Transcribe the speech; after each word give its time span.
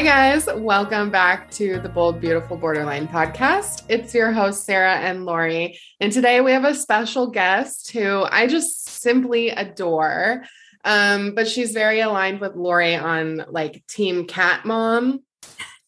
Hi, 0.00 0.06
guys. 0.06 0.46
Welcome 0.46 1.10
back 1.10 1.50
to 1.50 1.78
the 1.78 1.88
Bold, 1.90 2.22
Beautiful 2.22 2.56
Borderline 2.56 3.06
podcast. 3.06 3.82
It's 3.86 4.14
your 4.14 4.32
host, 4.32 4.64
Sarah 4.64 4.94
and 4.94 5.26
Lori. 5.26 5.78
And 6.00 6.10
today 6.10 6.40
we 6.40 6.52
have 6.52 6.64
a 6.64 6.74
special 6.74 7.26
guest 7.26 7.92
who 7.92 8.22
I 8.22 8.46
just 8.46 8.88
simply 8.88 9.50
adore. 9.50 10.44
Um, 10.86 11.34
but 11.34 11.46
she's 11.48 11.72
very 11.72 12.00
aligned 12.00 12.40
with 12.40 12.56
Lori 12.56 12.96
on 12.96 13.44
like 13.50 13.86
Team 13.88 14.26
Cat 14.26 14.64
Mom. 14.64 15.20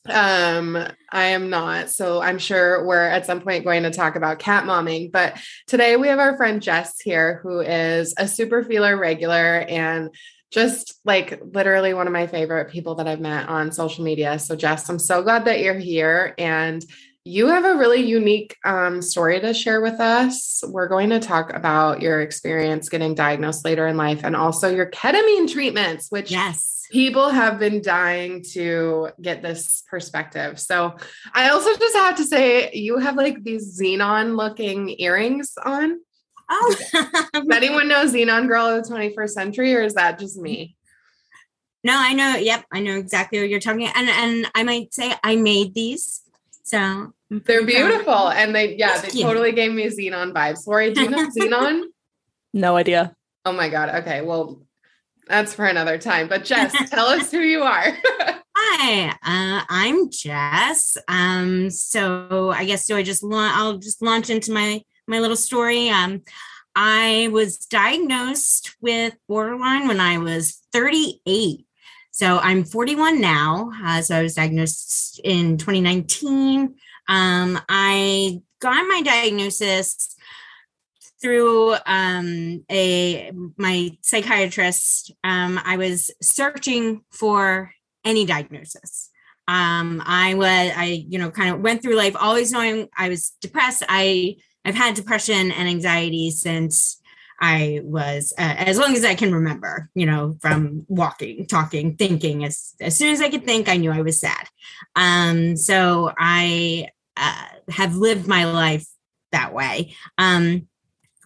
Um, 0.06 0.76
I 1.10 1.24
am 1.28 1.48
not. 1.48 1.88
So 1.88 2.20
I'm 2.20 2.38
sure 2.38 2.84
we're 2.84 3.08
at 3.08 3.24
some 3.24 3.40
point 3.40 3.64
going 3.64 3.84
to 3.84 3.90
talk 3.90 4.16
about 4.16 4.40
cat 4.40 4.64
momming. 4.64 5.10
But 5.10 5.38
today 5.66 5.96
we 5.96 6.08
have 6.08 6.18
our 6.18 6.36
friend 6.36 6.60
Jess 6.60 7.00
here, 7.00 7.40
who 7.42 7.60
is 7.60 8.12
a 8.18 8.28
super 8.28 8.62
feeler 8.62 8.94
regular 8.98 9.60
and 9.60 10.10
just 10.52 11.00
like 11.04 11.40
literally 11.52 11.94
one 11.94 12.06
of 12.06 12.12
my 12.12 12.26
favorite 12.26 12.70
people 12.70 12.94
that 12.96 13.08
I've 13.08 13.20
met 13.20 13.48
on 13.48 13.72
social 13.72 14.04
media. 14.04 14.38
So, 14.38 14.54
Jess, 14.54 14.88
I'm 14.88 14.98
so 14.98 15.22
glad 15.22 15.46
that 15.46 15.60
you're 15.60 15.78
here. 15.78 16.34
And 16.36 16.84
you 17.24 17.46
have 17.46 17.64
a 17.64 17.76
really 17.76 18.04
unique 18.04 18.56
um, 18.64 19.00
story 19.00 19.40
to 19.40 19.54
share 19.54 19.80
with 19.80 19.98
us. 20.00 20.62
We're 20.66 20.88
going 20.88 21.10
to 21.10 21.20
talk 21.20 21.52
about 21.54 22.02
your 22.02 22.20
experience 22.20 22.88
getting 22.88 23.14
diagnosed 23.14 23.64
later 23.64 23.86
in 23.86 23.96
life 23.96 24.20
and 24.24 24.36
also 24.36 24.68
your 24.68 24.90
ketamine 24.90 25.50
treatments, 25.50 26.08
which 26.10 26.30
yes. 26.30 26.82
people 26.90 27.30
have 27.30 27.58
been 27.58 27.80
dying 27.80 28.44
to 28.52 29.10
get 29.22 29.40
this 29.40 29.84
perspective. 29.88 30.60
So, 30.60 30.96
I 31.32 31.48
also 31.48 31.74
just 31.78 31.96
have 31.96 32.16
to 32.16 32.24
say, 32.24 32.72
you 32.74 32.98
have 32.98 33.16
like 33.16 33.42
these 33.42 33.80
Zenon 33.80 34.36
looking 34.36 34.94
earrings 34.98 35.54
on. 35.64 35.98
Oh, 36.54 36.74
Does 37.32 37.46
anyone 37.50 37.88
know 37.88 38.04
Zenon 38.04 38.46
Girl 38.46 38.66
of 38.66 38.84
the 38.84 38.90
21st 38.94 39.30
Century, 39.30 39.74
or 39.74 39.80
is 39.82 39.94
that 39.94 40.18
just 40.18 40.36
me? 40.38 40.76
no, 41.82 41.94
I 41.96 42.12
know. 42.12 42.36
Yep, 42.36 42.64
I 42.70 42.80
know 42.80 42.96
exactly 42.96 43.40
what 43.40 43.48
you're 43.48 43.58
talking. 43.60 43.88
And 43.94 44.08
and 44.08 44.46
I 44.54 44.62
might 44.62 44.92
say 44.92 45.14
I 45.24 45.36
made 45.36 45.72
these, 45.74 46.20
so 46.62 47.12
They're 47.30 47.64
beautiful, 47.64 48.28
and 48.28 48.54
they 48.54 48.76
yeah, 48.76 48.98
Thank 48.98 49.14
they 49.14 49.18
you. 49.20 49.24
totally 49.24 49.52
gave 49.52 49.72
me 49.72 49.86
Zenon 49.86 50.32
vibes. 50.32 50.66
Lori, 50.66 50.92
do 50.92 51.00
you 51.02 51.10
know 51.10 51.26
Zenon? 51.36 51.84
No 52.52 52.76
idea. 52.76 53.16
Oh 53.46 53.52
my 53.52 53.68
god. 53.70 53.88
Okay, 54.02 54.20
well, 54.20 54.60
that's 55.26 55.54
for 55.54 55.64
another 55.64 55.96
time. 55.98 56.28
But 56.28 56.44
Jess, 56.44 56.74
tell 56.90 57.06
us 57.06 57.30
who 57.30 57.40
you 57.40 57.62
are. 57.62 57.86
Hi, 58.54 59.08
uh, 59.08 59.64
I'm 59.68 60.10
Jess. 60.10 60.98
Um, 61.08 61.70
so 61.70 62.50
I 62.50 62.66
guess 62.66 62.86
do 62.86 62.96
I 62.96 63.02
just 63.02 63.22
la- 63.22 63.52
I'll 63.54 63.78
just 63.78 64.02
launch 64.02 64.28
into 64.28 64.52
my 64.52 64.82
my 65.06 65.20
little 65.20 65.36
story. 65.36 65.88
Um, 65.88 66.22
I 66.74 67.28
was 67.32 67.58
diagnosed 67.58 68.76
with 68.80 69.14
borderline 69.28 69.88
when 69.88 70.00
I 70.00 70.18
was 70.18 70.62
38. 70.72 71.66
So 72.10 72.38
I'm 72.38 72.64
41 72.64 73.20
now. 73.20 73.70
Uh, 73.84 74.02
so 74.02 74.16
I 74.16 74.22
was 74.22 74.34
diagnosed 74.34 75.20
in 75.24 75.58
2019. 75.58 76.74
Um, 77.08 77.60
I 77.68 78.40
got 78.60 78.86
my 78.86 79.02
diagnosis 79.02 80.14
through 81.20 81.76
um, 81.86 82.64
a 82.70 83.30
my 83.56 83.96
psychiatrist. 84.02 85.12
Um, 85.22 85.60
I 85.64 85.76
was 85.76 86.10
searching 86.20 87.02
for 87.10 87.72
any 88.04 88.26
diagnosis. 88.26 89.10
Um, 89.48 90.02
I 90.04 90.34
was 90.34 90.72
I 90.76 91.04
you 91.08 91.18
know 91.18 91.30
kind 91.30 91.54
of 91.54 91.60
went 91.60 91.82
through 91.82 91.96
life 91.96 92.16
always 92.18 92.52
knowing 92.52 92.88
I 92.96 93.08
was 93.08 93.30
depressed. 93.40 93.84
I 93.88 94.36
I've 94.64 94.74
had 94.74 94.94
depression 94.94 95.50
and 95.50 95.68
anxiety 95.68 96.30
since 96.30 97.00
I 97.40 97.80
was 97.82 98.32
uh, 98.38 98.54
as 98.56 98.78
long 98.78 98.94
as 98.94 99.04
I 99.04 99.16
can 99.16 99.34
remember, 99.34 99.90
you 99.94 100.06
know, 100.06 100.36
from 100.40 100.86
walking, 100.88 101.46
talking, 101.46 101.96
thinking. 101.96 102.44
As 102.44 102.74
as 102.80 102.96
soon 102.96 103.12
as 103.12 103.20
I 103.20 103.28
could 103.28 103.44
think, 103.44 103.68
I 103.68 103.76
knew 103.76 103.90
I 103.90 104.02
was 104.02 104.20
sad. 104.20 104.46
Um, 104.94 105.56
so 105.56 106.12
I 106.16 106.88
uh, 107.16 107.46
have 107.68 107.96
lived 107.96 108.28
my 108.28 108.44
life 108.44 108.86
that 109.32 109.52
way. 109.52 109.94
Um, 110.18 110.68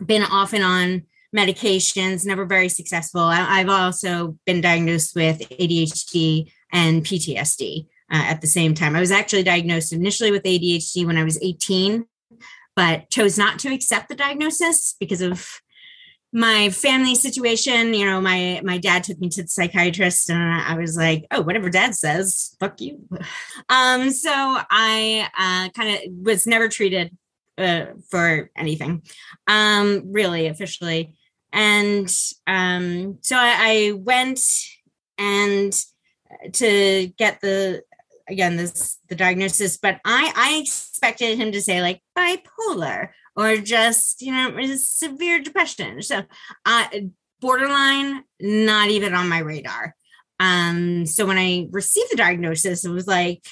been 0.04 0.22
off 0.22 0.54
and 0.54 0.64
on 0.64 1.02
medications, 1.36 2.24
never 2.24 2.46
very 2.46 2.70
successful. 2.70 3.20
I, 3.20 3.60
I've 3.60 3.68
also 3.68 4.38
been 4.46 4.62
diagnosed 4.62 5.14
with 5.14 5.40
ADHD 5.40 6.50
and 6.72 7.04
PTSD 7.04 7.86
uh, 8.10 8.24
at 8.24 8.40
the 8.40 8.46
same 8.46 8.74
time. 8.74 8.96
I 8.96 9.00
was 9.00 9.10
actually 9.10 9.42
diagnosed 9.42 9.92
initially 9.92 10.30
with 10.30 10.44
ADHD 10.44 11.04
when 11.06 11.18
I 11.18 11.24
was 11.24 11.38
18 11.42 12.06
but 12.76 13.10
chose 13.10 13.36
not 13.38 13.58
to 13.60 13.72
accept 13.72 14.08
the 14.08 14.14
diagnosis 14.14 14.94
because 15.00 15.22
of 15.22 15.60
my 16.32 16.68
family 16.68 17.14
situation. 17.14 17.94
You 17.94 18.04
know 18.04 18.20
my 18.20 18.60
my 18.62 18.78
dad 18.78 19.02
took 19.04 19.18
me 19.18 19.30
to 19.30 19.42
the 19.42 19.48
psychiatrist 19.48 20.30
and 20.30 20.62
i 20.62 20.76
was 20.76 20.96
like 20.96 21.24
oh 21.30 21.40
whatever 21.40 21.70
dad 21.70 21.94
says 21.94 22.54
fuck 22.60 22.80
you. 22.80 23.08
Um 23.68 24.10
so 24.10 24.30
i 24.32 25.28
uh 25.36 25.70
kind 25.70 25.96
of 25.96 26.00
was 26.24 26.46
never 26.46 26.68
treated 26.68 27.16
uh, 27.58 27.86
for 28.10 28.50
anything 28.54 29.02
um 29.48 30.12
really 30.12 30.46
officially. 30.46 31.14
And 31.52 32.14
um 32.46 33.18
so 33.22 33.36
I, 33.36 33.56
I 33.58 33.92
went 33.92 34.40
and 35.16 35.72
to 36.52 37.06
get 37.16 37.40
the 37.40 37.82
again 38.28 38.56
this 38.56 38.98
the 39.08 39.14
diagnosis 39.14 39.76
but 39.76 40.00
i 40.04 40.32
i 40.36 40.58
expected 40.58 41.38
him 41.38 41.52
to 41.52 41.60
say 41.60 41.80
like 41.80 42.02
bipolar 42.16 43.10
or 43.36 43.58
just 43.58 44.22
you 44.22 44.32
know 44.32 44.76
severe 44.76 45.40
depression. 45.40 46.02
So 46.02 46.22
uh 46.64 46.88
borderline 47.40 48.24
not 48.40 48.88
even 48.88 49.14
on 49.14 49.28
my 49.28 49.38
radar. 49.38 49.94
Um 50.40 51.06
so 51.06 51.26
when 51.26 51.38
i 51.38 51.68
received 51.70 52.10
the 52.10 52.16
diagnosis 52.16 52.84
it 52.84 52.90
was 52.90 53.06
like 53.06 53.44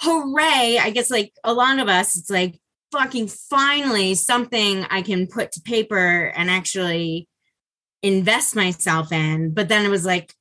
hooray. 0.00 0.78
I 0.80 0.90
guess 0.90 1.10
like 1.10 1.32
a 1.44 1.52
lot 1.52 1.78
of 1.78 1.88
us 1.88 2.16
it's 2.16 2.30
like 2.30 2.58
fucking 2.90 3.26
finally 3.26 4.14
something 4.14 4.84
i 4.90 5.00
can 5.00 5.26
put 5.26 5.50
to 5.50 5.62
paper 5.62 6.30
and 6.36 6.50
actually 6.50 7.28
invest 8.02 8.56
myself 8.56 9.12
in. 9.12 9.54
But 9.54 9.68
then 9.68 9.84
it 9.84 9.90
was 9.90 10.06
like 10.06 10.34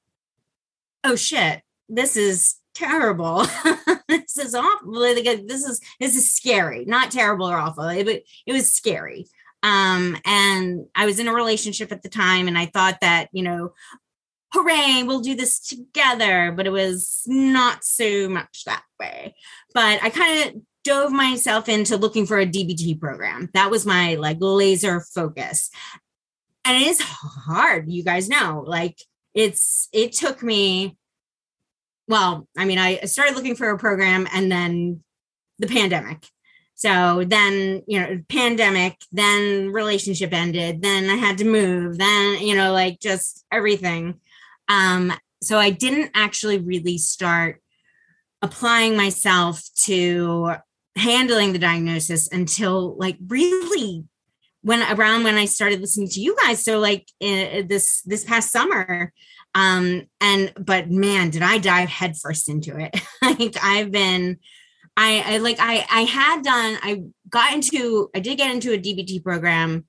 oh 1.04 1.16
shit 1.16 1.62
this 1.90 2.16
is 2.16 2.56
terrible. 2.74 3.46
this 4.08 4.38
is 4.38 4.56
awful. 4.56 4.92
This 4.92 5.66
is 5.66 5.82
this 6.00 6.16
is 6.16 6.34
scary. 6.34 6.86
Not 6.86 7.12
terrible 7.12 7.50
or 7.50 7.58
awful, 7.58 7.84
but 7.84 8.22
it 8.46 8.54
was 8.54 8.74
scary. 8.74 9.28
Um, 9.64 10.18
and 10.26 10.88
I 10.96 11.06
was 11.06 11.20
in 11.20 11.28
a 11.28 11.34
relationship 11.34 11.92
at 11.92 12.02
the 12.02 12.10
time, 12.10 12.48
and 12.48 12.58
I 12.58 12.66
thought 12.66 13.00
that 13.02 13.30
you 13.32 13.44
know, 13.44 13.74
hooray, 14.54 15.04
we'll 15.04 15.22
do 15.22 15.36
this 15.36 15.60
together. 15.60 16.52
But 16.52 16.68
it 16.68 16.72
was 16.72 17.24
not 17.28 17.84
so 17.84 18.30
much 18.30 18.64
that 18.66 18.84
way. 19.00 19.36
But 19.74 20.04
I 20.04 20.10
kind 20.10 20.50
of 20.50 20.62
dove 20.84 21.12
myself 21.12 21.70
into 21.70 21.98
looking 21.98 22.26
for 22.26 22.40
a 22.40 22.46
DBT 22.46 23.00
program. 23.00 23.50
That 23.54 23.72
was 23.72 23.86
my 23.86 24.16
like 24.16 24.38
laser 24.40 25.02
focus. 25.14 25.70
And 26.66 26.82
it 26.82 26.88
is 26.88 27.02
hard, 27.02 27.90
you 27.90 28.04
guys 28.04 28.30
know. 28.30 28.64
Like 28.66 28.98
it's 29.34 29.90
it 29.94 30.14
took 30.14 30.44
me 30.44 30.98
well, 32.08 32.48
I 32.58 32.66
mean, 32.66 32.78
I 32.78 33.02
started 33.02 33.36
looking 33.36 33.56
for 33.56 33.70
a 33.70 33.78
program 33.78 34.28
and 34.34 34.52
then 34.52 35.04
the 35.60 35.68
pandemic. 35.68 36.28
So 36.76 37.24
then, 37.24 37.84
you 37.88 38.00
know, 38.00 38.24
pandemic, 38.28 38.98
then 39.12 39.72
relationship 39.72 40.34
ended, 40.34 40.82
then 40.82 41.10
I 41.10 41.16
had 41.16 41.38
to 41.38 41.46
move, 41.46 42.00
then, 42.00 42.40
you 42.40 42.56
know, 42.56 42.72
like 42.72 43.00
just 43.00 43.46
everything. 43.52 44.20
Um, 44.68 45.14
so 45.44 45.60
I 45.60 45.70
didn't 45.70 46.12
actually 46.16 46.58
really 46.58 46.98
start 46.98 47.62
applying 48.42 48.98
myself 48.98 49.64
to 49.84 50.56
handling 50.96 51.54
the 51.54 51.60
diagnosis 51.60 52.28
until 52.32 52.98
like 52.98 53.18
really 53.28 54.06
when 54.64 54.82
around 54.98 55.24
when 55.24 55.36
I 55.36 55.46
started 55.46 55.82
listening 55.82 56.10
to 56.10 56.20
you 56.20 56.36
guys. 56.44 56.64
So 56.64 56.80
like 56.80 57.08
in, 57.20 57.68
this 57.68 58.02
this 58.04 58.24
past 58.24 58.52
summer, 58.52 59.14
um 59.56 60.04
and 60.20 60.54
but 60.58 60.90
man 60.90 61.30
did 61.30 61.42
i 61.42 61.58
dive 61.58 61.90
headfirst 61.90 62.50
into 62.50 62.78
it. 62.78 62.96
Like 63.22 63.56
i've 63.64 63.92
been 63.92 64.40
I, 64.98 65.24
I 65.26 65.38
like 65.38 65.58
i 65.60 65.86
i 65.92 66.02
had 66.02 66.44
done 66.44 66.78
i 66.82 67.04
got 67.30 67.54
into 67.54 68.10
i 68.16 68.20
did 68.20 68.38
get 68.38 68.54
into 68.54 68.74
a 68.74 68.78
dbt 68.78 69.24
program 69.24 69.86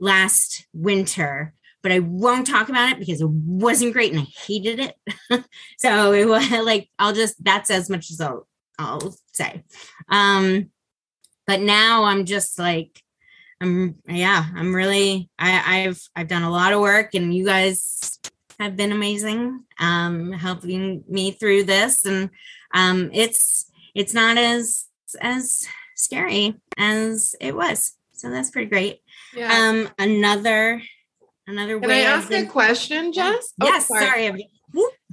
last 0.00 0.66
winter 0.72 1.54
but 1.82 1.92
i 1.92 2.00
won't 2.00 2.46
talk 2.46 2.68
about 2.68 2.90
it 2.90 2.98
because 2.98 3.20
it 3.20 3.28
wasn't 3.28 3.92
great 3.92 4.12
and 4.12 4.20
i 4.20 4.26
hated 4.46 4.80
it. 4.80 4.96
So 5.78 6.12
it 6.12 6.26
was 6.26 6.50
like 6.64 6.88
i'll 6.98 7.12
just 7.12 7.42
that's 7.42 7.70
as 7.70 7.88
much 7.88 8.10
as 8.10 8.20
i'll 8.20 8.48
i'll 8.78 9.14
say. 9.32 9.64
Um 10.08 10.70
but 11.46 11.60
now 11.60 12.04
i'm 12.04 12.24
just 12.24 12.58
like 12.58 13.02
i'm 13.60 13.96
yeah 14.06 14.44
i'm 14.54 14.74
really 14.74 15.28
i 15.38 15.84
i've 15.84 16.00
i've 16.16 16.28
done 16.28 16.42
a 16.42 16.50
lot 16.50 16.72
of 16.72 16.80
work 16.80 17.14
and 17.14 17.34
you 17.34 17.44
guys 17.44 18.18
have 18.62 18.76
been 18.76 18.92
amazing 18.92 19.64
um 19.80 20.32
helping 20.32 21.04
me 21.08 21.30
through 21.32 21.64
this 21.64 22.04
and 22.04 22.30
um 22.74 23.10
it's 23.12 23.70
it's 23.94 24.14
not 24.14 24.36
as 24.38 24.86
as 25.20 25.66
scary 25.96 26.54
as 26.78 27.34
it 27.40 27.54
was 27.54 27.92
so 28.12 28.30
that's 28.30 28.50
pretty 28.50 28.68
great 28.70 29.00
Yeah. 29.34 29.52
um 29.52 29.88
another 29.98 30.82
another 31.46 31.78
Can 31.80 31.90
I 31.90 31.94
way 31.94 32.06
I've 32.06 32.18
ask 32.20 32.28
been- 32.28 32.46
a 32.46 32.50
question, 32.50 33.12
Jess? 33.12 33.52
Oh, 33.60 33.66
yes 33.66 33.88
sorry, 33.88 34.26
I'm- 34.26 34.38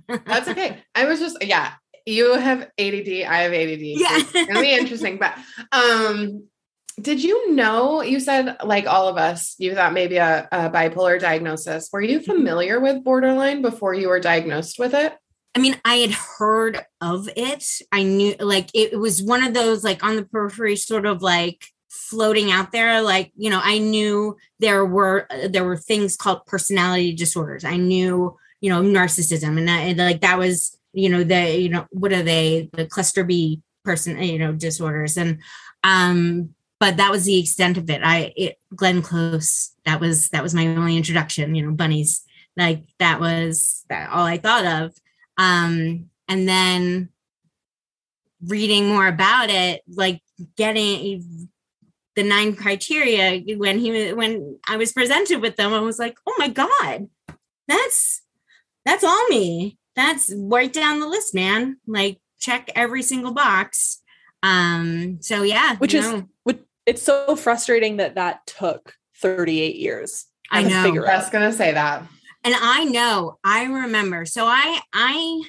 That's 0.25 0.47
okay. 0.47 0.81
I 0.95 1.05
was 1.05 1.19
just, 1.19 1.37
yeah, 1.43 1.73
you 2.05 2.33
have 2.35 2.61
ADD, 2.79 3.09
I 3.27 3.37
have 3.43 3.53
ADD. 3.53 3.81
Yeah. 3.81 4.07
It's 4.17 4.59
be 4.59 4.73
interesting. 4.73 5.19
But 5.19 5.33
um, 5.71 6.47
did 7.01 7.23
you 7.23 7.53
know 7.53 8.01
you 8.01 8.19
said 8.19 8.57
like 8.63 8.87
all 8.87 9.07
of 9.07 9.17
us, 9.17 9.55
you 9.57 9.73
thought 9.75 9.93
maybe 9.93 10.17
a, 10.17 10.47
a 10.51 10.69
bipolar 10.69 11.19
diagnosis. 11.19 11.89
Were 11.91 12.01
you 12.01 12.19
familiar 12.19 12.79
with 12.79 13.03
borderline 13.03 13.61
before 13.61 13.93
you 13.93 14.09
were 14.09 14.19
diagnosed 14.19 14.79
with 14.79 14.93
it? 14.93 15.15
I 15.55 15.59
mean, 15.59 15.79
I 15.83 15.95
had 15.95 16.11
heard 16.11 16.85
of 17.01 17.29
it. 17.35 17.65
I 17.91 18.03
knew 18.03 18.35
like 18.39 18.69
it, 18.73 18.97
was 18.99 19.21
one 19.23 19.43
of 19.43 19.53
those 19.53 19.83
like 19.83 20.03
on 20.03 20.15
the 20.15 20.23
periphery, 20.23 20.75
sort 20.75 21.05
of 21.05 21.21
like 21.21 21.65
floating 21.89 22.51
out 22.51 22.71
there. 22.71 23.01
Like, 23.01 23.31
you 23.35 23.49
know, 23.49 23.59
I 23.63 23.79
knew 23.79 24.37
there 24.59 24.85
were 24.85 25.27
there 25.49 25.65
were 25.65 25.77
things 25.77 26.15
called 26.15 26.45
personality 26.45 27.13
disorders. 27.13 27.65
I 27.65 27.77
knew, 27.77 28.37
you 28.61 28.69
know, 28.69 28.81
narcissism 28.81 29.57
and, 29.57 29.67
that, 29.67 29.79
and 29.79 29.97
like 29.97 30.21
that 30.21 30.37
was, 30.37 30.77
you 30.93 31.09
know, 31.09 31.23
the, 31.23 31.57
you 31.57 31.69
know, 31.69 31.87
what 31.91 32.13
are 32.13 32.23
they, 32.23 32.69
the 32.73 32.85
cluster 32.85 33.23
B 33.23 33.61
person, 33.83 34.21
you 34.21 34.39
know, 34.39 34.53
disorders. 34.53 35.17
And 35.17 35.39
um, 35.83 36.53
but 36.79 36.97
that 36.97 37.11
was 37.11 37.25
the 37.25 37.39
extent 37.39 37.77
of 37.77 37.89
it. 37.89 38.01
I 38.03 38.33
it 38.35 38.59
Glenn 38.75 39.01
Close, 39.01 39.75
that 39.85 39.99
was 39.99 40.29
that 40.29 40.43
was 40.43 40.53
my 40.53 40.67
only 40.67 40.97
introduction, 40.97 41.55
you 41.55 41.65
know, 41.65 41.73
bunnies. 41.73 42.21
Like 42.55 42.83
that 42.99 43.19
was 43.19 43.85
that 43.89 44.09
all 44.09 44.25
I 44.25 44.37
thought 44.37 44.65
of. 44.65 44.93
Um, 45.37 46.09
and 46.27 46.47
then 46.47 47.09
reading 48.45 48.87
more 48.87 49.07
about 49.07 49.49
it, 49.49 49.81
like 49.87 50.21
getting 50.55 51.49
the 52.15 52.23
nine 52.23 52.55
criteria 52.55 53.55
when 53.57 53.79
he 53.79 54.13
when 54.13 54.59
I 54.67 54.77
was 54.77 54.91
presented 54.91 55.41
with 55.41 55.55
them, 55.55 55.73
I 55.73 55.79
was 55.79 55.99
like, 55.99 56.17
oh 56.27 56.35
my 56.37 56.49
God, 56.49 57.09
that's 57.67 58.21
that's 58.85 59.03
all 59.03 59.27
me. 59.27 59.77
That's 59.95 60.33
right 60.35 60.71
down 60.71 60.99
the 60.99 61.07
list, 61.07 61.35
man. 61.35 61.77
Like 61.87 62.19
check 62.39 62.69
every 62.75 63.03
single 63.03 63.33
box. 63.33 64.01
Um, 64.43 65.21
so 65.21 65.43
yeah, 65.43 65.75
which 65.77 65.93
is 65.93 66.23
which, 66.43 66.59
it's 66.89 67.03
so 67.03 67.35
frustrating 67.35 67.97
that 67.97 68.15
that 68.15 68.45
took 68.47 68.93
38 69.21 69.75
years. 69.75 70.25
I 70.51 70.63
know. 70.63 71.05
I 71.05 71.17
was 71.17 71.29
gonna 71.29 71.53
say 71.53 71.71
that 71.73 72.03
and 72.43 72.55
i 72.59 72.83
know 72.85 73.37
i 73.43 73.63
remember 73.65 74.25
so 74.25 74.45
i 74.45 74.79
i 74.93 75.43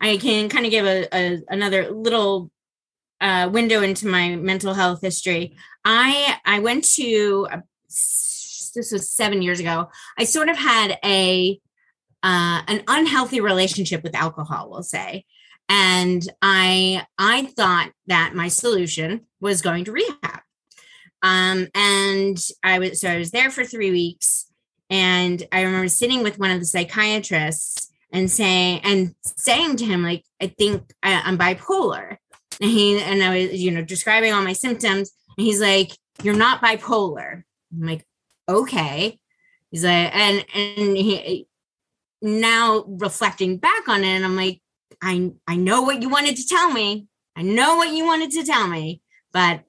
i 0.00 0.16
can 0.16 0.48
kind 0.48 0.64
of 0.64 0.70
give 0.70 0.86
a, 0.86 1.06
a 1.12 1.38
another 1.48 1.90
little 1.90 2.50
uh, 3.20 3.48
window 3.50 3.80
into 3.80 4.06
my 4.06 4.36
mental 4.36 4.74
health 4.74 5.00
history 5.00 5.56
i 5.84 6.36
i 6.44 6.58
went 6.58 6.84
to 6.84 7.46
uh, 7.50 7.60
this 7.88 8.90
was 8.92 9.10
seven 9.10 9.40
years 9.40 9.60
ago 9.60 9.88
i 10.18 10.24
sort 10.24 10.48
of 10.48 10.56
had 10.56 10.98
a 11.04 11.58
uh, 12.22 12.62
an 12.66 12.82
unhealthy 12.88 13.40
relationship 13.40 14.02
with 14.02 14.14
alcohol 14.14 14.68
we'll 14.70 14.82
say 14.82 15.24
and 15.68 16.28
i 16.42 17.06
i 17.18 17.42
thought 17.56 17.90
that 18.06 18.34
my 18.34 18.48
solution 18.48 19.20
was 19.40 19.62
going 19.62 19.84
to 19.84 19.92
rehab 19.92 20.40
um 21.24 21.66
and 21.74 22.38
i 22.62 22.78
was 22.78 23.00
so 23.00 23.08
i 23.08 23.18
was 23.18 23.32
there 23.32 23.50
for 23.50 23.64
three 23.64 23.90
weeks 23.90 24.46
and 24.90 25.46
I 25.50 25.62
remember 25.62 25.88
sitting 25.88 26.22
with 26.22 26.38
one 26.38 26.50
of 26.50 26.60
the 26.60 26.66
psychiatrists 26.66 27.90
and 28.12 28.30
saying 28.30 28.80
and 28.84 29.14
saying 29.24 29.76
to 29.76 29.84
him, 29.84 30.02
like, 30.02 30.24
I 30.40 30.46
think 30.46 30.92
I, 31.02 31.28
am 31.28 31.38
bipolar. 31.38 32.18
And 32.60 32.70
he 32.70 33.00
and 33.00 33.22
I 33.22 33.36
was, 33.36 33.60
you 33.60 33.70
know, 33.70 33.82
describing 33.82 34.32
all 34.32 34.42
my 34.42 34.52
symptoms. 34.52 35.10
And 35.36 35.44
he's 35.44 35.60
like, 35.60 35.92
You're 36.22 36.36
not 36.36 36.62
bipolar. 36.62 37.42
I'm 37.72 37.86
like, 37.86 38.06
okay. 38.48 39.18
He's 39.70 39.84
like, 39.84 40.14
and 40.14 40.44
and 40.54 40.96
he 40.96 41.48
now 42.22 42.84
reflecting 42.86 43.56
back 43.56 43.88
on 43.88 44.04
it, 44.04 44.08
and 44.08 44.24
I'm 44.24 44.36
like, 44.36 44.60
I 45.02 45.32
I 45.48 45.56
know 45.56 45.82
what 45.82 46.00
you 46.00 46.08
wanted 46.08 46.36
to 46.36 46.46
tell 46.46 46.70
me. 46.70 47.08
I 47.34 47.42
know 47.42 47.76
what 47.76 47.92
you 47.92 48.04
wanted 48.04 48.30
to 48.32 48.44
tell 48.44 48.68
me, 48.68 49.00
but 49.32 49.64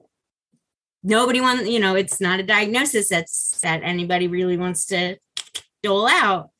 nobody 1.06 1.40
wants, 1.40 1.68
you 1.68 1.78
know, 1.78 1.94
it's 1.94 2.20
not 2.20 2.40
a 2.40 2.42
diagnosis 2.42 3.08
that's 3.08 3.60
that 3.62 3.82
anybody 3.82 4.26
really 4.26 4.56
wants 4.56 4.86
to 4.86 5.16
dole 5.82 6.08
out. 6.08 6.50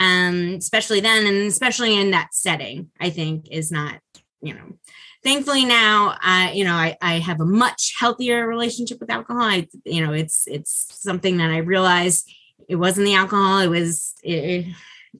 Um, 0.00 0.56
especially 0.58 0.98
then 1.00 1.26
and 1.26 1.46
especially 1.46 1.96
in 1.98 2.10
that 2.10 2.34
setting, 2.34 2.90
I 3.00 3.10
think 3.10 3.48
is 3.50 3.70
not, 3.70 4.00
you 4.42 4.52
know, 4.52 4.78
thankfully 5.22 5.64
now 5.64 6.16
I, 6.20 6.50
you 6.50 6.64
know, 6.64 6.74
I, 6.74 6.96
I 7.00 7.20
have 7.20 7.40
a 7.40 7.46
much 7.46 7.94
healthier 7.98 8.48
relationship 8.48 8.98
with 8.98 9.10
alcohol. 9.10 9.42
I, 9.42 9.68
you 9.84 10.04
know, 10.04 10.12
it's 10.12 10.48
it's 10.48 10.88
something 10.90 11.36
that 11.36 11.50
I 11.50 11.58
realized 11.58 12.28
it 12.68 12.76
wasn't 12.76 13.06
the 13.06 13.14
alcohol, 13.14 13.60
it 13.60 13.68
was 13.68 14.14
it, 14.24 14.66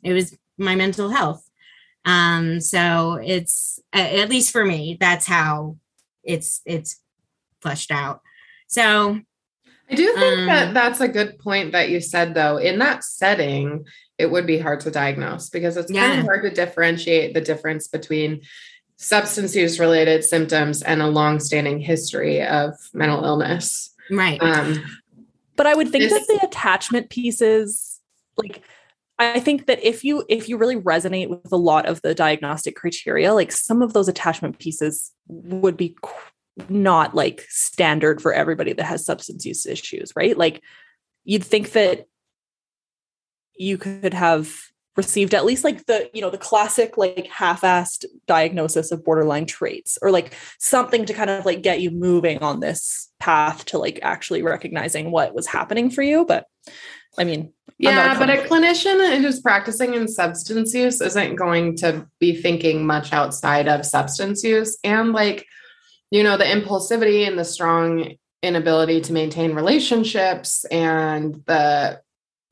it 0.02 0.12
was 0.12 0.36
my 0.58 0.74
mental 0.74 1.10
health. 1.10 1.48
Um, 2.04 2.60
so 2.60 3.20
it's 3.24 3.78
at 3.92 4.28
least 4.28 4.50
for 4.50 4.64
me, 4.64 4.96
that's 5.00 5.26
how 5.26 5.76
it's 6.24 6.60
it's 6.66 7.00
fleshed 7.62 7.92
out. 7.92 8.20
So 8.74 9.20
I 9.88 9.94
do 9.94 10.12
think 10.14 10.38
um, 10.40 10.46
that 10.46 10.74
that's 10.74 11.00
a 11.00 11.06
good 11.06 11.38
point 11.38 11.70
that 11.72 11.90
you 11.90 12.00
said, 12.00 12.34
though. 12.34 12.56
In 12.56 12.80
that 12.80 13.04
setting, 13.04 13.84
it 14.18 14.30
would 14.32 14.46
be 14.48 14.58
hard 14.58 14.80
to 14.80 14.90
diagnose 14.90 15.48
because 15.48 15.76
it's 15.76 15.92
yeah. 15.92 16.08
kind 16.08 16.20
of 16.20 16.24
hard 16.24 16.42
to 16.42 16.50
differentiate 16.50 17.34
the 17.34 17.40
difference 17.40 17.86
between 17.86 18.40
substance 18.96 19.54
use 19.54 19.78
related 19.78 20.24
symptoms 20.24 20.82
and 20.82 21.02
a 21.02 21.06
long-standing 21.06 21.78
history 21.78 22.42
of 22.42 22.74
mental 22.92 23.24
illness. 23.24 23.94
Right. 24.10 24.42
Um, 24.42 24.82
but 25.54 25.66
I 25.66 25.74
would 25.74 25.90
think 25.90 26.04
this, 26.04 26.26
that 26.26 26.40
the 26.40 26.46
attachment 26.46 27.10
pieces, 27.10 28.00
like, 28.36 28.62
I 29.20 29.38
think 29.38 29.66
that 29.66 29.84
if 29.84 30.02
you 30.02 30.24
if 30.28 30.48
you 30.48 30.56
really 30.56 30.76
resonate 30.76 31.28
with 31.28 31.52
a 31.52 31.56
lot 31.56 31.86
of 31.86 32.02
the 32.02 32.12
diagnostic 32.12 32.74
criteria, 32.74 33.32
like 33.32 33.52
some 33.52 33.82
of 33.82 33.92
those 33.92 34.08
attachment 34.08 34.58
pieces 34.58 35.12
would 35.28 35.76
be 35.76 35.96
not 36.68 37.14
like 37.14 37.44
standard 37.48 38.22
for 38.22 38.32
everybody 38.32 38.72
that 38.72 38.84
has 38.84 39.04
substance 39.04 39.44
use 39.44 39.66
issues, 39.66 40.12
right? 40.14 40.36
Like 40.36 40.62
you'd 41.24 41.44
think 41.44 41.72
that 41.72 42.06
you 43.56 43.78
could 43.78 44.14
have 44.14 44.52
received 44.96 45.34
at 45.34 45.44
least 45.44 45.64
like 45.64 45.86
the 45.86 46.08
you 46.14 46.20
know 46.20 46.30
the 46.30 46.38
classic 46.38 46.96
like 46.96 47.26
half-assed 47.26 48.04
diagnosis 48.26 48.92
of 48.92 49.04
borderline 49.04 49.46
traits 49.46 49.98
or 50.00 50.10
like 50.10 50.34
something 50.58 51.04
to 51.04 51.12
kind 51.12 51.30
of 51.30 51.44
like 51.44 51.62
get 51.62 51.80
you 51.80 51.90
moving 51.90 52.38
on 52.42 52.60
this 52.60 53.10
path 53.18 53.64
to 53.64 53.78
like 53.78 53.98
actually 54.02 54.42
recognizing 54.42 55.10
what 55.10 55.34
was 55.34 55.48
happening 55.48 55.90
for 55.90 56.02
you 56.02 56.24
but 56.24 56.46
i 57.18 57.24
mean 57.24 57.52
yeah 57.78 58.16
but 58.16 58.30
a 58.30 58.36
clinician 58.44 59.20
who's 59.20 59.40
practicing 59.40 59.94
in 59.94 60.06
substance 60.06 60.72
use 60.72 61.00
isn't 61.00 61.34
going 61.34 61.76
to 61.76 62.06
be 62.20 62.40
thinking 62.40 62.86
much 62.86 63.12
outside 63.12 63.66
of 63.66 63.84
substance 63.84 64.44
use 64.44 64.78
and 64.84 65.12
like 65.12 65.44
you 66.14 66.22
know, 66.22 66.36
the 66.36 66.44
impulsivity 66.44 67.26
and 67.26 67.36
the 67.36 67.44
strong 67.44 68.14
inability 68.40 69.00
to 69.00 69.12
maintain 69.12 69.52
relationships 69.52 70.64
and 70.66 71.42
the 71.46 72.00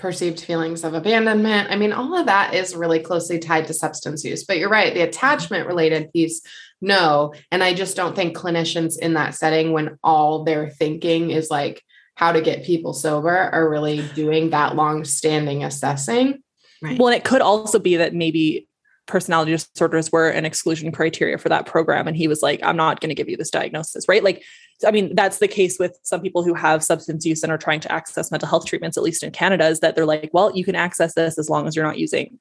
perceived 0.01 0.41
feelings 0.41 0.83
of 0.83 0.95
abandonment. 0.95 1.71
I 1.71 1.77
mean, 1.77 1.93
all 1.93 2.19
of 2.19 2.27
that 2.27 2.55
is 2.55 2.75
really 2.75 2.99
closely 2.99 3.39
tied 3.39 3.69
to 3.69 3.73
substance 3.73 4.25
use. 4.25 4.43
But 4.43 4.59
you're 4.59 4.69
right, 4.69 4.93
the 4.93 5.03
attachment 5.03 5.69
related 5.69 6.13
piece, 6.13 6.43
no. 6.81 7.35
And 7.53 7.63
I 7.63 7.73
just 7.73 7.95
don't 7.95 8.17
think 8.17 8.37
clinicians 8.37 8.99
in 8.99 9.15
that 9.15 9.37
setting, 9.37 9.71
when 9.71 9.97
all 10.03 10.43
they're 10.43 10.71
thinking 10.71 11.31
is 11.31 11.49
like 11.49 11.85
how 12.17 12.33
to 12.33 12.41
get 12.41 12.65
people 12.65 12.93
sober, 12.93 13.31
are 13.31 13.71
really 13.71 14.05
doing 14.17 14.51
that 14.51 14.75
long 14.75 15.05
standing 15.05 15.63
assessing. 15.63 16.43
Right. 16.83 16.99
Well, 16.99 17.11
and 17.11 17.17
it 17.17 17.23
could 17.23 17.43
also 17.43 17.79
be 17.79 17.99
that 17.99 18.13
maybe 18.13 18.67
personality 19.07 19.53
disorders 19.53 20.13
were 20.13 20.29
an 20.29 20.45
exclusion 20.45 20.93
criteria 20.93 21.37
for 21.39 21.49
that 21.49 21.67
program. 21.67 22.07
And 22.07 22.17
he 22.17 22.29
was 22.29 22.43
like 22.43 22.61
i'm 22.63 22.77
not 22.77 23.01
going 23.01 23.09
to 23.11 23.15
give 23.15 23.29
you 23.29 23.37
this 23.37 23.51
diagnosis 23.51 24.09
right? 24.09 24.25
Like 24.25 24.43
i 24.87 24.91
mean 24.91 25.15
that's 25.15 25.39
the 25.39 25.49
case 25.49 25.79
with 25.79 25.99
some 26.03 26.21
people 26.21 26.43
who 26.43 26.55
have 26.55 26.83
substance 26.83 27.25
use 27.25 27.43
and 27.43 27.53
are 27.53 27.59
trying 27.59 27.81
to 27.81 27.93
access 27.93 28.31
mental 28.31 28.49
health 28.49 28.67
treatments 28.67 28.97
at 28.97 29.05
least 29.05 29.23
in 29.23 29.31
canada 29.31 29.69
is 29.69 29.79
that 29.79 29.95
they're 29.95 30.07
like 30.07 30.31
well 30.33 30.51
you 30.57 30.65
can 30.65 30.75
access 30.75 31.15
this 31.15 31.39
as 31.39 31.49
long 31.49 31.69
as 31.69 31.77
you're 31.77 31.85
not 31.85 31.99
using 31.99 32.37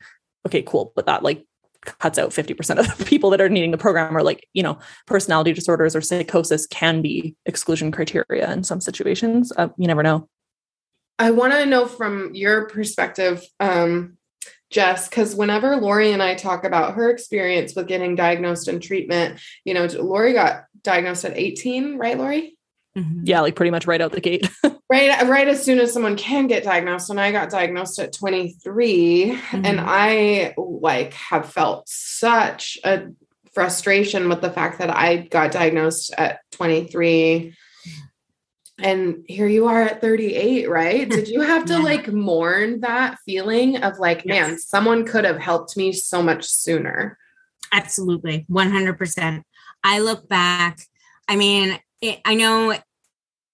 okay 0.46 0.62
cool. 0.62 0.92
But 0.96 1.06
that 1.06 1.24
like 1.24 1.46
cuts 2.00 2.20
out 2.20 2.30
50% 2.30 2.78
of 2.78 2.98
the 2.98 3.06
people 3.06 3.32
that 3.32 3.42
are 3.42 3.50
needing 3.50 3.72
the 3.72 3.78
program 3.78 4.16
or 4.16 4.22
like 4.22 4.48
you 4.54 4.64
know 4.64 4.78
personality 5.08 5.54
disorders 5.54 5.96
or 5.96 6.02
psychosis 6.02 6.68
can 6.68 7.02
be 7.02 7.36
exclusion 7.46 7.92
criteria 7.92 8.52
in 8.52 8.64
some 8.64 8.82
situations. 8.82 9.52
Uh, 9.56 9.70
you 9.78 9.88
never 9.88 10.04
know. 10.04 10.28
I 11.20 11.32
want 11.32 11.54
to 11.54 11.66
know 11.66 11.88
from 11.88 12.34
your 12.34 12.68
perspective 12.68 13.44
um 13.60 14.18
Jess, 14.72 15.10
because 15.10 15.36
whenever 15.36 15.76
Lori 15.76 16.12
and 16.12 16.24
I 16.24 16.36
talk 16.36 16.64
about 16.64 16.96
her 16.96 17.10
experience 17.10 17.76
with 17.76 17.88
getting 17.88 18.16
diagnosed 18.16 18.68
and 18.68 18.82
treatment, 18.82 19.40
you 19.66 19.74
know, 19.74 19.86
Lori 19.86 20.34
got 20.34 20.66
diagnosed 20.82 21.26
at 21.26 21.38
18, 21.38 21.98
right, 21.98 22.18
Lori? 22.18 22.58
Mm-hmm. 22.98 23.22
Yeah, 23.26 23.42
like 23.42 23.56
pretty 23.56 23.72
much 23.72 23.86
right 23.86 24.02
out 24.02 24.12
the 24.12 24.22
gate. 24.22 24.50
right, 24.90 25.28
right 25.28 25.48
as 25.48 25.64
soon 25.64 25.80
as 25.80 25.94
someone 25.94 26.18
can 26.18 26.48
get 26.48 26.64
diagnosed. 26.64 27.10
And 27.10 27.20
I 27.20 27.32
got 27.32 27.50
diagnosed 27.50 28.00
at 28.00 28.14
23. 28.14 29.38
Mm-hmm. 29.38 29.66
And 29.66 29.80
I 29.80 30.54
like 30.58 31.14
have 31.14 31.52
felt 31.52 31.88
such 31.88 32.78
a 32.84 33.08
frustration 33.54 34.30
with 34.30 34.42
the 34.42 34.52
fact 34.52 34.80
that 34.80 34.90
I 34.90 35.18
got 35.18 35.52
diagnosed 35.52 36.14
at 36.18 36.40
23 36.52 37.56
and 38.84 39.24
here 39.28 39.48
you 39.48 39.68
are 39.68 39.82
at 39.82 40.02
38 40.02 40.70
right 40.70 41.10
did 41.10 41.28
you 41.28 41.42
have 41.42 41.66
to 41.66 41.74
yeah. 41.78 41.80
like 41.80 42.08
mourn 42.12 42.80
that 42.82 43.18
feeling 43.26 43.78
of 43.84 44.00
like 44.00 44.24
yes. 44.26 44.50
man 44.50 44.60
someone 44.60 45.06
could 45.06 45.26
have 45.26 45.40
helped 45.40 45.78
me 45.78 45.92
so 45.92 46.22
much 46.22 46.46
sooner 46.46 47.18
Absolutely. 47.72 48.46
100%. 48.50 49.44
I 49.84 50.00
look 50.00 50.28
back, 50.28 50.80
I 51.28 51.36
mean, 51.36 51.80
it, 52.02 52.20
I 52.26 52.36
know 52.36 52.76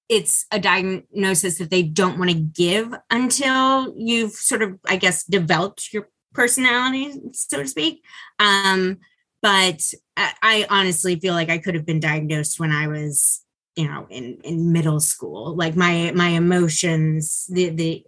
it's 0.09 0.45
a 0.51 0.59
diagnosis 0.59 1.57
that 1.59 1.69
they 1.69 1.83
don't 1.83 2.17
want 2.17 2.31
to 2.31 2.37
give 2.37 2.93
until 3.09 3.93
you've 3.97 4.31
sort 4.31 4.61
of, 4.61 4.79
I 4.85 4.95
guess, 4.95 5.23
developed 5.23 5.93
your 5.93 6.09
personality, 6.33 7.13
so 7.33 7.57
to 7.57 7.67
speak. 7.67 8.03
Um, 8.39 8.99
but 9.41 9.81
I, 10.15 10.33
I 10.41 10.67
honestly 10.69 11.19
feel 11.19 11.33
like 11.33 11.49
I 11.49 11.57
could 11.57 11.75
have 11.75 11.85
been 11.85 11.99
diagnosed 11.99 12.59
when 12.59 12.71
I 12.71 12.87
was, 12.87 13.43
you 13.77 13.87
know, 13.87 14.07
in 14.09 14.39
in 14.43 14.71
middle 14.71 14.99
school. 14.99 15.55
Like 15.55 15.75
my 15.75 16.11
my 16.15 16.29
emotions, 16.29 17.45
the 17.49 17.69
the 17.69 18.05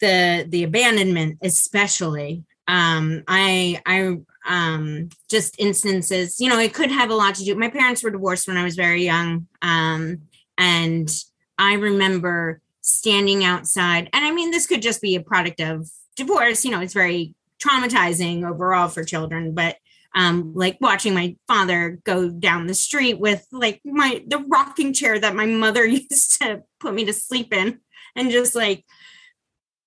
the 0.00 0.46
the 0.48 0.62
abandonment, 0.62 1.38
especially. 1.42 2.44
Um, 2.68 3.24
I 3.26 3.82
I 3.84 4.18
um 4.48 5.08
just 5.28 5.58
instances 5.58 6.40
you 6.40 6.48
know 6.48 6.58
it 6.58 6.72
could 6.72 6.90
have 6.90 7.10
a 7.10 7.14
lot 7.14 7.34
to 7.34 7.44
do 7.44 7.54
my 7.54 7.68
parents 7.68 8.02
were 8.02 8.10
divorced 8.10 8.48
when 8.48 8.56
i 8.56 8.64
was 8.64 8.76
very 8.76 9.04
young 9.04 9.46
um 9.62 10.22
and 10.56 11.10
i 11.58 11.74
remember 11.74 12.60
standing 12.80 13.44
outside 13.44 14.08
and 14.12 14.24
i 14.24 14.30
mean 14.30 14.50
this 14.50 14.66
could 14.66 14.80
just 14.80 15.02
be 15.02 15.16
a 15.16 15.20
product 15.20 15.60
of 15.60 15.90
divorce 16.16 16.64
you 16.64 16.70
know 16.70 16.80
it's 16.80 16.94
very 16.94 17.34
traumatizing 17.62 18.48
overall 18.48 18.88
for 18.88 19.04
children 19.04 19.52
but 19.52 19.76
um 20.14 20.52
like 20.54 20.78
watching 20.80 21.14
my 21.14 21.36
father 21.46 21.98
go 22.04 22.30
down 22.30 22.66
the 22.66 22.74
street 22.74 23.18
with 23.18 23.46
like 23.52 23.80
my 23.84 24.22
the 24.26 24.38
rocking 24.48 24.92
chair 24.92 25.18
that 25.18 25.36
my 25.36 25.46
mother 25.46 25.84
used 25.86 26.40
to 26.40 26.62
put 26.80 26.94
me 26.94 27.04
to 27.04 27.12
sleep 27.12 27.52
in 27.52 27.80
and 28.16 28.30
just 28.30 28.54
like 28.54 28.84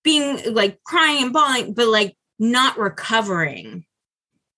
being 0.04 0.54
like 0.54 0.82
crying 0.84 1.24
and 1.24 1.34
bawling 1.34 1.74
but 1.74 1.88
like 1.88 2.16
not 2.40 2.78
recovering 2.78 3.86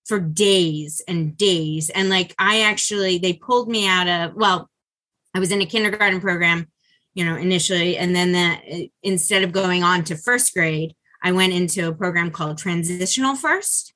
for 0.04 0.20
days 0.20 1.00
and 1.08 1.36
days. 1.36 1.90
And 1.90 2.08
like 2.08 2.34
I 2.38 2.62
actually, 2.62 3.18
they 3.18 3.32
pulled 3.32 3.68
me 3.68 3.88
out 3.88 4.08
of, 4.08 4.34
well, 4.34 4.70
I 5.34 5.40
was 5.40 5.50
in 5.50 5.62
a 5.62 5.66
kindergarten 5.66 6.20
program, 6.20 6.68
you 7.14 7.24
know, 7.24 7.36
initially. 7.36 7.96
And 7.96 8.14
then 8.14 8.32
that 8.32 8.62
instead 9.02 9.42
of 9.42 9.52
going 9.52 9.82
on 9.82 10.04
to 10.04 10.16
first 10.16 10.52
grade, 10.54 10.94
I 11.22 11.32
went 11.32 11.54
into 11.54 11.88
a 11.88 11.94
program 11.94 12.30
called 12.30 12.58
Transitional 12.58 13.34
First 13.34 13.93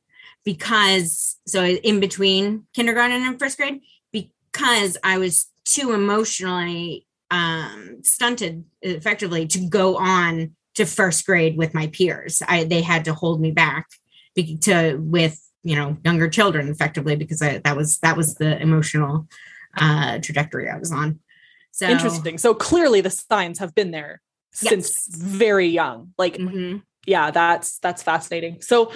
because, 0.49 1.37
so 1.47 1.63
in 1.63 2.01
between 2.01 2.65
kindergarten 2.75 3.23
and 3.23 3.39
first 3.39 3.59
grade, 3.59 3.83
because 4.11 4.97
I 5.05 5.19
was 5.19 5.47
too 5.67 5.93
emotionally 5.93 7.07
um, 7.31 7.99
stunted 8.03 8.65
effectively 8.81 9.47
to 9.49 9.69
go 9.69 9.99
on 9.99 10.57
to 10.77 10.87
first 10.87 11.27
grade 11.27 11.59
with 11.59 11.75
my 11.75 11.89
peers. 11.89 12.41
I, 12.49 12.65
they 12.65 12.81
had 12.81 13.05
to 13.05 13.13
hold 13.13 13.43
me 13.43 13.51
back 13.51 13.89
to 14.63 14.97
with 14.97 15.39
you 15.65 15.77
know 15.77 15.99
younger 16.03 16.31
children 16.31 16.71
effectively 16.71 17.15
because 17.15 17.43
I, 17.43 17.59
that 17.59 17.77
was 17.77 17.99
that 17.99 18.17
was 18.17 18.37
the 18.37 18.59
emotional 18.63 19.27
uh 19.77 20.21
trajectory 20.21 20.71
i 20.71 20.79
was 20.79 20.93
on 20.93 21.19
so 21.73 21.89
interesting 21.89 22.39
so 22.39 22.55
clearly 22.55 23.01
the 23.01 23.11
signs 23.11 23.59
have 23.59 23.75
been 23.75 23.91
there 23.91 24.23
since 24.53 25.09
yes. 25.09 25.17
very 25.17 25.67
young 25.67 26.15
like 26.17 26.37
mm-hmm. 26.37 26.77
yeah 27.05 27.33
that's 27.33 27.81
that's 27.81 28.05
fascinating 28.05 28.63
so 28.63 28.93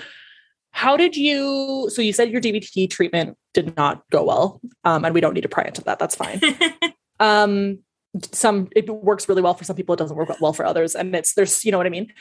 how 0.73 0.97
did 0.97 1.17
you 1.17 1.88
so 1.91 2.02
you 2.02 2.12
said 2.12 2.31
your 2.31 2.41
dbt 2.41 2.91
treatment 2.91 3.37
did 3.55 3.76
not 3.76 4.02
go 4.11 4.25
well 4.25 4.61
um 4.85 5.05
and 5.05 5.14
we 5.14 5.21
don't 5.21 5.35
need 5.35 5.43
to 5.43 5.49
pry 5.49 5.64
into 5.64 5.83
that 5.83 5.99
that's 5.99 6.17
fine. 6.17 6.41
Um 7.21 7.79
some 8.33 8.69
it 8.75 8.91
works 8.91 9.29
really 9.29 9.43
well 9.43 9.55
for 9.55 9.62
some 9.62 9.76
people 9.76 9.93
it 9.95 9.99
doesn't 9.99 10.17
work 10.17 10.29
well 10.41 10.52
for 10.52 10.67
others 10.67 10.97
and 10.97 11.14
it's 11.14 11.35
there's 11.35 11.64
you 11.64 11.71
know 11.71 11.79
what 11.79 11.87
i 11.87 11.91
mean? 11.91 12.12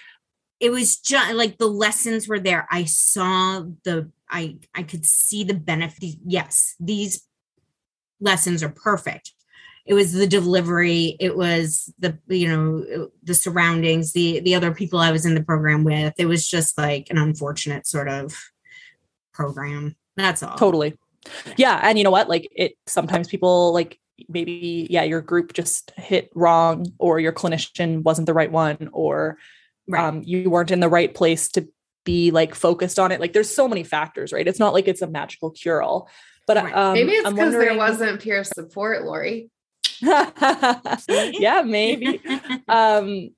It 0.60 0.70
was 0.72 0.98
just 0.98 1.34
like 1.34 1.58
the 1.58 1.65
lessons 1.65 2.27
were 2.27 2.39
there. 2.39 2.67
I 2.70 2.84
saw 2.84 3.63
the 3.84 4.12
i 4.29 4.58
i 4.74 4.84
could 4.84 5.05
see 5.05 5.43
the 5.43 5.53
benefit 5.53 6.15
yes 6.25 6.75
these 6.79 7.27
lessons 8.20 8.63
are 8.63 8.70
perfect 8.70 9.31
it 9.85 9.93
was 9.93 10.13
the 10.13 10.27
delivery 10.27 11.15
it 11.19 11.35
was 11.35 11.93
the 12.00 12.17
you 12.27 12.47
know 12.47 13.09
the 13.23 13.33
surroundings 13.33 14.13
the 14.13 14.39
the 14.41 14.55
other 14.55 14.73
people 14.73 15.00
i 15.00 15.11
was 15.11 15.25
in 15.25 15.35
the 15.35 15.43
program 15.43 15.83
with 15.83 16.13
it 16.17 16.25
was 16.25 16.47
just 16.47 16.77
like 16.77 17.07
an 17.09 17.17
unfortunate 17.17 17.88
sort 17.88 18.07
of 18.07 18.35
program 19.33 19.95
that's 20.15 20.43
all 20.43 20.57
totally 20.57 20.97
yeah 21.57 21.79
and 21.83 21.97
you 21.97 22.03
know 22.03 22.11
what 22.11 22.29
like 22.29 22.47
it 22.55 22.73
sometimes 22.88 23.27
people 23.27 23.73
like 23.73 24.00
maybe 24.29 24.88
yeah 24.89 25.03
your 25.03 25.21
group 25.21 25.53
just 25.53 25.91
hit 25.97 26.29
wrong 26.35 26.85
or 27.00 27.19
your 27.19 27.31
clinician 27.31 28.03
wasn't 28.03 28.25
the 28.25 28.33
right 28.33 28.51
one 28.51 28.89
or 28.93 29.38
right. 29.88 30.03
um, 30.03 30.21
you 30.23 30.50
weren't 30.50 30.71
in 30.71 30.79
the 30.79 30.89
right 30.89 31.13
place 31.13 31.50
to 31.50 31.67
be 32.03 32.31
like 32.31 32.55
focused 32.55 33.00
on 33.00 33.11
it. 33.11 33.19
Like 33.19 33.33
there's 33.33 33.53
so 33.53 33.67
many 33.67 33.83
factors, 33.83 34.33
right? 34.33 34.47
It's 34.47 34.59
not 34.59 34.73
like 34.73 34.88
it's 34.88 35.01
a 35.01 35.07
magical 35.07 35.51
cure 35.51 35.81
all. 35.81 36.09
But 36.47 36.57
right. 36.57 36.75
um, 36.75 36.93
maybe 36.93 37.11
it's 37.11 37.29
because 37.29 37.53
there 37.53 37.77
wasn't 37.77 38.21
peer 38.21 38.43
support, 38.43 39.03
Lori. 39.03 39.50
yeah, 41.39 41.62
maybe. 41.65 42.22
um, 42.67 43.29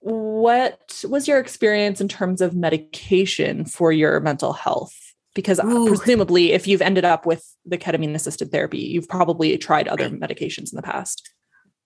what 0.00 1.02
was 1.08 1.26
your 1.26 1.38
experience 1.38 2.00
in 2.00 2.08
terms 2.08 2.40
of 2.40 2.54
medication 2.54 3.64
for 3.64 3.90
your 3.90 4.20
mental 4.20 4.52
health? 4.52 4.94
Because 5.34 5.58
uh, 5.58 5.66
Ooh. 5.66 5.88
presumably, 5.88 6.52
if 6.52 6.66
you've 6.66 6.82
ended 6.82 7.04
up 7.04 7.24
with 7.24 7.44
the 7.64 7.78
ketamine 7.78 8.14
assisted 8.14 8.52
therapy, 8.52 8.78
you've 8.78 9.08
probably 9.08 9.56
tried 9.56 9.88
other 9.88 10.10
medications 10.10 10.72
in 10.72 10.76
the 10.76 10.82
past. 10.82 11.32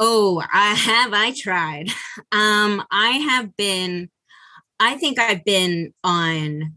Oh, 0.01 0.43
I 0.53 0.75
have. 0.75 1.13
I 1.13 1.33
tried. 1.33 1.89
Um, 2.33 2.85
I 2.91 3.11
have 3.31 3.57
been, 3.57 4.11
I 4.79 4.97
think 4.97 5.19
I've 5.19 5.45
been 5.45 5.93
on 6.05 6.77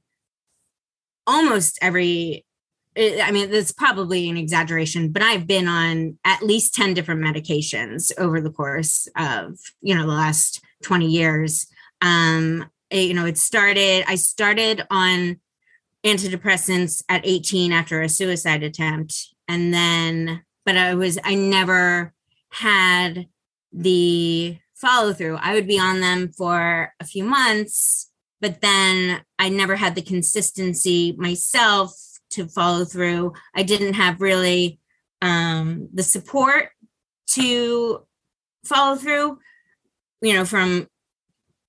almost 1.27 1.77
every, 1.81 2.45
I 2.97 3.31
mean, 3.31 3.53
it's 3.53 3.71
probably 3.71 4.29
an 4.29 4.37
exaggeration, 4.37 5.11
but 5.11 5.21
I've 5.21 5.47
been 5.47 5.67
on 5.67 6.17
at 6.25 6.43
least 6.43 6.75
10 6.75 6.93
different 6.93 7.21
medications 7.21 8.11
over 8.17 8.41
the 8.41 8.51
course 8.51 9.07
of, 9.15 9.57
you 9.81 9.95
know, 9.95 10.01
the 10.01 10.13
last 10.13 10.61
20 10.83 11.07
years. 11.07 11.67
Um, 12.01 12.69
it, 12.89 13.07
you 13.07 13.13
know, 13.13 13.25
it 13.25 13.37
started, 13.37 14.03
I 14.07 14.15
started 14.15 14.81
on 14.89 15.39
antidepressants 16.03 17.03
at 17.07 17.25
18 17.25 17.71
after 17.71 18.01
a 18.01 18.09
suicide 18.09 18.63
attempt. 18.63 19.29
And 19.47 19.73
then, 19.73 20.43
but 20.65 20.75
I 20.75 20.93
was, 20.95 21.17
I 21.23 21.35
never, 21.35 22.13
had 22.51 23.27
the 23.71 24.57
follow 24.75 25.13
through. 25.13 25.37
I 25.37 25.53
would 25.53 25.67
be 25.67 25.79
on 25.79 26.01
them 26.01 26.31
for 26.31 26.93
a 26.99 27.05
few 27.05 27.23
months, 27.23 28.11
but 28.39 28.61
then 28.61 29.21
I 29.39 29.49
never 29.49 29.77
had 29.77 29.95
the 29.95 30.01
consistency 30.01 31.13
myself 31.17 32.10
to 32.31 32.47
follow 32.47 32.85
through. 32.85 33.33
I 33.55 33.63
didn't 33.63 33.93
have 33.93 34.21
really 34.21 34.79
um, 35.21 35.89
the 35.93 36.03
support 36.03 36.69
to 37.31 38.05
follow 38.65 38.95
through, 38.95 39.39
you 40.21 40.33
know, 40.33 40.45
from 40.45 40.87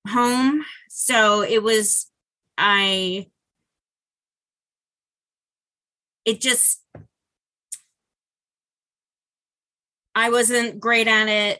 home. 0.07 0.63
So 0.89 1.41
it 1.41 1.63
was, 1.63 2.09
I, 2.57 3.27
it 6.25 6.39
just 6.41 6.83
I 10.15 10.29
wasn't 10.29 10.79
great 10.79 11.07
at 11.07 11.27
it. 11.27 11.59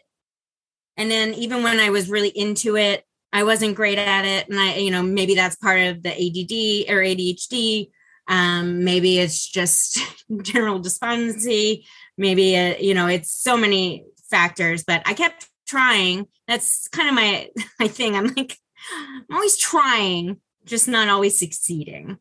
And 0.96 1.10
then 1.10 1.34
even 1.34 1.62
when 1.62 1.80
I 1.80 1.90
was 1.90 2.08
really 2.08 2.28
into 2.28 2.76
it, 2.76 3.04
I 3.32 3.42
wasn't 3.42 3.74
great 3.74 3.98
at 3.98 4.24
it. 4.24 4.48
And 4.48 4.58
I, 4.58 4.76
you 4.76 4.90
know, 4.90 5.02
maybe 5.02 5.34
that's 5.34 5.56
part 5.56 5.80
of 5.80 6.02
the 6.02 6.10
ADD 6.10 6.94
or 6.94 7.02
ADHD. 7.02 7.90
Um, 8.28 8.84
maybe 8.84 9.18
it's 9.18 9.46
just 9.46 9.98
general 10.42 10.78
despondency. 10.78 11.86
Maybe, 12.16 12.56
uh, 12.56 12.76
you 12.78 12.94
know, 12.94 13.06
it's 13.06 13.30
so 13.30 13.56
many 13.56 14.04
factors, 14.30 14.84
but 14.84 15.02
I 15.06 15.14
kept 15.14 15.46
trying. 15.66 16.26
That's 16.48 16.88
kind 16.88 17.08
of 17.08 17.14
my, 17.14 17.48
my 17.80 17.88
thing. 17.88 18.16
I'm 18.16 18.32
like, 18.34 18.56
I'm 18.92 19.36
always 19.36 19.56
trying, 19.56 20.38
just 20.64 20.88
not 20.88 21.08
always 21.08 21.38
succeeding. 21.38 22.18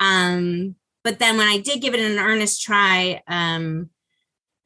Um, 0.00 0.76
but 1.02 1.18
then 1.18 1.36
when 1.36 1.46
I 1.46 1.58
did 1.58 1.82
give 1.82 1.94
it 1.94 2.00
an 2.00 2.18
earnest 2.18 2.62
try, 2.62 3.22
um, 3.28 3.90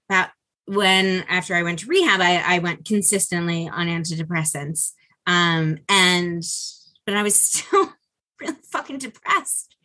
about 0.09 0.31
when 0.67 1.25
after 1.29 1.55
I 1.55 1.63
went 1.63 1.81
to 1.81 1.87
rehab, 1.87 2.21
I, 2.21 2.57
I 2.57 2.59
went 2.61 2.85
consistently 2.85 3.69
on 3.69 3.87
antidepressants. 3.87 4.93
Um, 5.27 5.79
and 5.89 6.43
but 7.05 7.17
I 7.17 7.23
was 7.23 7.35
still 7.39 7.93
really 8.41 8.57
fucking 8.71 8.99
depressed 8.99 9.77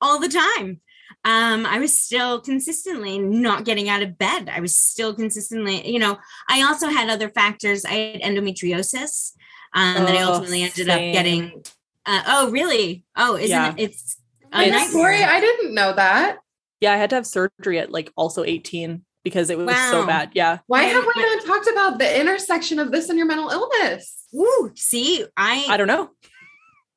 all 0.00 0.18
the 0.18 0.28
time. 0.28 0.80
Um, 1.24 1.66
I 1.66 1.78
was 1.78 1.94
still 1.98 2.40
consistently 2.40 3.18
not 3.18 3.64
getting 3.64 3.88
out 3.88 4.02
of 4.02 4.16
bed. 4.16 4.48
I 4.48 4.60
was 4.60 4.74
still 4.74 5.14
consistently, 5.14 5.90
you 5.90 5.98
know, 5.98 6.18
I 6.48 6.62
also 6.62 6.88
had 6.88 7.10
other 7.10 7.28
factors. 7.28 7.84
I 7.84 7.92
had 7.92 8.22
endometriosis 8.22 9.32
um, 9.74 9.96
oh, 9.98 10.06
that 10.06 10.16
I 10.16 10.22
ultimately 10.22 10.62
ended 10.62 10.86
same. 10.86 11.10
up 11.10 11.14
getting. 11.14 11.64
Uh, 12.06 12.22
oh, 12.26 12.50
really? 12.50 13.04
Oh, 13.16 13.36
isn't 13.36 13.50
yeah. 13.50 13.74
it? 13.76 13.90
It's 13.90 14.16
a 14.52 14.88
Story. 14.88 15.22
I 15.22 15.40
didn't 15.40 15.74
know 15.74 15.92
that. 15.92 16.38
Yeah, 16.80 16.92
I 16.92 16.96
had 16.96 17.10
to 17.10 17.16
have 17.16 17.26
surgery 17.26 17.78
at 17.78 17.90
like 17.90 18.10
also 18.16 18.42
18 18.42 19.04
because 19.22 19.50
it 19.50 19.58
was 19.58 19.66
wow. 19.66 19.90
so 19.90 20.06
bad. 20.06 20.30
Yeah. 20.34 20.58
Why 20.66 20.84
have 20.84 21.04
we 21.04 21.22
not 21.22 21.44
talked 21.44 21.68
about 21.68 21.98
the 21.98 22.20
intersection 22.20 22.78
of 22.78 22.90
this 22.90 23.08
and 23.10 23.18
your 23.18 23.26
mental 23.26 23.50
illness? 23.50 24.24
Ooh, 24.34 24.72
see, 24.74 25.26
I 25.36 25.66
I 25.68 25.76
don't 25.76 25.86
know. 25.86 26.10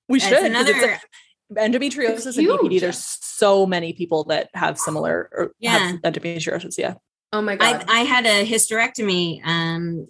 We 0.08 0.20
should. 0.20 0.44
Another 0.44 1.00
endometriosis 1.56 2.38
and 2.38 2.48
BPD. 2.48 2.80
There's 2.80 3.00
so 3.22 3.66
many 3.66 3.94
people 3.94 4.24
that 4.26 4.50
have 4.54 4.78
similar 4.78 5.30
or 5.32 5.52
Yeah. 5.60 5.78
have 5.78 6.02
endometriosis. 6.02 6.78
Yeah. 6.78 6.96
Oh 7.32 7.42
my 7.42 7.56
god. 7.56 7.86
I, 7.88 8.02
I 8.02 8.04
had 8.04 8.26
a 8.26 8.46
hysterectomy 8.46 9.46
um 9.46 10.08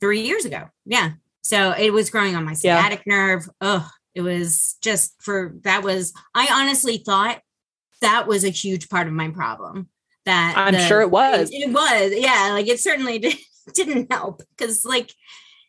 three 0.00 0.22
years 0.22 0.44
ago. 0.44 0.64
Yeah. 0.84 1.12
So 1.42 1.72
it 1.72 1.92
was 1.92 2.10
growing 2.10 2.34
on 2.36 2.44
my 2.44 2.54
Yeah. 2.62 2.80
sciatic 2.80 3.06
nerve. 3.06 3.48
Oh, 3.60 3.88
it 4.14 4.22
was 4.22 4.76
just 4.82 5.14
for 5.20 5.54
that 5.64 5.82
was 5.82 6.12
I 6.34 6.48
honestly 6.50 6.98
thought 6.98 7.40
that 8.02 8.26
was 8.26 8.44
a 8.44 8.50
huge 8.50 8.88
part 8.88 9.06
of 9.06 9.12
my 9.12 9.30
problem. 9.30 9.88
That 10.24 10.54
I'm 10.56 10.74
the- 10.74 10.86
sure 10.86 11.02
it 11.02 11.10
was. 11.10 11.50
It, 11.50 11.68
it 11.68 11.72
was, 11.72 12.12
yeah. 12.16 12.50
Like 12.52 12.66
it 12.66 12.80
certainly 12.80 13.18
did, 13.20 13.36
didn't 13.74 14.12
help 14.12 14.42
because, 14.56 14.84
like, 14.84 15.12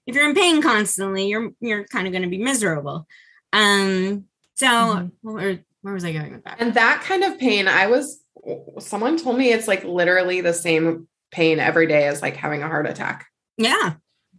if 0.08 0.16
you're 0.16 0.28
in 0.28 0.34
pain 0.36 0.62
constantly, 0.62 1.28
you're 1.28 1.52
you're 1.60 1.84
kind 1.86 2.08
of 2.08 2.14
going 2.14 2.24
to 2.24 2.30
be 2.30 2.38
miserable. 2.40 3.06
Um. 3.54 4.26
So 4.58 4.68
Mhm. 4.68 5.12
where 5.22 5.60
where 5.82 5.94
was 5.94 6.04
I 6.04 6.12
going 6.12 6.34
with 6.34 6.44
that? 6.44 6.58
and 6.60 6.74
that 6.74 7.04
kind 7.04 7.24
of 7.24 7.38
pain, 7.40 7.68
I 7.68 7.88
was 7.88 8.20
someone 8.80 9.18
told 9.18 9.38
me 9.38 9.52
it's 9.52 9.68
like 9.68 9.84
literally 9.84 10.42
the 10.42 10.54
same 10.54 11.08
pain 11.32 11.60
every 11.60 11.88
day 11.88 12.08
as 12.08 12.22
like 12.22 12.36
having 12.36 12.62
a 12.64 12.68
heart 12.68 12.88
attack. 12.88 13.28
yeah, 13.58 13.94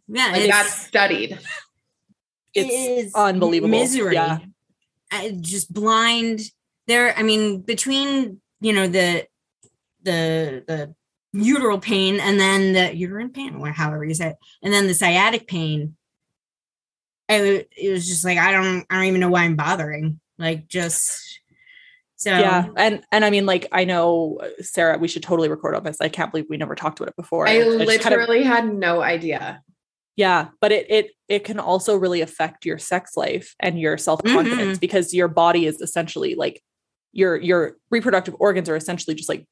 yeah. 0.08 0.26
Like 0.32 0.42
it's- 0.42 0.48
that's 0.48 0.86
studied. 0.86 1.38
It's 2.54 2.68
it 2.70 2.72
is 3.06 3.14
unbelievable. 3.14 3.70
misery. 3.70 4.14
Yeah. 4.14 4.38
I, 5.10 5.36
just 5.40 5.72
blind. 5.72 6.40
There, 6.86 7.16
I 7.16 7.22
mean, 7.22 7.60
between 7.60 8.40
you 8.60 8.72
know 8.72 8.88
the 8.88 9.26
the 10.02 10.64
the 10.66 10.94
uteral 11.34 11.78
pain 11.78 12.18
and 12.20 12.40
then 12.40 12.72
the 12.72 12.96
uterine 12.96 13.30
pain, 13.30 13.54
or 13.56 13.70
however 13.70 14.04
you 14.04 14.14
say 14.14 14.28
it, 14.30 14.36
and 14.62 14.72
then 14.72 14.86
the 14.86 14.94
sciatic 14.94 15.46
pain. 15.46 15.96
It, 17.28 17.68
it 17.76 17.90
was 17.90 18.06
just 18.06 18.24
like 18.24 18.38
I 18.38 18.52
don't 18.52 18.86
I 18.90 18.96
don't 18.96 19.04
even 19.04 19.20
know 19.20 19.28
why 19.28 19.44
I'm 19.44 19.56
bothering. 19.56 20.20
Like 20.38 20.68
just 20.68 21.40
so 22.16 22.30
Yeah. 22.30 22.68
And 22.76 23.02
and 23.12 23.24
I 23.24 23.30
mean, 23.30 23.46
like, 23.46 23.68
I 23.70 23.84
know 23.84 24.40
uh, 24.42 24.48
Sarah, 24.60 24.98
we 24.98 25.06
should 25.08 25.22
totally 25.22 25.48
record 25.48 25.74
on 25.76 25.84
this. 25.84 26.00
I 26.00 26.08
can't 26.08 26.32
believe 26.32 26.46
we 26.48 26.56
never 26.56 26.74
talked 26.74 26.98
about 26.98 27.10
it 27.10 27.16
before. 27.16 27.46
I 27.46 27.58
just 27.60 27.78
kind 28.02 28.14
of- 28.14 28.20
literally 28.20 28.42
had 28.42 28.74
no 28.74 29.02
idea. 29.02 29.62
yeah, 30.16 30.48
but 30.60 30.72
it 30.72 30.90
it 30.90 31.10
it 31.28 31.44
can 31.44 31.60
also 31.60 31.94
really 31.96 32.20
affect 32.20 32.64
your 32.64 32.78
sex 32.78 33.16
life 33.16 33.54
and 33.60 33.78
your 33.78 33.96
self-confidence 33.98 34.78
because 34.78 35.14
your 35.14 35.28
body 35.28 35.66
is 35.66 35.80
essentially 35.80 36.34
like 36.34 36.60
your 37.12 37.36
your 37.36 37.76
reproductive 37.90 38.34
organs 38.40 38.68
are 38.68 38.76
essentially 38.76 39.14
just 39.14 39.28
like 39.28 39.46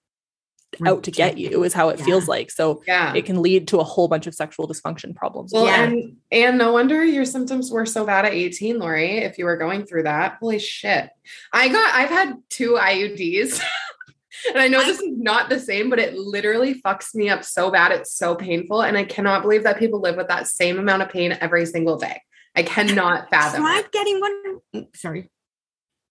out 0.85 1.03
to 1.05 1.11
get 1.11 1.39
you 1.39 1.63
is 1.65 1.73
how 1.73 1.89
it 1.91 2.01
feels 2.01 2.27
like. 2.29 2.51
So 2.51 2.83
Yeah. 2.87 3.15
it 3.15 3.25
can 3.25 3.43
lead 3.43 3.69
to 3.69 3.79
a 3.79 3.85
whole 3.85 4.09
bunch 4.09 4.27
of 4.27 4.35
sexual 4.35 4.67
dysfunction 4.69 5.15
problems. 5.15 5.53
Well, 5.53 5.67
Yeah. 5.67 5.85
and 5.85 6.17
and 6.33 6.59
no 6.59 6.73
wonder 6.73 7.05
your 7.05 7.25
symptoms 7.25 7.71
were 7.71 7.87
so 7.87 8.05
bad 8.05 8.25
at 8.25 8.33
18, 8.35 8.79
Lori, 8.79 9.19
if 9.19 9.39
you 9.39 9.45
were 9.45 9.57
going 9.57 9.87
through 9.87 10.03
that. 10.05 10.39
Holy 10.41 10.59
shit. 10.59 11.11
I 11.53 11.69
got 11.69 11.95
I've 11.95 12.11
had 12.11 12.35
two 12.51 12.77
IUDs. 12.77 13.61
and 14.51 14.59
I 14.59 14.69
know 14.69 14.85
this 14.85 15.01
is 15.01 15.09
not 15.17 15.49
the 15.49 15.59
same, 15.59 15.89
but 15.91 15.99
it 15.99 16.15
literally 16.15 16.75
fucks 16.83 17.15
me 17.15 17.29
up 17.31 17.43
so 17.45 17.71
bad. 17.71 17.93
It's 17.93 18.13
so 18.15 18.35
painful. 18.35 18.83
And 18.83 18.97
I 18.99 19.05
cannot 19.05 19.43
believe 19.43 19.63
that 19.63 19.79
people 19.79 20.01
live 20.01 20.17
with 20.17 20.29
that 20.29 20.47
same 20.47 20.79
amount 20.79 21.03
of 21.03 21.09
pain 21.11 21.37
every 21.41 21.65
single 21.67 21.97
day. 21.97 22.21
I 22.55 22.63
cannot 22.63 23.31
fathom 23.31 23.63
tried 23.63 23.81
it. 23.87 23.93
getting 23.93 24.21
one. 24.21 24.61
mm, 24.75 24.97
Sorry, 24.97 25.31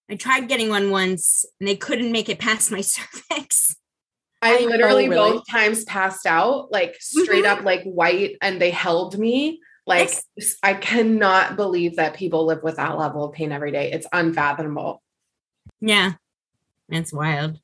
I 0.10 0.16
tried 0.16 0.48
getting 0.48 0.70
one 0.70 0.92
once, 0.92 1.46
and 1.60 1.68
they 1.68 1.76
couldn't 1.76 2.12
make 2.12 2.30
it 2.30 2.38
past 2.40 2.72
my 2.72 2.82
cervix. 2.82 3.76
I 4.42 4.58
Oh, 4.58 4.66
literally 4.66 5.10
really? 5.10 5.32
both 5.34 5.44
times 5.50 5.84
passed 5.86 6.26
out, 6.26 6.72
like 6.72 6.96
straight 7.00 7.46
Mhm. 7.46 7.50
up 7.60 7.64
like 7.64 7.84
white, 7.84 8.38
and 8.42 8.62
they 8.62 8.72
held 8.72 9.18
me. 9.18 9.62
Like 9.88 10.10
Yes. 10.38 10.56
I 10.64 10.74
cannot 10.74 11.56
believe 11.56 11.96
that 11.98 12.16
people 12.16 12.46
live 12.46 12.64
with 12.64 12.78
that 12.78 12.98
level 12.98 13.26
of 13.26 13.34
pain 13.34 13.52
every 13.52 13.72
day. 13.72 13.92
It's 13.92 14.08
unfathomable. 14.12 15.02
Yeah, 15.80 16.14
it's 16.90 17.14
wild. 17.14 17.60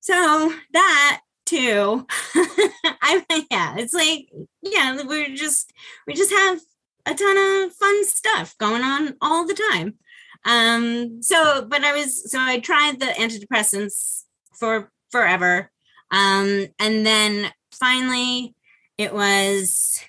So 0.00 0.52
that 0.72 1.20
too, 1.46 2.06
I 2.34 3.24
yeah, 3.50 3.76
it's 3.78 3.94
like 3.94 4.28
yeah, 4.62 5.02
we're 5.04 5.34
just 5.34 5.72
we 6.06 6.14
just 6.14 6.30
have 6.30 6.60
a 7.06 7.14
ton 7.14 7.36
of 7.64 7.72
fun 7.74 8.04
stuff 8.06 8.56
going 8.58 8.82
on 8.82 9.16
all 9.20 9.46
the 9.46 9.54
time. 9.54 9.98
Um, 10.44 11.22
so 11.22 11.64
but 11.66 11.84
I 11.84 11.94
was 11.94 12.30
so 12.30 12.38
I 12.40 12.60
tried 12.60 13.00
the 13.00 13.06
antidepressants 13.06 14.24
for 14.58 14.90
forever, 15.14 15.70
um, 16.10 16.66
and 16.80 17.06
then 17.06 17.52
finally 17.70 18.54
it 18.98 19.14
was 19.14 20.00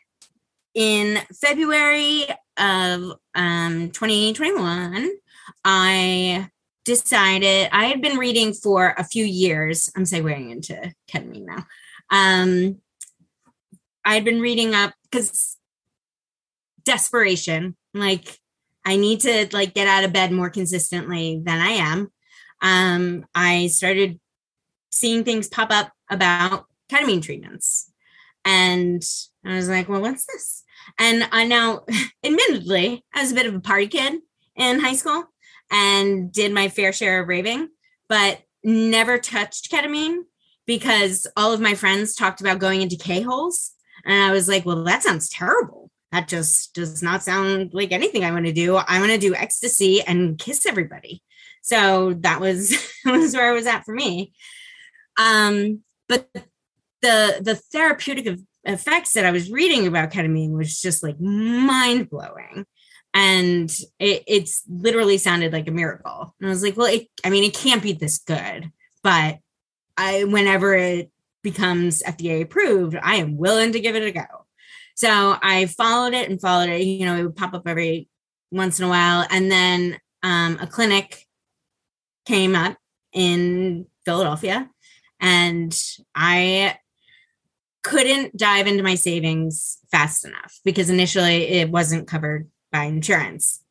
in 0.74 1.20
February 1.40 2.26
of 2.58 3.14
um 3.36 3.92
2021 3.92 5.12
I 5.64 6.50
decided 6.86 7.70
I 7.72 7.86
had 7.86 8.02
been 8.02 8.18
reading 8.18 8.54
for 8.54 8.94
a 8.98 9.04
few 9.04 9.26
years. 9.26 9.92
I'm 9.96 10.04
segueing 10.04 10.52
into 10.52 10.94
ketamine 11.12 11.46
now. 11.46 11.66
Um, 12.12 12.82
I 14.04 14.14
had 14.14 14.24
been 14.24 14.40
reading 14.40 14.76
up 14.76 14.94
because 15.04 15.58
desperation, 16.84 17.76
like 17.94 18.40
I 18.86 18.98
need 18.98 19.22
to 19.22 19.48
like 19.52 19.74
get 19.74 19.88
out 19.88 20.04
of 20.04 20.14
bed 20.14 20.32
more 20.32 20.52
consistently 20.52 21.42
than 21.44 21.60
I 21.60 21.72
am. 21.72 22.12
Um, 22.62 23.26
I 23.34 23.68
started 23.68 24.20
seeing 24.96 25.24
things 25.24 25.48
pop 25.48 25.72
up 25.72 25.92
about 26.10 26.66
ketamine 26.92 27.22
treatments, 27.22 27.92
and 28.44 29.04
I 29.46 29.56
was 29.56 29.70
like, 29.70 29.90
"Well, 29.90 30.02
what's 30.02 30.26
this?" 30.26 30.64
And 31.00 31.28
I 31.32 31.46
now, 31.46 31.86
admittedly, 32.24 33.04
I 33.14 33.22
was 33.22 33.32
a 33.32 33.36
bit 33.36 33.46
of 33.46 33.56
a 33.56 33.60
party 33.60 33.88
kid 33.88 34.20
in 34.56 34.80
high 34.80 34.96
school 34.96 35.26
and 35.72 36.32
did 36.32 36.52
my 36.52 36.70
fair 36.70 36.94
share 36.94 37.22
of 37.22 37.28
raving, 37.28 37.70
but 38.08 38.42
never 38.64 39.18
touched 39.18 39.72
ketamine 39.72 40.24
because 40.66 41.28
all 41.38 41.54
of 41.54 41.62
my 41.62 41.76
friends 41.76 42.16
talked 42.16 42.42
about 42.42 42.60
going 42.60 42.82
into 42.82 42.96
K 42.96 43.22
holes. 43.22 43.72
And 44.06 44.24
I 44.24 44.32
was 44.32 44.48
like, 44.48 44.66
well, 44.66 44.84
that 44.84 45.04
sounds 45.04 45.30
terrible. 45.30 45.92
That 46.12 46.28
just 46.28 46.74
does 46.74 47.04
not 47.04 47.24
sound 47.24 47.72
like 47.74 47.92
anything 47.92 48.24
I 48.24 48.32
want 48.32 48.46
to 48.46 48.54
do. 48.54 48.76
I 48.76 49.00
want 49.00 49.12
to 49.12 49.18
do 49.18 49.36
ecstasy 49.36 50.02
and 50.02 50.38
kiss 50.38 50.66
everybody. 50.66 51.22
So 51.62 52.14
that 52.20 52.40
was, 52.40 52.76
was 53.06 53.34
where 53.34 53.50
I 53.50 53.54
was 53.54 53.68
at 53.68 53.86
for 53.86 53.94
me. 53.94 54.34
Um, 55.18 55.82
but 56.08 56.30
the 57.02 57.40
the 57.42 57.56
therapeutic 57.72 58.40
effects 58.64 59.14
that 59.14 59.26
I 59.26 59.32
was 59.32 59.52
reading 59.52 59.88
about 59.88 60.12
ketamine 60.12 60.58
was 60.58 60.80
just 60.80 61.04
like 61.04 61.20
mind 61.20 62.10
blowing 62.10 62.66
and 63.16 63.74
it, 63.98 64.24
it's 64.28 64.64
literally 64.68 65.18
sounded 65.18 65.54
like 65.54 65.70
a 65.70 65.72
miracle. 65.72 66.36
And 66.40 66.48
I 66.48 66.50
was 66.50 66.62
like, 66.62 66.76
well, 66.76 66.94
it, 66.94 67.08
I 67.24 67.30
mean, 67.30 67.46
it 67.46 67.54
can't 67.54 67.82
be 67.82 67.94
this 67.94 68.18
good, 68.20 68.70
but 69.02 69.40
I, 69.98 70.26
whenever 70.26 70.76
it 70.76 71.10
becomes 71.42 72.04
FDA 72.04 72.42
approved, 72.42 72.98
I 73.02 73.16
am 73.16 73.38
willing 73.38 73.72
to 73.72 73.80
give 73.80 73.96
it 73.96 74.04
a 74.04 74.12
go. 74.12 74.26
So 74.96 75.38
I 75.42 75.68
followed 75.68 76.14
it 76.14 76.30
and 76.30 76.42
followed 76.42 76.70
it. 76.70 76.82
You 76.82 77.06
know, 77.06 77.16
it 77.16 77.24
would 77.24 77.38
pop 77.38 77.54
up 77.54 77.68
every 77.68 78.10
once 78.52 78.80
in 78.80 78.86
a 78.86 78.90
while, 78.90 79.26
and 79.30 79.52
then 79.52 79.98
um, 80.24 80.58
a 80.62 80.68
clinic 80.68 81.26
came 82.26 82.56
up 82.56 82.78
in 83.14 83.86
Philadelphia, 84.06 84.70
and 85.20 85.78
I 86.16 86.78
couldn't 87.84 88.36
dive 88.36 88.68
into 88.68 88.84
my 88.84 88.96
savings 88.96 89.78
fast 89.92 90.26
enough 90.26 90.60
because 90.66 90.90
initially 90.90 91.48
it 91.50 91.70
wasn't 91.70 92.08
covered 92.08 92.50
by 92.72 92.86
insurance. 92.86 93.62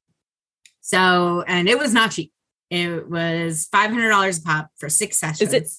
So, 0.81 1.43
and 1.47 1.69
it 1.69 1.79
was 1.79 1.93
not 1.93 2.13
cheap. 2.13 2.33
It 2.71 3.09
was 3.09 3.69
$500 3.73 4.39
a 4.39 4.43
pop 4.43 4.69
for 4.79 4.89
six 4.89 5.19
sessions. 5.19 5.53
Is 5.53 5.55
it- 5.55 5.71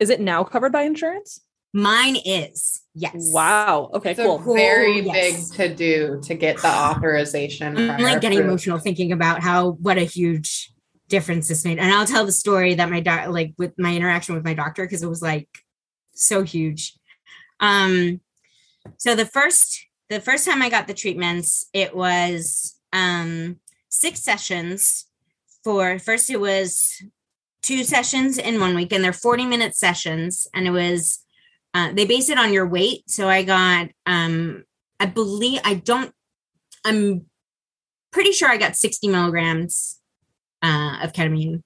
Is 0.00 0.10
it 0.10 0.20
now 0.20 0.42
covered 0.44 0.72
by 0.72 0.82
insurance? 0.82 1.40
Mine 1.72 2.16
is. 2.24 2.82
Yes. 2.94 3.14
Wow. 3.32 3.90
Okay, 3.94 4.10
It's 4.12 4.20
cool. 4.20 4.40
a 4.40 4.54
very 4.54 5.02
Cool, 5.02 5.14
yes. 5.14 5.48
big 5.50 5.56
to 5.56 5.74
do 5.74 6.20
to 6.24 6.34
get 6.34 6.56
the 6.58 6.68
authorization. 6.68 7.76
Mm, 7.76 7.90
I'm 7.96 8.02
like 8.02 8.20
getting 8.20 8.38
approved. 8.38 8.48
emotional 8.50 8.78
thinking 8.78 9.12
about 9.12 9.40
how 9.40 9.72
what 9.72 9.96
a 9.98 10.02
huge 10.02 10.72
difference 11.14 11.46
this 11.46 11.64
made. 11.64 11.78
And 11.78 11.92
I'll 11.92 12.06
tell 12.06 12.26
the 12.26 12.32
story 12.32 12.74
that 12.74 12.90
my 12.90 12.98
doc 12.98 13.28
like 13.28 13.54
with 13.56 13.72
my 13.78 13.94
interaction 13.94 14.34
with 14.34 14.44
my 14.44 14.54
doctor 14.54 14.84
because 14.84 15.04
it 15.04 15.08
was 15.08 15.22
like 15.22 15.48
so 16.12 16.42
huge. 16.42 16.98
Um 17.60 18.20
so 18.96 19.14
the 19.14 19.26
first 19.26 19.86
the 20.10 20.20
first 20.20 20.44
time 20.44 20.60
I 20.60 20.68
got 20.68 20.88
the 20.88 20.94
treatments, 20.94 21.66
it 21.72 21.94
was 21.94 22.76
um 22.92 23.60
six 23.90 24.24
sessions 24.24 25.06
for 25.62 26.00
first 26.00 26.30
it 26.30 26.40
was 26.40 27.00
two 27.62 27.84
sessions 27.84 28.38
in 28.38 28.60
one 28.60 28.74
week 28.74 28.92
and 28.92 29.02
they're 29.02 29.12
40 29.12 29.46
minute 29.46 29.76
sessions 29.76 30.48
and 30.52 30.66
it 30.66 30.72
was 30.72 31.24
uh, 31.72 31.92
they 31.92 32.04
base 32.04 32.28
it 32.28 32.38
on 32.38 32.52
your 32.52 32.66
weight 32.66 33.08
so 33.08 33.28
i 33.28 33.42
got 33.42 33.88
um 34.04 34.64
i 35.00 35.06
believe 35.06 35.60
i 35.64 35.74
don't 35.74 36.12
i'm 36.84 37.24
pretty 38.12 38.32
sure 38.32 38.50
i 38.50 38.58
got 38.58 38.76
60 38.76 39.08
milligrams 39.08 39.98
uh, 40.64 40.96
of 41.04 41.12
ketamine 41.12 41.62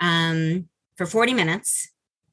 um 0.00 0.68
for 0.96 1.06
40 1.06 1.34
minutes 1.34 1.88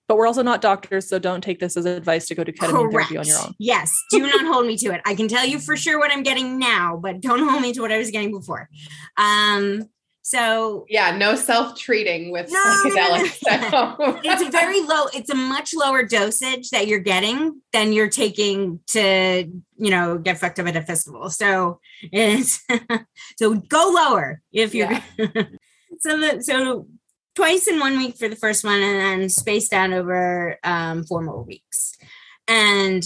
But 0.08 0.18
we're 0.18 0.28
also 0.28 0.44
not 0.44 0.62
doctors, 0.62 1.10
so 1.10 1.18
don't 1.18 1.42
take 1.42 1.60
this 1.60 1.76
as 1.78 1.86
advice 1.86 2.28
to 2.28 2.36
go 2.36 2.44
to 2.44 2.52
ketamine 2.52 2.92
therapy 2.92 3.18
on 3.18 3.26
your 3.26 3.40
own. 3.40 3.54
Yes. 3.58 3.92
Do 4.12 4.20
not 4.20 4.46
hold 4.54 4.68
me 4.68 4.78
to 4.78 4.88
it. 4.94 5.02
I 5.06 5.16
can 5.16 5.28
tell 5.28 5.46
you 5.46 5.58
for 5.58 5.76
sure 5.76 5.98
what 5.98 6.12
I'm 6.12 6.22
getting 6.22 6.60
now, 6.60 7.00
but 7.02 7.22
don't 7.22 7.48
hold 7.48 7.62
me 7.64 7.74
to 7.74 7.82
what 7.82 7.92
I 7.92 7.98
was 7.98 8.12
getting 8.12 8.32
before. 8.32 8.70
Um, 9.18 9.90
So 10.22 10.86
yeah, 10.90 11.16
no 11.18 11.36
self-treating 11.36 12.32
with 12.32 12.52
no, 12.52 12.60
psychedelics. 12.60 13.40
No, 13.46 13.96
no. 14.00 14.20
it's 14.24 14.42
a 14.42 14.50
very 14.50 14.82
low, 14.82 15.06
it's 15.14 15.30
a 15.30 15.36
much 15.36 15.70
lower 15.76 16.02
dosage 16.04 16.72
that 16.72 16.88
you're 16.88 17.06
getting 17.14 17.62
than 17.74 17.94
you're 17.94 18.10
taking 18.10 18.80
to, 18.88 19.46
you 19.78 19.92
know, 19.92 20.18
get 20.18 20.40
fucked 20.40 20.60
up 20.60 20.68
at 20.68 20.76
a 20.76 20.82
festival. 20.82 21.30
So 21.30 21.80
it's 22.12 22.60
so 23.40 23.54
go 23.54 23.92
lower 23.94 24.42
if 24.52 24.74
you're 24.74 24.92
yeah. 24.92 25.44
So 26.00 26.40
so 26.40 26.88
twice 27.36 27.68
in 27.68 27.80
one 27.80 27.98
week 27.98 28.18
for 28.18 28.30
the 28.30 28.36
first 28.36 28.64
one 28.64 28.82
and 28.82 29.22
then 29.22 29.30
spaced 29.30 29.74
out 29.74 29.92
over 29.92 30.58
um, 30.64 31.04
four 31.04 31.22
more 31.22 31.44
weeks. 31.44 31.94
And 32.48 33.04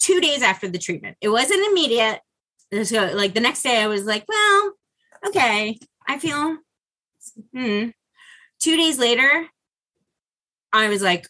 two 0.00 0.20
days 0.20 0.42
after 0.42 0.68
the 0.68 0.78
treatment, 0.78 1.16
it 1.20 1.28
wasn't 1.28 1.66
immediate 1.66 2.20
so 2.84 3.12
like 3.14 3.34
the 3.34 3.40
next 3.40 3.62
day 3.62 3.82
I 3.82 3.88
was 3.88 4.04
like, 4.04 4.24
well, 4.28 4.72
okay, 5.26 5.78
I 6.06 6.18
feel 6.18 6.58
hmm. 7.52 7.88
Two 8.60 8.76
days 8.76 8.98
later, 8.98 9.46
I 10.72 10.88
was 10.88 11.02
like, 11.02 11.26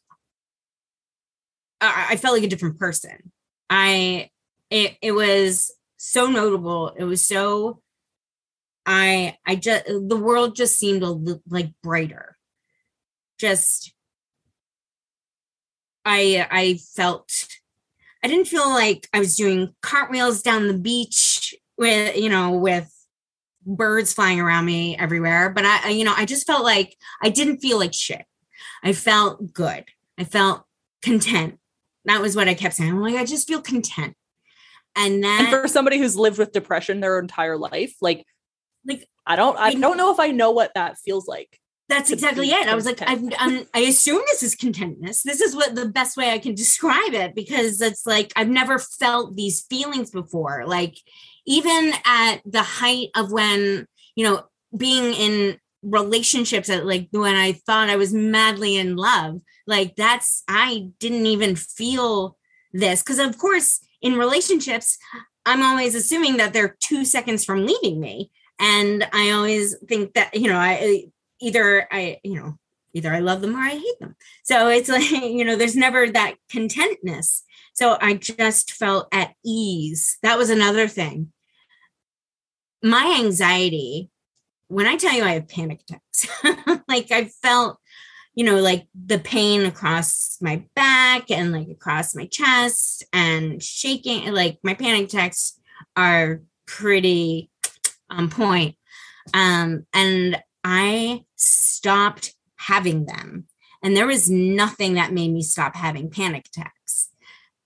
I, 1.80 2.08
I 2.10 2.16
felt 2.16 2.34
like 2.34 2.42
a 2.42 2.48
different 2.48 2.78
person. 2.78 3.32
I 3.70 4.30
it 4.68 4.96
it 5.00 5.12
was 5.12 5.72
so 5.96 6.26
notable. 6.26 6.88
It 6.88 7.04
was 7.04 7.26
so 7.26 7.80
I 8.86 9.36
I 9.46 9.56
just 9.56 9.84
the 9.86 10.16
world 10.16 10.56
just 10.56 10.78
seemed 10.78 11.02
a 11.02 11.10
little 11.10 11.42
like 11.48 11.72
brighter. 11.82 12.36
Just 13.38 13.92
I 16.04 16.46
I 16.50 16.74
felt 16.96 17.46
I 18.22 18.28
didn't 18.28 18.48
feel 18.48 18.68
like 18.68 19.08
I 19.12 19.18
was 19.18 19.36
doing 19.36 19.74
cartwheels 19.82 20.42
down 20.42 20.68
the 20.68 20.74
beach 20.74 21.54
with, 21.78 22.16
you 22.16 22.28
know, 22.28 22.52
with 22.52 22.94
birds 23.64 24.12
flying 24.12 24.40
around 24.40 24.66
me 24.66 24.96
everywhere. 24.96 25.50
But 25.50 25.64
I, 25.64 25.88
you 25.90 26.04
know, 26.04 26.14
I 26.14 26.26
just 26.26 26.46
felt 26.46 26.62
like 26.62 26.96
I 27.22 27.30
didn't 27.30 27.58
feel 27.58 27.78
like 27.78 27.94
shit. 27.94 28.24
I 28.82 28.92
felt 28.92 29.52
good. 29.52 29.84
I 30.18 30.24
felt 30.24 30.64
content. 31.02 31.58
That 32.04 32.20
was 32.20 32.36
what 32.36 32.48
I 32.48 32.54
kept 32.54 32.74
saying. 32.74 32.90
I'm 32.90 33.00
like, 33.00 33.16
I 33.16 33.24
just 33.24 33.48
feel 33.48 33.62
content. 33.62 34.14
And 34.96 35.22
then 35.22 35.46
and 35.46 35.48
for 35.48 35.68
somebody 35.68 35.98
who's 35.98 36.16
lived 36.16 36.38
with 36.38 36.52
depression 36.52 37.00
their 37.00 37.18
entire 37.18 37.56
life, 37.56 37.94
like, 38.00 38.26
like 38.90 39.08
I 39.26 39.36
don't, 39.36 39.58
I 39.58 39.74
don't 39.74 39.96
know 39.96 40.12
if 40.12 40.20
I 40.20 40.28
know 40.28 40.50
what 40.50 40.72
that 40.74 40.98
feels 40.98 41.28
like. 41.28 41.58
That's 41.88 42.10
exactly 42.12 42.50
it. 42.50 42.68
I 42.68 42.74
was 42.74 42.86
like, 42.86 43.02
I'm, 43.04 43.30
I'm, 43.38 43.66
i 43.74 43.80
assume 43.88 44.22
this 44.28 44.44
is 44.44 44.54
contentness. 44.54 45.22
This 45.24 45.40
is 45.40 45.56
what 45.56 45.74
the 45.74 45.88
best 45.88 46.16
way 46.16 46.30
I 46.30 46.38
can 46.38 46.54
describe 46.54 47.14
it 47.14 47.34
because 47.34 47.80
it's 47.80 48.06
like 48.06 48.32
I've 48.36 48.48
never 48.48 48.78
felt 48.78 49.36
these 49.36 49.62
feelings 49.62 50.10
before. 50.10 50.64
Like, 50.66 50.96
even 51.46 51.92
at 52.04 52.36
the 52.44 52.62
height 52.62 53.08
of 53.16 53.32
when, 53.32 53.86
you 54.14 54.24
know, 54.24 54.44
being 54.76 55.14
in 55.14 55.58
relationships 55.82 56.68
at 56.68 56.86
like 56.86 57.08
when 57.10 57.34
I 57.34 57.52
thought 57.52 57.90
I 57.90 57.96
was 57.96 58.14
madly 58.14 58.76
in 58.76 58.96
love, 58.96 59.40
like 59.66 59.96
that's, 59.96 60.44
I 60.46 60.90
didn't 61.00 61.26
even 61.26 61.56
feel 61.56 62.36
this. 62.72 63.02
Cause 63.02 63.18
of 63.18 63.36
course, 63.36 63.80
in 64.00 64.14
relationships, 64.14 64.96
I'm 65.44 65.62
always 65.62 65.94
assuming 65.94 66.36
that 66.36 66.52
they're 66.52 66.76
two 66.80 67.04
seconds 67.04 67.44
from 67.44 67.66
leaving 67.66 68.00
me. 68.00 68.30
And 68.60 69.08
I 69.12 69.30
always 69.30 69.76
think 69.88 70.14
that, 70.14 70.34
you 70.34 70.48
know, 70.48 70.58
I, 70.58 71.06
either 71.40 71.88
I, 71.90 72.20
you 72.22 72.38
know, 72.38 72.58
either 72.92 73.12
I 73.12 73.20
love 73.20 73.40
them 73.40 73.56
or 73.56 73.60
I 73.60 73.70
hate 73.70 74.00
them. 74.00 74.16
So 74.42 74.68
it's 74.68 74.88
like, 74.90 75.10
you 75.10 75.44
know, 75.44 75.56
there's 75.56 75.76
never 75.76 76.08
that 76.10 76.34
contentness. 76.50 77.42
So 77.72 77.96
I 78.00 78.14
just 78.14 78.72
felt 78.72 79.08
at 79.12 79.34
ease. 79.44 80.18
That 80.22 80.38
was 80.38 80.50
another 80.50 80.88
thing. 80.88 81.32
My 82.82 83.18
anxiety, 83.20 84.10
when 84.68 84.86
I 84.86 84.96
tell 84.96 85.12
you 85.12 85.24
I 85.24 85.32
have 85.32 85.48
panic 85.48 85.80
attacks, 85.82 86.26
like 86.88 87.10
I 87.10 87.24
felt, 87.42 87.78
you 88.34 88.44
know, 88.44 88.60
like 88.60 88.86
the 88.94 89.18
pain 89.18 89.64
across 89.64 90.38
my 90.40 90.64
back 90.74 91.30
and 91.30 91.52
like 91.52 91.68
across 91.68 92.14
my 92.14 92.26
chest 92.26 93.04
and 93.12 93.62
shaking, 93.62 94.32
like 94.32 94.58
my 94.62 94.74
panic 94.74 95.04
attacks 95.06 95.58
are 95.96 96.42
pretty 96.66 97.49
on 98.10 98.28
point. 98.28 98.76
Um, 99.34 99.86
and 99.92 100.42
I 100.64 101.24
stopped 101.36 102.34
having 102.56 103.06
them. 103.06 103.46
And 103.82 103.96
there 103.96 104.06
was 104.06 104.28
nothing 104.28 104.94
that 104.94 105.12
made 105.12 105.32
me 105.32 105.42
stop 105.42 105.74
having 105.74 106.10
panic 106.10 106.46
attacks. 106.48 107.08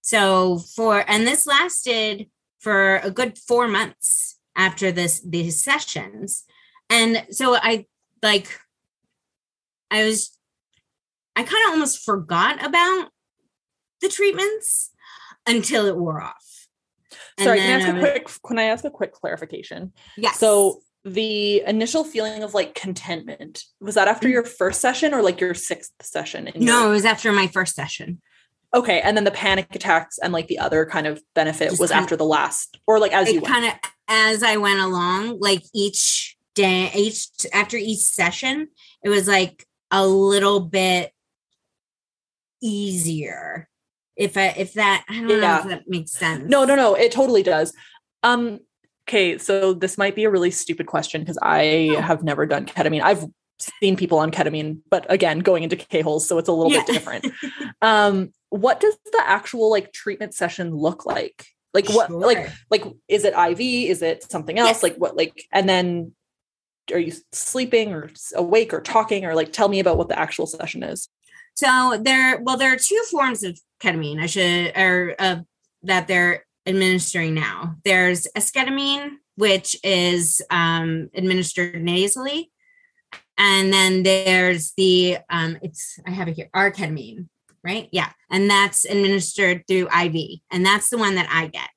So 0.00 0.58
for 0.58 1.04
and 1.08 1.26
this 1.26 1.46
lasted 1.46 2.28
for 2.60 2.96
a 2.96 3.10
good 3.10 3.36
4 3.38 3.68
months 3.68 4.38
after 4.54 4.92
this 4.92 5.20
these 5.20 5.62
sessions. 5.62 6.44
And 6.88 7.26
so 7.30 7.56
I 7.56 7.86
like 8.22 8.60
I 9.90 10.04
was 10.04 10.38
I 11.34 11.42
kind 11.42 11.66
of 11.66 11.72
almost 11.72 12.04
forgot 12.04 12.64
about 12.64 13.08
the 14.00 14.08
treatments 14.08 14.90
until 15.46 15.86
it 15.86 15.96
wore 15.96 16.20
off. 16.20 16.53
Sorry, 17.38 17.58
can 17.58 17.80
I 17.80 17.84
ask 17.84 17.88
a 17.88 17.98
quick 17.98 18.30
can 18.46 18.58
I 18.58 18.62
ask 18.64 18.84
a 18.84 18.90
quick 18.90 19.12
clarification? 19.12 19.92
Yes. 20.16 20.38
So 20.38 20.80
the 21.04 21.62
initial 21.66 22.04
feeling 22.04 22.42
of 22.42 22.54
like 22.54 22.74
contentment 22.74 23.64
was 23.80 23.94
that 23.94 24.08
after 24.08 24.28
mm. 24.28 24.32
your 24.32 24.44
first 24.44 24.80
session 24.80 25.12
or 25.12 25.22
like 25.22 25.40
your 25.40 25.54
sixth 25.54 25.92
session 26.00 26.50
no 26.56 26.80
your- 26.80 26.88
it 26.88 26.90
was 26.90 27.04
after 27.04 27.30
my 27.30 27.46
first 27.46 27.74
session 27.74 28.22
okay 28.72 29.00
and 29.02 29.14
then 29.16 29.24
the 29.24 29.30
panic 29.30 29.66
attacks 29.74 30.18
and 30.18 30.32
like 30.32 30.46
the 30.46 30.58
other 30.58 30.86
kind 30.86 31.06
of 31.06 31.22
benefit 31.34 31.70
Just 31.70 31.80
was 31.80 31.90
after 31.90 32.16
the 32.16 32.24
last 32.24 32.78
or 32.86 32.98
like 32.98 33.12
as 33.12 33.30
you 33.30 33.42
kind 33.42 33.66
of 33.66 33.72
as 34.08 34.42
i 34.42 34.56
went 34.56 34.80
along 34.80 35.38
like 35.40 35.62
each 35.74 36.36
day 36.54 36.90
each 36.94 37.28
after 37.52 37.76
each 37.76 37.98
session 37.98 38.68
it 39.02 39.10
was 39.10 39.28
like 39.28 39.66
a 39.90 40.06
little 40.06 40.60
bit 40.60 41.12
easier 42.62 43.68
if 44.16 44.36
i 44.36 44.48
if 44.56 44.74
that 44.74 45.04
i 45.08 45.20
don't 45.20 45.28
yeah. 45.28 45.36
know 45.36 45.58
if 45.58 45.64
that 45.68 45.82
makes 45.86 46.12
sense 46.12 46.44
no 46.48 46.64
no 46.64 46.74
no 46.74 46.94
it 46.94 47.12
totally 47.12 47.42
does 47.42 47.72
um 48.22 48.60
Okay, 49.06 49.36
so 49.36 49.74
this 49.74 49.98
might 49.98 50.14
be 50.14 50.24
a 50.24 50.30
really 50.30 50.50
stupid 50.50 50.86
question 50.86 51.20
because 51.20 51.38
I 51.42 51.90
oh. 51.96 52.00
have 52.00 52.22
never 52.22 52.46
done 52.46 52.64
ketamine. 52.64 53.02
I've 53.02 53.24
seen 53.58 53.96
people 53.96 54.18
on 54.18 54.30
ketamine, 54.30 54.78
but 54.90 55.06
again, 55.10 55.40
going 55.40 55.62
into 55.62 55.76
K 55.76 56.00
holes, 56.00 56.26
so 56.26 56.38
it's 56.38 56.48
a 56.48 56.52
little 56.52 56.72
yeah. 56.72 56.84
bit 56.84 56.94
different. 56.94 57.26
um, 57.82 58.32
what 58.48 58.80
does 58.80 58.96
the 59.04 59.22
actual 59.24 59.70
like 59.70 59.92
treatment 59.92 60.34
session 60.34 60.74
look 60.74 61.04
like? 61.04 61.46
Like 61.74 61.88
what 61.90 62.08
sure. 62.08 62.20
like 62.20 62.50
like 62.70 62.84
is 63.08 63.24
it 63.24 63.34
IV? 63.34 63.60
Is 63.60 64.00
it 64.00 64.30
something 64.30 64.58
else? 64.58 64.68
Yes. 64.68 64.82
Like 64.82 64.96
what 64.96 65.16
like 65.16 65.44
and 65.52 65.68
then 65.68 66.12
are 66.92 66.98
you 66.98 67.12
sleeping 67.32 67.92
or 67.92 68.10
awake 68.34 68.72
or 68.72 68.80
talking 68.80 69.24
or 69.24 69.34
like 69.34 69.52
tell 69.52 69.68
me 69.68 69.80
about 69.80 69.98
what 69.98 70.08
the 70.08 70.18
actual 70.18 70.46
session 70.46 70.82
is? 70.82 71.08
So 71.54 72.00
there 72.00 72.40
well 72.40 72.56
there 72.56 72.72
are 72.72 72.78
two 72.78 73.02
forms 73.10 73.42
of 73.42 73.58
ketamine 73.80 74.20
I 74.20 74.26
should 74.26 74.76
or 74.76 75.14
uh, 75.18 75.40
that 75.82 76.08
they're 76.08 76.44
administering 76.66 77.34
now. 77.34 77.76
There's 77.84 78.26
esketamine, 78.36 79.16
which 79.36 79.76
is 79.84 80.42
um, 80.50 81.10
administered 81.14 81.82
nasally, 81.82 82.50
and 83.38 83.72
then 83.72 84.02
there's 84.02 84.72
the 84.76 85.18
um, 85.30 85.58
it's 85.62 85.98
I 86.06 86.10
have 86.10 86.28
it 86.28 86.36
here 86.36 86.50
arketamine, 86.54 87.28
right? 87.62 87.88
Yeah, 87.92 88.10
and 88.30 88.48
that's 88.48 88.84
administered 88.84 89.64
through 89.68 89.88
IV, 89.88 90.40
and 90.50 90.64
that's 90.64 90.88
the 90.88 90.98
one 90.98 91.14
that 91.16 91.28
I 91.30 91.48
get. 91.48 91.68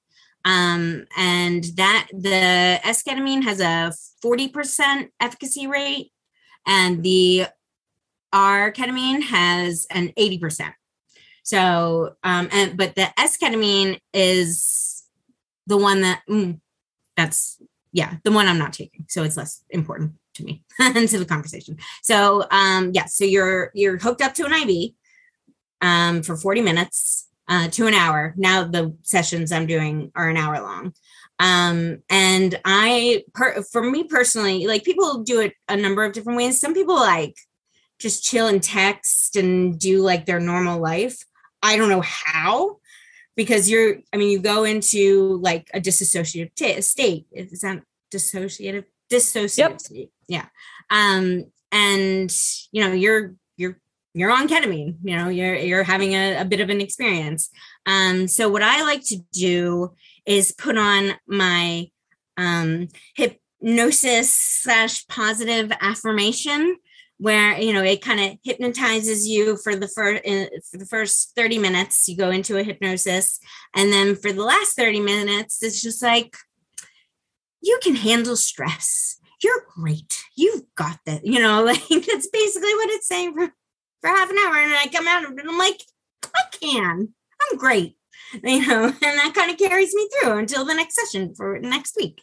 Um, 0.46 1.06
and 1.18 1.66
that 1.76 2.08
the 2.14 2.80
esketamine 2.86 3.44
has 3.44 3.60
a 3.60 3.94
40% 4.26 5.10
efficacy 5.20 5.68
rate, 5.68 6.12
and 6.66 7.04
the 7.04 7.48
arketamine 8.34 9.22
has 9.24 9.88
an 9.90 10.10
80% 10.18 10.74
so, 11.48 12.14
um, 12.24 12.50
and 12.52 12.76
but 12.76 12.96
the 12.96 13.08
S 13.18 13.38
ketamine 13.38 14.02
is 14.14 15.06
the 15.66 15.78
one 15.78 16.02
that 16.02 16.22
mm, 16.30 16.60
that's 17.16 17.62
yeah, 17.94 18.16
the 18.26 18.34
one 18.34 18.50
I'm 18.50 18.58
not 18.58 18.74
taking. 18.74 19.06
So 19.08 19.24
it's 19.24 19.38
less 19.38 19.64
important 19.70 20.12
to 20.34 20.44
me 20.44 20.66
and 20.80 21.08
to 21.08 21.18
the 21.18 21.24
conversation. 21.24 21.78
So, 22.04 22.44
um, 22.52 22.92
yeah, 22.94 23.06
so 23.06 23.24
you're 23.24 23.72
you're 23.74 23.98
hooked 23.98 24.22
up 24.22 24.34
to 24.34 24.46
an 24.46 24.52
IV 24.52 24.92
um, 25.80 26.22
for 26.22 26.36
40 26.36 26.60
minutes 26.60 27.30
uh, 27.48 27.70
to 27.70 27.88
an 27.88 27.94
hour. 27.94 28.34
Now 28.36 28.66
the 28.66 28.94
sessions 29.04 29.54
I'm 29.54 29.68
doing 29.68 30.12
are 30.16 30.28
an 30.28 30.36
hour 30.36 30.60
long. 30.60 30.94
Um, 31.40 32.00
and 32.10 32.60
I, 32.66 33.24
per, 33.34 33.64
for 33.64 33.90
me 33.90 34.04
personally, 34.04 34.68
like 34.68 34.84
people 34.84 35.24
do 35.24 35.40
it 35.40 35.54
a 35.70 35.78
number 35.78 36.04
of 36.04 36.12
different 36.12 36.36
ways. 36.36 36.60
Some 36.60 36.74
people 36.74 36.96
like 36.96 37.36
just 38.00 38.24
chill 38.24 38.48
and 38.48 38.62
text 38.62 39.36
and 39.36 39.80
do 39.80 40.02
like 40.02 40.26
their 40.26 40.40
normal 40.40 40.80
life. 40.80 41.18
I 41.62 41.78
don't 41.78 41.90
know 41.90 42.04
how, 42.04 42.78
because 43.36 43.70
you're, 43.70 43.98
I 44.14 44.18
mean, 44.18 44.30
you 44.30 44.40
go 44.40 44.64
into 44.64 45.40
like 45.42 45.70
a 45.74 45.80
dissociative 45.80 46.54
t- 46.56 46.82
state. 46.82 47.26
Is 47.32 47.62
that 47.62 47.82
dissociative? 48.12 48.86
Dissociative 49.10 49.58
yep. 49.58 49.82
state. 49.82 50.12
Yeah. 50.28 50.46
Um, 50.90 51.46
and 51.72 52.34
you 52.72 52.84
know, 52.84 52.94
you're 52.94 53.36
you're 53.56 53.80
you're 54.14 54.32
on 54.32 54.48
ketamine, 54.48 54.98
you 55.04 55.16
know, 55.16 55.30
you're 55.30 55.56
you're 55.56 55.84
having 55.84 56.14
a, 56.14 56.42
a 56.42 56.46
bit 56.46 56.60
of 56.60 56.70
an 56.70 56.82
experience. 56.82 57.50
Um, 57.86 58.28
so 58.28 58.50
what 58.50 58.64
I 58.64 58.84
like 58.84 59.04
to 59.06 59.18
do 59.32 59.94
is 60.26 60.52
put 60.52 60.78
on 60.78 61.14
my 61.28 61.90
um 62.38 62.88
hypnosis 63.16 64.34
slash 64.34 65.08
positive 65.08 65.72
affirmation 65.82 66.78
where 67.20 67.60
you 67.60 67.74
know 67.74 67.84
it 67.84 68.02
kind 68.02 68.20
of 68.20 68.38
hypnotizes 68.44 69.28
you 69.28 69.58
for 69.58 69.76
the 69.76 69.88
first 69.88 70.24
for 70.70 70.78
the 70.78 70.86
first 70.86 71.34
30 71.36 71.58
minutes 71.58 72.08
you 72.08 72.16
go 72.16 72.30
into 72.30 72.58
a 72.58 72.64
hypnosis 72.64 73.40
and 73.76 73.92
then 73.92 74.16
for 74.16 74.32
the 74.32 74.44
last 74.44 74.76
30 74.76 75.00
minutes 75.00 75.64
it's 75.64 75.82
just 75.82 76.04
like 76.04 76.36
you 77.62 77.80
can 77.82 77.96
handle 77.96 78.36
stress. 78.36 79.20
You're 79.44 79.66
great. 79.76 80.24
You've 80.36 80.64
got 80.76 81.00
that 81.06 81.26
you 81.26 81.40
know 81.40 81.64
like 81.66 81.88
that's 81.88 82.28
basically 82.28 82.74
what 82.76 82.90
it's 82.92 83.08
saying 83.08 83.34
for 83.34 83.52
for 84.02 84.10
half 84.10 84.30
an 84.30 84.38
hour 84.38 84.58
and 84.58 84.74
i 84.74 84.86
come 84.94 85.08
out 85.08 85.26
and 85.26 85.40
i'm 85.40 85.58
like 85.58 85.82
i 86.36 86.44
can. 86.52 87.14
I'm 87.42 87.58
great. 87.58 87.96
You 88.44 88.68
know 88.68 88.86
and 88.86 88.96
that 89.02 89.32
kind 89.34 89.50
of 89.50 89.58
carries 89.58 89.96
me 89.96 90.10
through 90.10 90.38
until 90.38 90.66
the 90.66 90.74
next 90.74 90.96
session 90.96 91.34
for 91.34 91.60
next 91.60 91.96
week. 91.96 92.22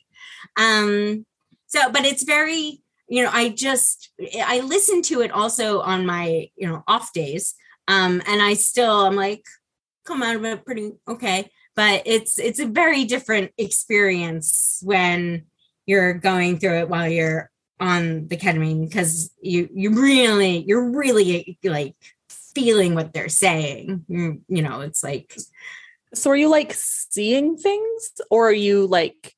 Um 0.56 1.24
so 1.66 1.90
but 1.90 2.04
it's 2.04 2.24
very 2.24 2.83
you 3.14 3.22
know 3.22 3.30
i 3.32 3.48
just 3.48 4.10
i 4.42 4.58
listen 4.60 5.00
to 5.00 5.20
it 5.20 5.30
also 5.30 5.80
on 5.80 6.04
my 6.04 6.48
you 6.56 6.66
know 6.66 6.82
off 6.88 7.12
days. 7.12 7.54
Um 7.86 8.22
and 8.26 8.42
i 8.42 8.54
still 8.54 9.06
i'm 9.06 9.14
like 9.14 9.44
come 10.04 10.22
out 10.22 10.36
of 10.36 10.44
it 10.44 10.64
pretty 10.64 10.92
okay. 11.06 11.50
But 11.76 12.02
it's 12.06 12.38
it's 12.38 12.58
a 12.58 12.66
very 12.66 13.04
different 13.04 13.52
experience 13.56 14.80
when 14.82 15.44
you're 15.86 16.14
going 16.14 16.58
through 16.58 16.78
it 16.80 16.88
while 16.88 17.08
you're 17.08 17.50
on 17.78 18.26
the 18.28 18.36
ketamine 18.36 18.88
because 18.88 19.30
you 19.40 19.68
you 19.72 19.90
really 19.90 20.64
you're 20.66 20.90
really 20.90 21.58
like 21.62 21.96
feeling 22.28 22.94
what 22.94 23.12
they're 23.12 23.28
saying. 23.28 24.04
You, 24.08 24.42
you 24.48 24.62
know 24.62 24.80
it's 24.80 25.04
like 25.04 25.36
so 26.14 26.30
are 26.30 26.36
you 26.36 26.48
like 26.48 26.72
seeing 26.74 27.56
things 27.56 28.12
or 28.30 28.48
are 28.48 28.52
you 28.52 28.86
like 28.86 29.34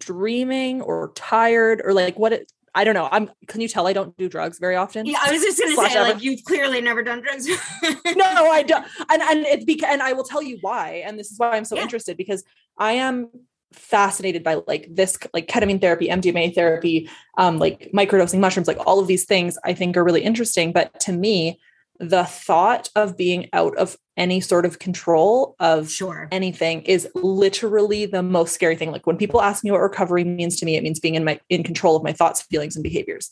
dreaming 0.00 0.82
or 0.82 1.12
tired 1.14 1.82
or 1.84 1.92
like 1.92 2.18
what 2.18 2.32
it, 2.32 2.52
I 2.76 2.84
don't 2.84 2.94
know. 2.94 3.08
I'm 3.10 3.30
can 3.48 3.62
you 3.62 3.68
tell 3.68 3.86
I 3.86 3.94
don't 3.94 4.14
do 4.18 4.28
drugs 4.28 4.58
very 4.58 4.76
often? 4.76 5.06
Yeah, 5.06 5.18
I 5.22 5.32
was 5.32 5.42
just 5.42 5.58
gonna 5.58 5.74
say, 5.74 5.98
ever. 5.98 6.12
like 6.12 6.22
you've 6.22 6.44
clearly 6.44 6.82
never 6.82 7.02
done 7.02 7.22
drugs. 7.22 7.48
no, 7.48 8.12
no, 8.14 8.50
I 8.52 8.62
don't. 8.62 8.84
And 9.10 9.22
and 9.22 9.46
it's 9.46 9.64
because 9.64 9.88
and 9.90 10.02
I 10.02 10.12
will 10.12 10.24
tell 10.24 10.42
you 10.42 10.58
why. 10.60 11.02
And 11.06 11.18
this 11.18 11.30
is 11.30 11.38
why 11.38 11.56
I'm 11.56 11.64
so 11.64 11.76
yeah. 11.76 11.82
interested 11.82 12.18
because 12.18 12.44
I 12.78 12.92
am 12.92 13.30
fascinated 13.72 14.44
by 14.44 14.60
like 14.66 14.88
this 14.90 15.18
like 15.32 15.48
ketamine 15.48 15.80
therapy, 15.80 16.08
MDMA 16.08 16.54
therapy, 16.54 17.08
um, 17.38 17.58
like 17.58 17.90
microdosing 17.94 18.40
mushrooms, 18.40 18.68
like 18.68 18.78
all 18.86 19.00
of 19.00 19.06
these 19.06 19.24
things 19.24 19.56
I 19.64 19.72
think 19.72 19.96
are 19.96 20.04
really 20.04 20.22
interesting. 20.22 20.72
But 20.72 21.00
to 21.00 21.12
me, 21.12 21.58
the 21.98 22.24
thought 22.24 22.90
of 22.94 23.16
being 23.16 23.48
out 23.52 23.76
of 23.76 23.96
any 24.16 24.40
sort 24.40 24.64
of 24.64 24.78
control 24.78 25.54
of 25.60 25.90
sure. 25.90 26.28
anything 26.32 26.82
is 26.82 27.08
literally 27.14 28.06
the 28.06 28.22
most 28.22 28.54
scary 28.54 28.76
thing. 28.76 28.90
Like 28.90 29.06
when 29.06 29.16
people 29.16 29.42
ask 29.42 29.62
me 29.62 29.70
what 29.70 29.80
recovery 29.80 30.24
means 30.24 30.56
to 30.56 30.66
me, 30.66 30.76
it 30.76 30.82
means 30.82 31.00
being 31.00 31.14
in 31.14 31.24
my 31.24 31.40
in 31.48 31.62
control 31.62 31.96
of 31.96 32.02
my 32.02 32.12
thoughts, 32.12 32.42
feelings, 32.42 32.76
and 32.76 32.82
behaviors. 32.82 33.30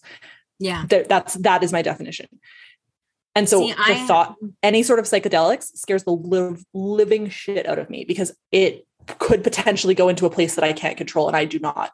Yeah. 0.59 0.85
Th- 0.89 1.07
that's 1.09 1.35
that 1.35 1.63
is 1.63 1.73
my 1.73 1.83
definition. 1.83 2.27
And 3.35 3.49
so 3.49 3.61
See, 3.61 3.73
the 3.73 3.81
I, 3.81 4.07
thought 4.07 4.37
any 4.63 4.83
sort 4.83 5.01
of 5.01 5.07
psychedelics 5.07 5.77
scares 5.77 6.05
the 6.05 6.13
live, 6.13 6.65
living 6.73 7.29
shit 7.29 7.67
out 7.67 7.79
of 7.79 7.91
me 7.91 8.05
because 8.05 8.33
it 8.53 8.87
could 9.19 9.43
potentially 9.43 9.95
go 9.95 10.09
into 10.09 10.27
a 10.27 10.31
place 10.31 10.55
that 10.55 10.65
I 10.65 10.73
can't 10.73 10.97
control 10.97 11.27
and 11.27 11.37
I 11.37 11.45
do 11.45 11.59
not 11.59 11.91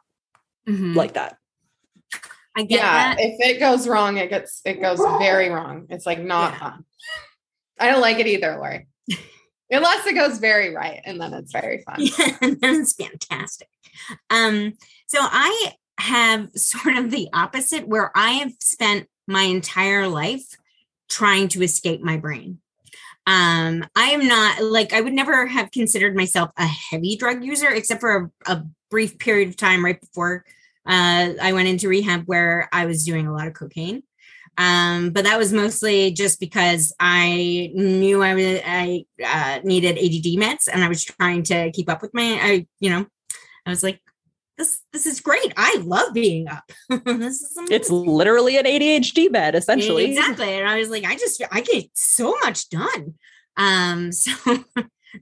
mm-hmm. 0.67 0.93
like 0.93 1.13
that. 1.13 1.37
I 2.55 2.63
get 2.63 2.79
yeah, 2.79 3.15
that. 3.15 3.17
if 3.19 3.35
it 3.39 3.59
goes 3.59 3.87
wrong, 3.87 4.17
it 4.17 4.29
gets 4.29 4.61
it 4.65 4.81
goes 4.81 4.99
very 5.19 5.49
wrong. 5.49 5.87
It's 5.89 6.05
like 6.05 6.19
not 6.19 6.53
yeah. 6.53 6.59
fun. 6.59 6.85
I 7.79 7.91
don't 7.91 8.01
like 8.01 8.19
it 8.19 8.27
either, 8.27 8.57
Lori. 8.57 8.87
Unless 9.73 10.05
it 10.05 10.15
goes 10.15 10.37
very 10.39 10.75
right, 10.75 11.01
and 11.05 11.19
then 11.19 11.33
it's 11.33 11.53
very 11.53 11.83
fun. 11.85 11.95
Yeah, 11.99 12.37
and 12.41 12.59
then 12.59 12.81
it's 12.81 12.93
fantastic. 12.93 13.69
Um, 14.29 14.73
so 15.07 15.19
I 15.21 15.73
have 15.99 16.49
sort 16.55 16.97
of 16.97 17.11
the 17.11 17.29
opposite 17.33 17.87
where 17.87 18.11
I 18.15 18.31
have 18.31 18.53
spent 18.59 19.07
my 19.27 19.43
entire 19.43 20.07
life 20.07 20.45
trying 21.09 21.47
to 21.49 21.63
escape 21.63 22.01
my 22.01 22.17
brain. 22.17 22.59
Um, 23.27 23.85
I 23.95 24.11
am 24.11 24.27
not 24.27 24.63
like 24.63 24.93
I 24.93 25.01
would 25.01 25.13
never 25.13 25.45
have 25.45 25.71
considered 25.71 26.15
myself 26.15 26.49
a 26.57 26.65
heavy 26.65 27.15
drug 27.15 27.43
user 27.43 27.69
except 27.69 28.01
for 28.01 28.31
a, 28.47 28.51
a 28.51 28.65
brief 28.89 29.19
period 29.19 29.49
of 29.49 29.57
time 29.57 29.85
right 29.85 29.99
before 30.01 30.43
uh, 30.91 31.33
I 31.41 31.53
went 31.53 31.69
into 31.69 31.87
rehab 31.87 32.23
where 32.25 32.67
I 32.73 32.85
was 32.85 33.05
doing 33.05 33.25
a 33.25 33.33
lot 33.33 33.47
of 33.47 33.53
cocaine. 33.53 34.03
Um, 34.57 35.11
but 35.11 35.23
that 35.23 35.37
was 35.37 35.53
mostly 35.53 36.11
just 36.11 36.37
because 36.41 36.93
I 36.99 37.71
knew 37.73 38.21
I 38.21 38.33
was 38.33 38.59
I 38.65 39.05
uh, 39.25 39.59
needed 39.63 39.97
ADD 39.97 40.37
meds, 40.37 40.67
and 40.71 40.83
I 40.83 40.89
was 40.89 41.05
trying 41.05 41.43
to 41.43 41.71
keep 41.71 41.89
up 41.89 42.01
with 42.01 42.13
my. 42.13 42.37
I 42.41 42.67
you 42.81 42.89
know, 42.89 43.05
I 43.65 43.69
was 43.69 43.83
like, 43.83 44.01
this 44.57 44.81
this 44.91 45.05
is 45.05 45.21
great. 45.21 45.53
I 45.55 45.81
love 45.85 46.13
being 46.13 46.49
up. 46.49 46.69
this 46.89 47.41
is 47.41 47.55
amazing. 47.55 47.75
it's 47.75 47.89
literally 47.89 48.57
an 48.57 48.65
ADHD 48.65 49.31
med, 49.31 49.55
essentially. 49.55 50.11
Exactly, 50.11 50.53
and 50.53 50.67
I 50.67 50.77
was 50.77 50.89
like, 50.89 51.05
I 51.05 51.15
just 51.15 51.41
I 51.49 51.61
get 51.61 51.85
so 51.93 52.37
much 52.43 52.69
done. 52.69 53.15
Um, 53.55 54.11
so 54.11 54.33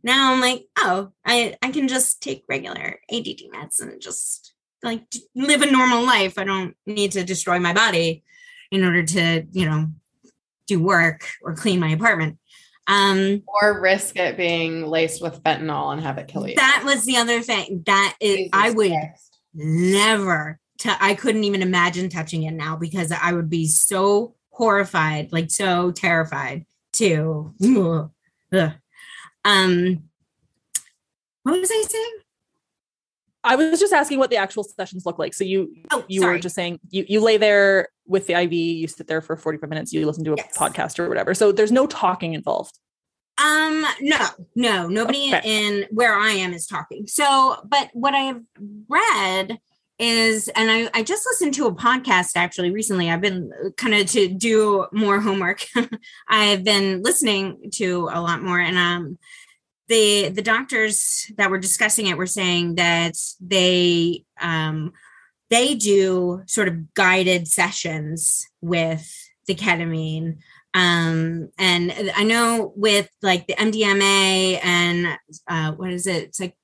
now 0.01 0.33
I'm 0.33 0.41
like, 0.41 0.65
oh, 0.77 1.11
I 1.23 1.55
I 1.61 1.69
can 1.69 1.87
just 1.87 2.23
take 2.23 2.43
regular 2.49 2.99
ADD 3.13 3.41
meds 3.53 3.79
and 3.79 4.01
just 4.01 4.55
like 4.83 5.03
live 5.35 5.61
a 5.61 5.71
normal 5.71 6.05
life. 6.05 6.37
I 6.37 6.43
don't 6.43 6.75
need 6.85 7.11
to 7.13 7.23
destroy 7.23 7.59
my 7.59 7.73
body 7.73 8.23
in 8.71 8.83
order 8.83 9.03
to, 9.03 9.45
you 9.51 9.65
know, 9.65 9.87
do 10.67 10.79
work 10.81 11.27
or 11.41 11.55
clean 11.55 11.79
my 11.79 11.89
apartment. 11.89 12.37
Um, 12.87 13.43
or 13.61 13.79
risk 13.81 14.17
it 14.17 14.35
being 14.35 14.87
laced 14.87 15.21
with 15.21 15.43
fentanyl 15.43 15.93
and 15.93 16.01
have 16.01 16.17
it 16.17 16.27
kill 16.27 16.47
you. 16.47 16.55
That 16.55 16.83
was 16.85 17.05
the 17.05 17.17
other 17.17 17.41
thing. 17.41 17.83
That 17.85 18.15
is, 18.19 18.49
I 18.51 18.71
would 18.71 18.91
Christ. 18.91 19.39
never. 19.53 20.59
T- 20.79 20.89
I 20.99 21.13
couldn't 21.13 21.43
even 21.43 21.61
imagine 21.61 22.09
touching 22.09 22.43
it 22.43 22.51
now 22.51 22.77
because 22.77 23.11
I 23.11 23.33
would 23.33 23.49
be 23.49 23.67
so 23.67 24.35
horrified, 24.49 25.31
like 25.31 25.51
so 25.51 25.91
terrified 25.91 26.65
to. 26.93 27.53
Um, 29.45 30.03
what 31.43 31.59
was 31.59 31.71
I 31.71 31.83
saying? 31.87 32.17
I 33.43 33.55
was 33.55 33.79
just 33.79 33.93
asking 33.93 34.19
what 34.19 34.29
the 34.29 34.37
actual 34.37 34.63
sessions 34.63 35.05
look 35.05 35.17
like. 35.17 35.33
So 35.33 35.43
you 35.43 35.73
oh, 35.91 36.03
you 36.07 36.21
sorry. 36.21 36.35
were 36.35 36.39
just 36.39 36.55
saying 36.55 36.79
you 36.89 37.05
you 37.07 37.21
lay 37.21 37.37
there 37.37 37.89
with 38.05 38.27
the 38.27 38.33
IV, 38.33 38.53
you 38.53 38.87
sit 38.87 39.07
there 39.07 39.21
for 39.21 39.37
45 39.37 39.69
minutes, 39.69 39.93
you 39.93 40.05
listen 40.05 40.23
to 40.25 40.33
a 40.33 40.37
yes. 40.37 40.57
podcast 40.57 40.99
or 40.99 41.07
whatever. 41.07 41.33
So 41.33 41.51
there's 41.51 41.71
no 41.71 41.87
talking 41.87 42.33
involved. 42.33 42.77
Um 43.41 43.85
no, 44.01 44.27
no, 44.55 44.87
nobody 44.87 45.33
okay. 45.33 45.41
in 45.45 45.85
where 45.91 46.13
I 46.13 46.31
am 46.31 46.53
is 46.53 46.67
talking. 46.67 47.07
So, 47.07 47.57
but 47.65 47.89
what 47.93 48.13
I've 48.13 48.41
read 48.89 49.57
is 49.99 50.47
and 50.49 50.71
I, 50.71 50.89
I 50.93 51.03
just 51.03 51.25
listened 51.25 51.53
to 51.55 51.67
a 51.67 51.75
podcast 51.75 52.31
actually 52.35 52.71
recently. 52.71 53.09
I've 53.09 53.21
been 53.21 53.51
kind 53.77 53.93
of 53.93 54.07
to 54.07 54.27
do 54.27 54.87
more 54.91 55.21
homework. 55.21 55.65
I've 56.27 56.63
been 56.63 57.03
listening 57.03 57.69
to 57.75 58.09
a 58.11 58.19
lot 58.19 58.41
more 58.41 58.59
and 58.59 58.77
um 58.77 59.17
the 59.89 60.29
the 60.29 60.41
doctors 60.41 61.29
that 61.37 61.49
were 61.49 61.57
discussing 61.57 62.07
it 62.07 62.17
were 62.17 62.27
saying 62.27 62.75
that 62.75 63.15
they 63.41 64.23
um, 64.39 64.93
they 65.49 65.75
do 65.75 66.43
sort 66.45 66.67
of 66.67 66.93
guided 66.93 67.47
sessions 67.47 68.47
with 68.61 69.11
the 69.47 69.55
ketamine. 69.55 70.37
Um, 70.75 71.49
and 71.57 72.11
i 72.15 72.23
know 72.23 72.71
with 72.75 73.09
like 73.23 73.47
the 73.47 73.55
mdma 73.55 74.59
and 74.63 75.17
uh, 75.47 75.71
what 75.71 75.89
is 75.89 76.05
it? 76.05 76.25
It's 76.25 76.39
like 76.39 76.55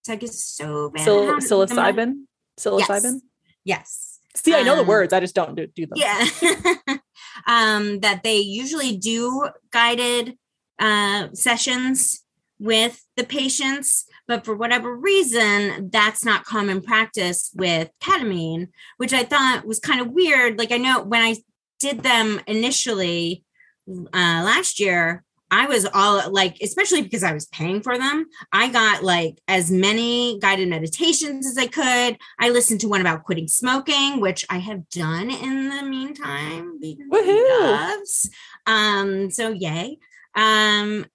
it's 0.00 0.08
like 0.08 0.22
it's 0.24 0.44
so 0.44 0.90
bad. 0.90 1.04
Sil- 1.06 1.38
psilocybin 1.38 2.24
psilocybin? 2.58 3.20
Yes, 3.64 4.18
yes. 4.18 4.20
see 4.34 4.52
i 4.52 4.62
know 4.62 4.72
um, 4.72 4.78
the 4.78 4.84
words 4.84 5.12
i 5.12 5.20
just 5.20 5.36
don't 5.36 5.54
do, 5.54 5.68
do 5.68 5.86
them. 5.86 5.96
yeah. 5.96 6.98
Um, 7.48 7.98
that 8.00 8.22
they 8.22 8.38
usually 8.38 8.96
do 8.96 9.48
guided 9.72 10.38
uh, 10.78 11.28
sessions 11.32 12.23
with 12.58 13.04
the 13.16 13.24
patients, 13.24 14.04
but 14.26 14.44
for 14.44 14.54
whatever 14.54 14.94
reason, 14.94 15.90
that's 15.90 16.24
not 16.24 16.44
common 16.44 16.80
practice 16.80 17.50
with 17.54 17.90
ketamine, 18.00 18.68
which 18.96 19.12
I 19.12 19.24
thought 19.24 19.66
was 19.66 19.80
kind 19.80 20.00
of 20.00 20.10
weird. 20.10 20.58
Like 20.58 20.72
I 20.72 20.78
know 20.78 21.02
when 21.02 21.22
I 21.22 21.36
did 21.80 22.00
them 22.00 22.40
initially 22.46 23.44
uh, 23.88 24.02
last 24.12 24.80
year, 24.80 25.24
I 25.50 25.66
was 25.66 25.86
all 25.92 26.32
like, 26.32 26.56
especially 26.62 27.02
because 27.02 27.22
I 27.22 27.32
was 27.32 27.46
paying 27.46 27.80
for 27.80 27.96
them, 27.96 28.26
I 28.50 28.70
got 28.70 29.04
like 29.04 29.38
as 29.46 29.70
many 29.70 30.38
guided 30.40 30.68
meditations 30.68 31.46
as 31.46 31.56
I 31.56 31.66
could. 31.66 32.18
I 32.40 32.50
listened 32.50 32.80
to 32.80 32.88
one 32.88 33.00
about 33.00 33.24
quitting 33.24 33.46
smoking, 33.46 34.20
which 34.20 34.44
I 34.50 34.58
have 34.58 34.88
done 34.88 35.30
in 35.30 35.68
the 35.68 35.82
meantime. 35.82 36.80
Woohoo! 36.82 38.28
Um, 38.66 39.30
so 39.30 39.50
yay. 39.50 39.98
Um, 40.34 41.06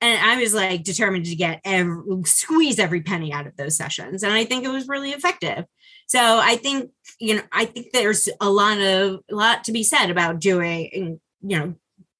and 0.00 0.18
I 0.24 0.40
was 0.40 0.54
like 0.54 0.82
determined 0.82 1.26
to 1.26 1.34
get 1.34 1.60
every, 1.64 2.22
squeeze 2.24 2.78
every 2.78 3.02
penny 3.02 3.32
out 3.32 3.46
of 3.46 3.56
those 3.56 3.76
sessions, 3.76 4.22
and 4.22 4.32
I 4.32 4.44
think 4.44 4.64
it 4.64 4.70
was 4.70 4.88
really 4.88 5.10
effective. 5.10 5.64
So 6.06 6.38
I 6.38 6.56
think 6.56 6.90
you 7.18 7.36
know 7.36 7.42
I 7.52 7.64
think 7.64 7.92
there's 7.92 8.28
a 8.40 8.50
lot 8.50 8.78
of 8.78 9.20
a 9.30 9.34
lot 9.34 9.64
to 9.64 9.72
be 9.72 9.82
said 9.82 10.10
about 10.10 10.40
doing 10.40 11.20
you 11.42 11.58
know 11.58 11.74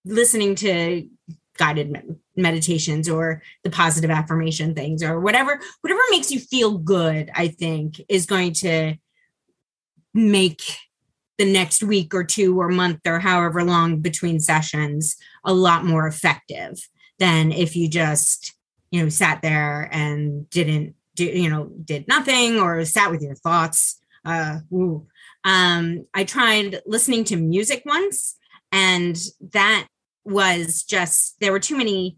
listening 0.05 0.55
to 0.57 1.09
guided 1.57 2.17
meditations 2.37 3.09
or 3.09 3.43
the 3.65 3.71
positive 3.71 4.11
affirmation 4.11 4.75
things 4.75 5.03
or 5.03 5.21
whatever 5.21 5.61
whatever 5.83 6.01
makes 6.11 6.31
you 6.31 6.41
feel 6.41 6.79
good 6.79 7.31
i 7.35 7.49
think 7.49 8.01
is 8.09 8.25
going 8.25 8.55
to 8.55 8.95
make 10.15 10.63
the 11.37 11.53
next 11.53 11.83
week 11.83 12.15
or 12.15 12.25
two 12.25 12.59
or 12.59 12.69
month 12.69 13.01
or 13.07 13.19
however 13.19 13.63
long 13.63 14.01
between 14.01 14.41
sessions 14.41 15.17
a 15.45 15.53
lot 15.53 15.85
more 15.85 16.07
effective 16.07 16.81
than 17.21 17.53
if 17.53 17.77
you 17.77 17.89
just 17.89 18.55
you 18.91 19.01
know 19.01 19.09
sat 19.09 19.41
there 19.43 19.89
and 19.93 20.51
didn't 20.51 20.97
do 21.15 21.25
you 21.25 21.49
know 21.49 21.71
did 21.85 22.09
nothing 22.09 22.59
or 22.59 22.85
sat 22.85 23.11
with 23.11 23.23
your 23.23 23.37
thoughts 23.37 24.01
uh 24.25 24.59
ooh. 24.73 25.07
um 25.45 26.05
i 26.15 26.25
tried 26.25 26.81
listening 26.87 27.23
to 27.23 27.37
music 27.37 27.83
once 27.87 28.37
and 28.73 29.17
that 29.53 29.87
was 30.25 30.83
just 30.83 31.39
there 31.41 31.53
were 31.53 31.61
too 31.61 31.77
many 31.77 32.17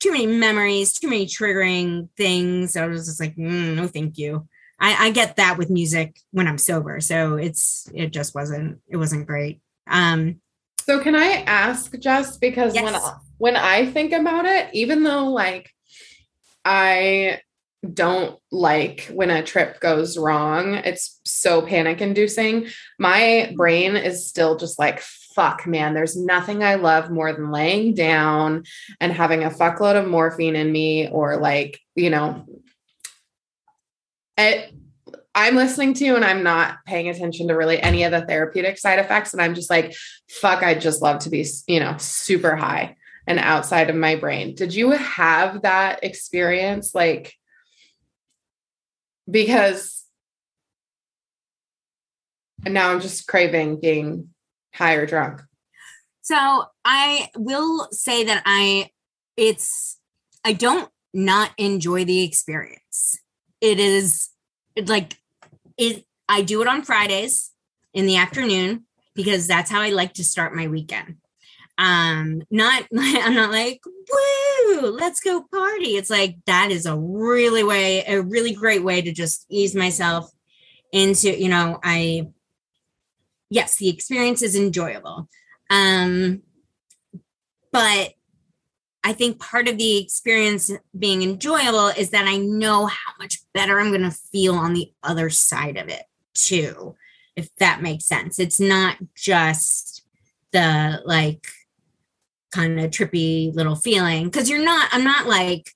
too 0.00 0.12
many 0.12 0.26
memories 0.26 0.92
too 0.94 1.08
many 1.08 1.26
triggering 1.26 2.08
things 2.16 2.76
i 2.76 2.86
was 2.86 3.06
just 3.06 3.20
like 3.20 3.36
mm, 3.36 3.74
no 3.74 3.86
thank 3.86 4.16
you 4.16 4.46
I, 4.78 5.06
I 5.06 5.10
get 5.10 5.36
that 5.36 5.56
with 5.58 5.70
music 5.70 6.18
when 6.32 6.46
i'm 6.46 6.58
sober 6.58 7.00
so 7.00 7.36
it's 7.36 7.88
it 7.94 8.12
just 8.12 8.34
wasn't 8.34 8.80
it 8.88 8.96
wasn't 8.96 9.26
great 9.26 9.60
um 9.88 10.40
so 10.80 11.00
can 11.00 11.14
i 11.16 11.42
ask 11.46 11.98
just 11.98 12.40
because 12.40 12.74
Yes. 12.74 12.84
when 12.84 12.94
when 13.38 13.56
i 13.56 13.86
think 13.86 14.12
about 14.12 14.44
it 14.44 14.68
even 14.72 15.02
though 15.02 15.28
like 15.30 15.70
i 16.64 17.40
don't 17.92 18.38
like 18.50 19.08
when 19.12 19.30
a 19.30 19.42
trip 19.42 19.80
goes 19.80 20.18
wrong 20.18 20.74
it's 20.74 21.20
so 21.24 21.62
panic 21.62 22.00
inducing 22.00 22.66
my 22.98 23.52
brain 23.56 23.96
is 23.96 24.26
still 24.26 24.56
just 24.56 24.78
like 24.78 25.00
fuck 25.00 25.66
man 25.66 25.94
there's 25.94 26.16
nothing 26.16 26.64
i 26.64 26.74
love 26.74 27.10
more 27.10 27.32
than 27.32 27.50
laying 27.50 27.94
down 27.94 28.64
and 29.00 29.12
having 29.12 29.44
a 29.44 29.50
fuckload 29.50 29.96
of 29.96 30.08
morphine 30.08 30.56
in 30.56 30.72
me 30.72 31.08
or 31.08 31.36
like 31.36 31.78
you 31.94 32.10
know 32.10 32.44
it 34.36 34.72
I'm 35.38 35.54
listening 35.54 35.92
to 35.94 36.04
you 36.06 36.16
and 36.16 36.24
I'm 36.24 36.42
not 36.42 36.78
paying 36.86 37.10
attention 37.10 37.48
to 37.48 37.54
really 37.54 37.78
any 37.78 38.04
of 38.04 38.10
the 38.10 38.24
therapeutic 38.24 38.78
side 38.78 38.98
effects. 38.98 39.34
And 39.34 39.42
I'm 39.42 39.54
just 39.54 39.68
like, 39.68 39.94
fuck, 40.30 40.62
I'd 40.62 40.80
just 40.80 41.02
love 41.02 41.18
to 41.20 41.30
be, 41.30 41.46
you 41.66 41.78
know, 41.78 41.94
super 41.98 42.56
high 42.56 42.96
and 43.26 43.38
outside 43.38 43.90
of 43.90 43.96
my 43.96 44.16
brain. 44.16 44.54
Did 44.54 44.74
you 44.74 44.90
have 44.90 45.62
that 45.62 46.04
experience? 46.04 46.94
Like, 46.94 47.34
because 49.28 50.04
now 52.64 52.92
I'm 52.92 53.00
just 53.00 53.26
craving 53.26 53.80
being 53.80 54.30
high 54.74 54.94
or 54.94 55.06
drunk. 55.06 55.42
So 56.22 56.64
I 56.84 57.28
will 57.36 57.88
say 57.92 58.24
that 58.24 58.42
I 58.44 58.90
it's 59.36 59.98
I 60.44 60.52
don't 60.52 60.90
not 61.12 61.50
enjoy 61.56 62.04
the 62.04 62.22
experience. 62.22 63.18
It 63.60 63.78
is 63.78 64.30
like 64.86 65.18
it 65.76 66.04
I 66.28 66.42
do 66.42 66.62
it 66.62 66.68
on 66.68 66.82
Fridays 66.82 67.52
in 67.94 68.06
the 68.06 68.16
afternoon 68.16 68.86
because 69.14 69.46
that's 69.46 69.70
how 69.70 69.80
I 69.80 69.90
like 69.90 70.14
to 70.14 70.24
start 70.24 70.54
my 70.54 70.66
weekend. 70.66 71.16
Um 71.78 72.42
not 72.50 72.84
I'm 72.98 73.34
not 73.34 73.50
like 73.50 73.80
woo, 73.84 74.90
let's 74.90 75.20
go 75.20 75.44
party. 75.52 75.96
It's 75.96 76.10
like 76.10 76.36
that 76.46 76.70
is 76.70 76.86
a 76.86 76.96
really 76.96 77.64
way 77.64 78.04
a 78.06 78.22
really 78.22 78.54
great 78.54 78.82
way 78.82 79.02
to 79.02 79.12
just 79.12 79.46
ease 79.48 79.74
myself 79.74 80.30
into, 80.92 81.38
you 81.38 81.48
know, 81.48 81.78
I 81.82 82.28
yes, 83.50 83.76
the 83.76 83.88
experience 83.88 84.42
is 84.42 84.56
enjoyable. 84.56 85.28
Um, 85.70 86.42
but 87.72 88.14
I 89.04 89.12
think 89.12 89.38
part 89.38 89.68
of 89.68 89.78
the 89.78 89.98
experience 89.98 90.70
being 90.98 91.22
enjoyable 91.22 91.88
is 91.88 92.10
that 92.10 92.26
I 92.26 92.38
know 92.38 92.86
how 92.86 93.12
much 93.20 93.38
better 93.54 93.78
I'm 93.78 93.90
going 93.90 94.02
to 94.02 94.10
feel 94.10 94.54
on 94.54 94.74
the 94.74 94.92
other 95.02 95.30
side 95.30 95.76
of 95.76 95.88
it, 95.88 96.02
too, 96.34 96.96
if 97.36 97.54
that 97.56 97.82
makes 97.82 98.04
sense. 98.04 98.40
It's 98.40 98.58
not 98.58 98.96
just 99.14 100.02
the 100.52 101.02
like 101.04 101.46
kind 102.56 102.80
of 102.80 102.90
trippy 102.90 103.54
little 103.54 103.76
feeling 103.76 104.24
because 104.24 104.48
you're 104.48 104.64
not, 104.64 104.88
I'm 104.92 105.04
not 105.04 105.26
like, 105.26 105.70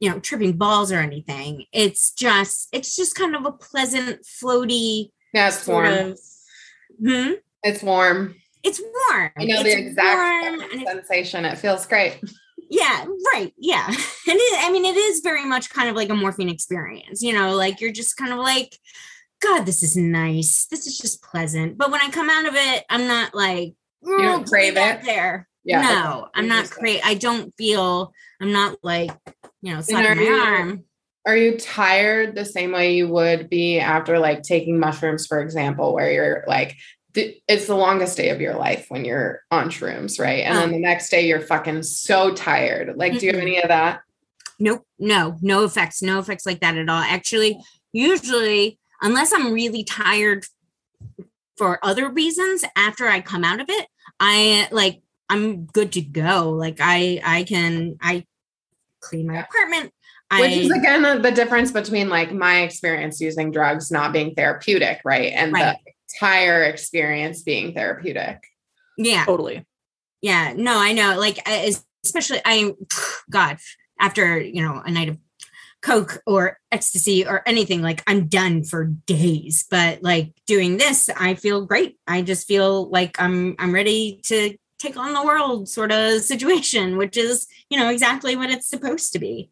you 0.00 0.10
know, 0.10 0.18
tripping 0.18 0.56
balls 0.56 0.90
or 0.90 0.98
anything. 0.98 1.64
It's 1.72 2.12
just, 2.12 2.68
it's 2.72 2.96
just 2.96 3.14
kind 3.14 3.36
of 3.36 3.44
a 3.44 3.52
pleasant, 3.52 4.22
floaty 4.24 5.10
Yeah, 5.32 5.48
it's 5.48 5.66
warm. 5.66 5.86
of. 5.92 6.18
Hmm? 7.04 7.32
It's 7.62 7.82
warm. 7.82 8.34
It's 8.62 8.80
warm. 8.80 9.30
I 9.36 9.44
know 9.44 9.60
it's 9.60 9.64
the 9.64 9.78
exact 9.78 10.16
warm 10.16 10.60
fucking 10.60 10.72
and 10.72 10.82
it's- 10.82 10.94
sensation. 11.08 11.44
It 11.44 11.58
feels 11.58 11.86
great. 11.86 12.20
yeah, 12.70 13.04
right. 13.34 13.52
Yeah. 13.58 13.86
And 14.26 14.38
it, 14.40 14.58
I 14.66 14.72
mean, 14.72 14.86
it 14.86 14.96
is 14.96 15.20
very 15.20 15.44
much 15.44 15.68
kind 15.68 15.90
of 15.90 15.96
like 15.96 16.08
a 16.08 16.14
morphine 16.14 16.48
experience, 16.48 17.20
you 17.22 17.34
know, 17.34 17.54
like 17.54 17.82
you're 17.82 17.92
just 17.92 18.16
kind 18.16 18.32
of 18.32 18.38
like, 18.38 18.78
God, 19.42 19.66
this 19.66 19.82
is 19.82 19.98
nice. 19.98 20.64
This 20.70 20.86
is 20.86 20.96
just 20.96 21.22
pleasant. 21.22 21.76
But 21.76 21.90
when 21.90 22.00
I 22.00 22.08
come 22.08 22.30
out 22.30 22.46
of 22.46 22.54
it, 22.56 22.84
I'm 22.88 23.06
not 23.06 23.34
like, 23.34 23.74
don't 24.02 24.40
"Oh, 24.40 24.44
crave 24.48 24.78
it? 24.78 25.02
There. 25.04 25.46
Yeah. 25.64 25.80
no, 25.80 26.20
okay. 26.22 26.30
I'm 26.34 26.48
not 26.48 26.64
Interesting. 26.64 26.82
great. 26.82 27.00
I 27.06 27.14
don't 27.14 27.54
feel, 27.56 28.12
I'm 28.40 28.52
not 28.52 28.76
like, 28.82 29.10
you 29.62 29.72
know, 29.74 29.80
slapping 29.80 30.10
are 30.10 30.14
my 30.14 30.22
you- 30.22 30.34
arm. 30.34 30.84
Are 31.26 31.36
you 31.38 31.56
tired 31.56 32.34
the 32.34 32.44
same 32.44 32.72
way 32.72 32.94
you 32.96 33.08
would 33.08 33.48
be 33.48 33.80
after 33.80 34.18
like 34.18 34.42
taking 34.42 34.78
mushrooms, 34.78 35.26
for 35.26 35.40
example, 35.40 35.94
where 35.94 36.12
you're 36.12 36.44
like, 36.46 36.76
th- 37.14 37.40
it's 37.48 37.66
the 37.66 37.74
longest 37.76 38.18
day 38.18 38.28
of 38.28 38.42
your 38.42 38.56
life 38.56 38.84
when 38.90 39.06
you're 39.06 39.40
on 39.50 39.70
shrooms, 39.70 40.20
right? 40.20 40.44
And 40.44 40.54
then 40.58 40.68
Oh. 40.68 40.72
the 40.72 40.78
next 40.80 41.08
day 41.08 41.26
you're 41.26 41.40
fucking 41.40 41.82
so 41.84 42.34
tired. 42.34 42.94
Like, 42.98 43.18
do 43.18 43.24
you 43.24 43.32
have 43.32 43.40
any 43.40 43.56
of 43.56 43.68
that? 43.68 44.00
Nope, 44.60 44.86
no, 44.98 45.38
no 45.40 45.64
effects, 45.64 46.02
no 46.02 46.18
effects 46.18 46.44
like 46.44 46.60
that 46.60 46.76
at 46.76 46.90
all. 46.90 47.00
Actually, 47.00 47.58
usually, 47.92 48.78
unless 49.00 49.32
I'm 49.32 49.50
really 49.54 49.82
tired 49.82 50.44
for 51.56 51.78
other 51.82 52.10
reasons 52.10 52.64
after 52.76 53.06
I 53.08 53.20
come 53.22 53.44
out 53.44 53.60
of 53.60 53.66
it, 53.70 53.86
I 54.20 54.68
like 54.70 55.00
I'm 55.28 55.66
good 55.66 55.92
to 55.92 56.00
go. 56.00 56.50
Like 56.50 56.78
I 56.80 57.20
I 57.24 57.44
can 57.44 57.96
I 58.00 58.24
clean 59.00 59.26
my 59.26 59.40
apartment. 59.40 59.92
Which 60.32 60.50
I 60.50 60.54
is 60.54 60.70
again 60.70 61.02
the, 61.02 61.18
the 61.18 61.30
difference 61.30 61.70
between 61.70 62.08
like 62.08 62.32
my 62.32 62.62
experience 62.62 63.20
using 63.20 63.52
drugs 63.52 63.90
not 63.90 64.12
being 64.12 64.34
therapeutic, 64.34 65.00
right? 65.04 65.32
And 65.32 65.52
Right. 65.52 65.76
the 65.84 65.92
entire 66.14 66.64
experience 66.64 67.42
being 67.42 67.74
therapeutic. 67.74 68.42
yeah, 68.96 69.24
Totally. 69.24 69.64
yeah. 70.22 70.54
No, 70.56 70.78
I 70.78 70.92
know. 70.92 71.18
Like 71.18 71.46
especially 72.04 72.40
I 72.44 72.72
God, 73.30 73.58
after, 74.00 74.38
you 74.40 74.62
know, 74.62 74.82
a 74.84 74.90
night 74.90 75.08
of 75.08 75.18
coke 75.82 76.22
or 76.26 76.58
ecstasy 76.72 77.26
or 77.26 77.42
anything 77.44 77.82
like 77.82 78.02
i'm 78.06 78.26
done 78.26 78.64
for 78.64 78.84
days 79.04 79.66
but 79.70 80.02
like 80.02 80.32
doing 80.46 80.78
this 80.78 81.10
i 81.20 81.34
feel 81.34 81.66
great 81.66 81.98
i 82.06 82.22
just 82.22 82.48
feel 82.48 82.88
like 82.88 83.20
i'm 83.20 83.54
i'm 83.58 83.70
ready 83.74 84.18
to 84.24 84.56
take 84.78 84.96
on 84.96 85.12
the 85.12 85.24
world 85.24 85.68
sort 85.68 85.92
of 85.92 86.20
situation 86.20 86.96
which 86.96 87.16
is 87.16 87.46
you 87.70 87.78
know 87.78 87.88
exactly 87.88 88.36
what 88.36 88.50
it's 88.50 88.68
supposed 88.68 89.12
to 89.12 89.18
be. 89.18 89.50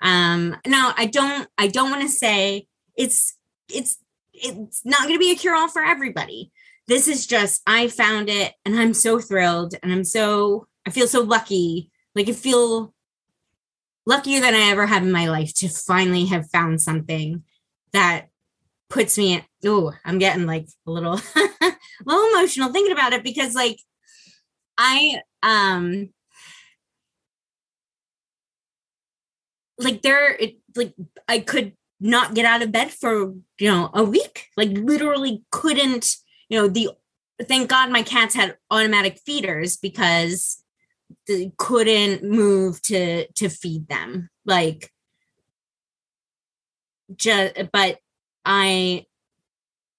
Um 0.00 0.56
now 0.66 0.92
i 0.96 1.06
don't 1.06 1.48
i 1.58 1.66
don't 1.66 1.90
want 1.90 2.02
to 2.02 2.08
say 2.08 2.66
it's 2.96 3.36
it's 3.72 3.96
it's 4.32 4.84
not 4.84 5.02
going 5.02 5.14
to 5.14 5.18
be 5.18 5.30
a 5.30 5.36
cure 5.36 5.54
all 5.54 5.68
for 5.68 5.82
everybody. 5.82 6.50
This 6.86 7.08
is 7.08 7.26
just 7.26 7.62
i 7.66 7.88
found 7.88 8.28
it 8.28 8.52
and 8.64 8.78
i'm 8.78 8.94
so 8.94 9.18
thrilled 9.18 9.74
and 9.82 9.92
i'm 9.92 10.04
so 10.04 10.66
i 10.86 10.90
feel 10.90 11.06
so 11.06 11.22
lucky. 11.22 11.90
Like 12.14 12.28
I 12.28 12.32
feel 12.32 12.94
luckier 14.06 14.40
than 14.40 14.54
I 14.54 14.70
ever 14.70 14.86
have 14.86 15.02
in 15.02 15.10
my 15.10 15.28
life 15.28 15.52
to 15.56 15.68
finally 15.68 16.26
have 16.26 16.50
found 16.50 16.80
something 16.80 17.42
that 17.92 18.28
puts 18.90 19.16
me 19.16 19.42
oh 19.64 19.92
i'm 20.04 20.18
getting 20.18 20.46
like 20.46 20.68
a 20.86 20.90
little 20.90 21.14
a 21.36 21.76
little 22.04 22.28
emotional 22.28 22.70
thinking 22.70 22.92
about 22.92 23.12
it 23.12 23.24
because 23.24 23.54
like 23.54 23.78
i 24.78 25.20
um 25.42 26.10
like 29.78 30.02
there 30.02 30.34
it 30.34 30.56
like 30.76 30.94
i 31.28 31.38
could 31.38 31.72
not 32.00 32.34
get 32.34 32.44
out 32.44 32.62
of 32.62 32.72
bed 32.72 32.90
for 32.90 33.32
you 33.58 33.70
know 33.70 33.90
a 33.94 34.04
week 34.04 34.48
like 34.56 34.70
literally 34.70 35.42
couldn't 35.50 36.16
you 36.48 36.58
know 36.58 36.68
the 36.68 36.90
thank 37.48 37.68
god 37.68 37.90
my 37.90 38.02
cats 38.02 38.34
had 38.34 38.56
automatic 38.70 39.18
feeders 39.24 39.76
because 39.76 40.62
they 41.26 41.52
couldn't 41.56 42.22
move 42.22 42.80
to 42.82 43.26
to 43.32 43.48
feed 43.48 43.88
them 43.88 44.28
like 44.44 44.90
just 47.16 47.54
but 47.72 47.98
i 48.44 49.04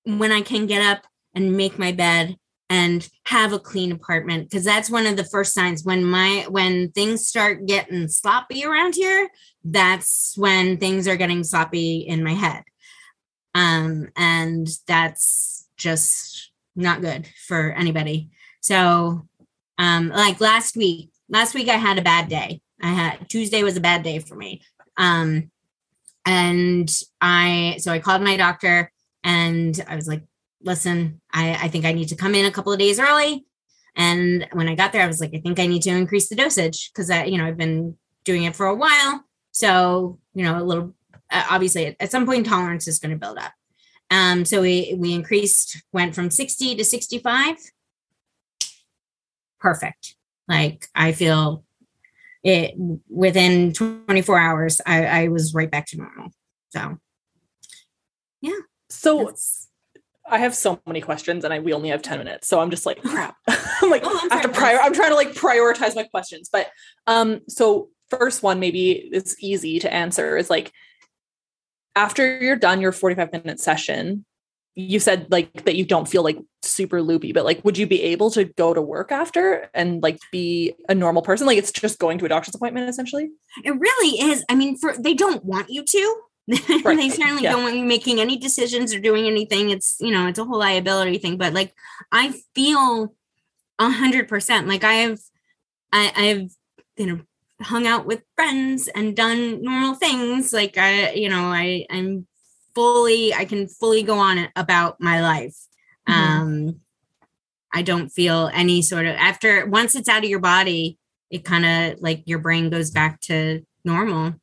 when 0.04 0.32
i 0.32 0.42
can 0.42 0.66
get 0.66 0.82
up 0.82 1.06
and 1.34 1.58
make 1.58 1.80
my 1.80 1.92
bed 1.92 2.36
and 2.70 3.08
have 3.26 3.54
a 3.54 3.60
clean 3.60 3.92
apartment 3.92 4.50
because 4.50 4.66
that's 4.66 4.90
one 4.90 5.06
of 5.06 5.18
the 5.18 5.24
first 5.24 5.54
signs. 5.54 5.84
When 5.84 6.04
my 6.04 6.46
when 6.50 6.92
things 6.92 7.28
start 7.28 7.66
getting 7.66 8.08
sloppy 8.08 8.66
around 8.66 8.96
here 8.96 9.30
that's 9.64 10.36
when 10.38 10.78
things 10.78 11.08
are 11.08 11.16
getting 11.16 11.44
sloppy 11.44 12.00
in 12.00 12.24
my 12.24 12.34
head. 12.34 12.64
Um 13.54 14.10
and 14.16 14.68
that's 14.88 15.68
just 15.78 16.52
not 16.76 17.02
good 17.02 17.28
for 17.48 17.72
anybody. 17.72 18.30
So 18.62 19.28
um 19.78 20.10
like 20.10 20.40
last 20.42 20.76
week 20.78 21.10
last 21.30 21.54
week 21.56 21.70
i 21.70 21.76
had 21.76 21.98
a 21.98 22.04
bad 22.04 22.30
day. 22.30 22.62
I 22.82 22.88
had 22.88 23.30
Tuesday 23.30 23.64
was 23.64 23.78
a 23.78 23.82
bad 23.82 24.04
day 24.04 24.20
for 24.20 24.36
me. 24.36 24.62
Um, 24.98 25.52
and 26.26 26.90
I 27.22 27.78
so 27.80 27.92
I 27.92 28.00
called 28.00 28.22
my 28.22 28.38
doctor 28.38 28.92
and 29.24 29.84
I 29.88 29.96
was 29.96 30.08
like, 30.08 30.24
listen, 30.66 31.22
I, 31.32 31.54
I 31.54 31.68
think 31.70 31.86
I 31.86 31.94
need 31.94 32.10
to 32.10 32.16
come 32.16 32.36
in 32.36 32.46
a 32.46 32.52
couple 32.52 32.74
of 32.74 32.80
days 32.80 33.00
early. 33.00 33.46
And 33.96 34.48
when 34.52 34.68
I 34.68 34.76
got 34.76 34.92
there, 34.92 35.04
I 35.04 35.08
was 35.08 35.22
like, 35.22 35.34
I 35.34 35.40
think 35.40 35.60
I 35.60 35.68
need 35.68 35.84
to 35.84 35.92
increase 35.92 36.28
the 36.28 36.36
dosage 36.36 36.92
because 36.92 37.10
I, 37.10 37.26
you 37.26 37.38
know, 37.38 37.46
I've 37.46 37.58
been 37.58 37.96
doing 38.26 38.44
it 38.44 38.56
for 38.56 38.66
a 38.66 38.76
while. 38.76 39.24
So, 39.52 40.20
you 40.34 40.44
know, 40.44 40.62
a 40.62 40.64
little 40.64 40.94
uh, 41.32 41.46
obviously 41.50 41.96
at 42.00 42.12
some 42.12 42.26
point 42.26 42.46
tolerance 42.46 42.88
is 42.88 43.00
going 43.00 43.12
to 43.12 43.18
build 43.18 43.38
up. 43.38 43.54
Um, 44.12 44.44
so 44.44 44.62
we 44.62 44.96
we 44.98 45.14
increased, 45.14 45.82
went 45.94 46.14
from 46.14 46.30
60 46.30 46.76
to 46.76 46.84
65. 46.84 47.56
Perfect. 49.60 50.16
Like 50.48 50.88
I 50.94 51.14
feel 51.14 51.64
it 52.44 52.76
within 53.10 53.74
24 53.74 54.38
hours, 54.38 54.82
I, 54.86 55.06
I 55.06 55.28
was 55.30 55.54
right 55.54 55.72
back 55.72 55.88
to 55.88 55.98
normal. 55.98 56.32
So 56.70 56.98
yeah. 58.42 58.60
So 58.90 59.34
I 60.30 60.40
have 60.40 60.56
so 60.56 60.80
many 60.88 61.02
questions 61.02 61.44
and 61.44 61.54
I 61.54 61.60
we 61.60 61.74
only 61.74 61.90
have 61.90 62.02
10 62.02 62.18
minutes. 62.20 62.48
So 62.48 62.60
I'm 62.60 62.72
just 62.72 62.86
like 62.86 63.02
crap. 63.02 63.36
I'm 63.48 63.90
like 63.90 64.04
oh, 64.06 64.20
I'm 64.24 64.32
I 64.32 64.36
have 64.36 64.44
to 64.44 64.50
prior 64.50 64.80
I'm 64.80 64.94
trying 64.94 65.10
to 65.10 65.16
like 65.16 65.34
prioritize 65.34 65.96
my 65.96 66.04
questions. 66.04 66.50
But 66.52 66.70
um 67.08 67.42
so 67.48 67.90
first 68.10 68.44
one 68.44 68.60
maybe 68.60 68.92
it's 68.92 69.36
easy 69.42 69.80
to 69.80 69.94
answer 69.94 70.38
is 70.38 70.50
like 70.50 70.72
after 71.96 72.42
you're 72.42 72.56
done 72.56 72.82
your 72.82 72.92
45 72.92 73.32
minute 73.32 73.60
session, 73.60 74.26
you 74.76 75.00
said 75.00 75.28
like 75.32 75.64
that 75.64 75.76
you 75.76 75.86
don't 75.86 76.08
feel 76.08 76.24
like 76.24 76.38
super 76.62 77.02
loopy, 77.02 77.32
but 77.32 77.46
like 77.46 77.64
would 77.64 77.78
you 77.78 77.88
be 77.88 78.02
able 78.02 78.30
to 78.32 78.44
go 78.44 78.74
to 78.74 78.82
work 78.82 79.12
after 79.12 79.70
and 79.74 80.04
like 80.04 80.20
be 80.32 80.74
a 80.90 80.96
normal 80.96 81.22
person? 81.22 81.48
Like 81.48 81.58
it's 81.58 81.72
just 81.72 82.00
going 82.00 82.18
to 82.18 82.26
a 82.26 82.30
doctor's 82.30 82.56
appointment 82.56 82.90
essentially? 82.90 83.30
It 83.64 83.72
really 83.72 84.32
is. 84.32 84.44
I 84.50 84.56
mean, 84.56 84.78
for 84.78 84.94
they 84.98 85.14
don't 85.14 85.46
want 85.46 85.70
you 85.70 85.84
to. 85.84 86.22
Right. 86.86 86.98
they 86.98 87.10
certainly 87.10 87.44
yeah. 87.44 87.54
don't 87.54 87.64
want 87.64 87.76
you 87.76 87.84
making 87.84 88.20
any 88.20 88.38
decisions 88.38 88.94
or 88.94 89.00
doing 89.00 89.26
anything. 89.26 89.72
It's 89.72 89.98
you 90.00 90.12
know, 90.12 90.28
it's 90.28 90.38
a 90.38 90.46
whole 90.46 90.60
liability 90.60 91.18
thing. 91.18 91.38
But 91.38 91.54
like 91.54 91.74
I 92.12 92.34
feel 92.54 93.16
a 93.80 93.90
hundred 93.90 94.28
percent 94.28 94.68
like 94.68 94.84
I 94.84 94.94
have 94.94 95.20
I, 95.92 96.12
I've 96.16 96.52
you 96.98 97.08
know 97.08 97.20
hung 97.62 97.88
out 97.88 98.06
with 98.06 98.22
friends 98.36 98.88
and 98.90 99.16
done 99.16 99.62
normal 99.62 99.96
things 99.96 100.52
like 100.52 100.78
i 100.78 101.12
you 101.12 101.30
know 101.30 101.46
i 101.46 101.86
i'm 101.90 102.28
fully 102.74 103.34
i 103.34 103.46
can 103.46 103.68
fully 103.68 104.04
go 104.04 104.18
on 104.18 104.50
about 104.56 105.00
my 105.00 105.22
life 105.22 105.56
mm-hmm. 106.08 106.42
um 106.42 106.76
i 107.74 107.82
don't 107.82 108.10
feel 108.10 108.50
any 108.54 108.82
sort 108.82 109.06
of 109.06 109.16
after 109.16 109.66
once 109.68 109.96
it's 109.96 110.10
out 110.10 110.24
of 110.24 110.30
your 110.30 110.40
body 110.40 110.98
it 111.30 111.46
kind 111.46 111.66
of 111.66 112.02
like 112.02 112.24
your 112.26 112.40
brain 112.40 112.70
goes 112.70 112.92
back 112.92 113.22
to 113.22 113.66
normal 113.86 114.34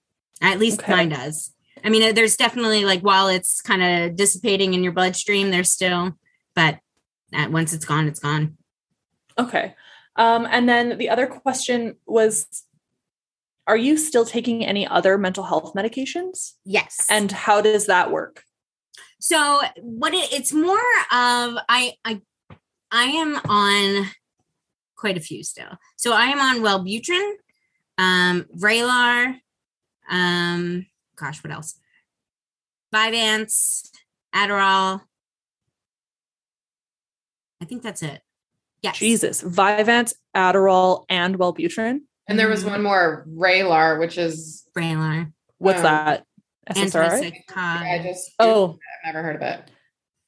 at 0.40 0.58
least 0.58 0.80
okay. 0.80 0.92
mine 0.92 1.08
does 1.10 1.52
i 1.84 1.88
mean 1.88 2.14
there's 2.14 2.36
definitely 2.36 2.84
like 2.84 3.00
while 3.00 3.28
it's 3.28 3.60
kind 3.60 3.82
of 3.82 4.16
dissipating 4.16 4.74
in 4.74 4.82
your 4.82 4.92
bloodstream 4.92 5.50
there's 5.50 5.70
still 5.70 6.12
but 6.54 6.78
at, 7.32 7.50
once 7.50 7.72
it's 7.72 7.84
gone 7.84 8.06
it's 8.08 8.20
gone 8.20 8.56
okay 9.38 9.74
um 10.16 10.46
and 10.50 10.68
then 10.68 10.98
the 10.98 11.08
other 11.08 11.26
question 11.26 11.96
was 12.06 12.64
are 13.66 13.76
you 13.76 13.96
still 13.96 14.24
taking 14.24 14.64
any 14.64 14.86
other 14.86 15.16
mental 15.16 15.44
health 15.44 15.74
medications? 15.74 16.52
Yes. 16.64 17.06
And 17.08 17.30
how 17.30 17.60
does 17.60 17.86
that 17.86 18.10
work? 18.10 18.42
So 19.20 19.60
what 19.80 20.14
it, 20.14 20.32
it's 20.32 20.52
more 20.52 20.74
of 20.76 21.56
I 21.68 21.94
I 22.04 22.20
I 22.90 23.04
am 23.04 23.36
on 23.48 24.10
quite 24.96 25.16
a 25.16 25.20
few 25.20 25.44
still. 25.44 25.78
So 25.96 26.12
I 26.12 26.26
am 26.26 26.40
on 26.40 26.56
Wellbutrin, 26.58 27.34
um, 27.98 28.46
Vraylar, 28.56 29.36
um, 30.10 30.86
gosh, 31.16 31.42
what 31.42 31.52
else? 31.52 31.78
Vyvanse, 32.94 33.88
Adderall. 34.34 35.00
I 37.60 37.64
think 37.64 37.82
that's 37.82 38.02
it. 38.02 38.20
Yes. 38.82 38.98
Jesus, 38.98 39.42
Vyvanse, 39.42 40.14
Adderall, 40.36 41.04
and 41.08 41.38
Wellbutrin. 41.38 42.00
And 42.28 42.38
there 42.38 42.48
was 42.48 42.60
mm-hmm. 42.60 42.70
one 42.70 42.82
more 42.82 43.26
Vraylar, 43.28 43.98
which 43.98 44.18
is 44.18 44.66
Vraylar. 44.76 45.32
What's 45.58 45.78
um, 45.78 45.84
that? 45.84 46.26
SSRI? 46.70 47.32
I 47.56 48.00
just 48.02 48.30
oh, 48.38 48.78
I've 49.04 49.14
never 49.14 49.24
heard 49.24 49.36
of 49.36 49.42
it. 49.42 49.70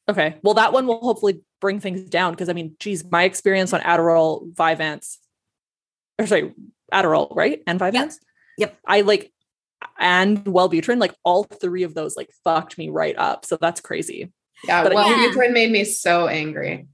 Okay, 0.08 0.36
well 0.42 0.54
that 0.54 0.72
one 0.72 0.86
will 0.86 1.00
hopefully 1.00 1.40
bring 1.60 1.80
things 1.80 2.08
down 2.10 2.32
because 2.32 2.48
I 2.48 2.52
mean, 2.52 2.76
geez, 2.78 3.04
my 3.10 3.24
experience 3.24 3.72
on 3.72 3.80
Adderall, 3.80 4.52
Vyvanse, 4.54 5.18
or 6.18 6.26
sorry, 6.26 6.52
Adderall, 6.92 7.34
right, 7.34 7.62
and 7.66 7.80
Vyvanse. 7.80 8.16
Yep. 8.58 8.70
yep. 8.70 8.78
I 8.86 9.02
like 9.02 9.32
and 9.98 10.44
Wellbutrin, 10.44 11.00
like 11.00 11.14
all 11.24 11.44
three 11.44 11.82
of 11.82 11.94
those, 11.94 12.16
like 12.16 12.30
fucked 12.42 12.78
me 12.78 12.88
right 12.88 13.16
up. 13.16 13.44
So 13.44 13.56
that's 13.60 13.80
crazy. 13.80 14.32
Yeah, 14.64 14.82
but 14.82 14.92
Wellbutrin 14.92 15.46
yeah. 15.46 15.52
made 15.52 15.70
me 15.70 15.84
so 15.84 16.26
angry. 16.26 16.86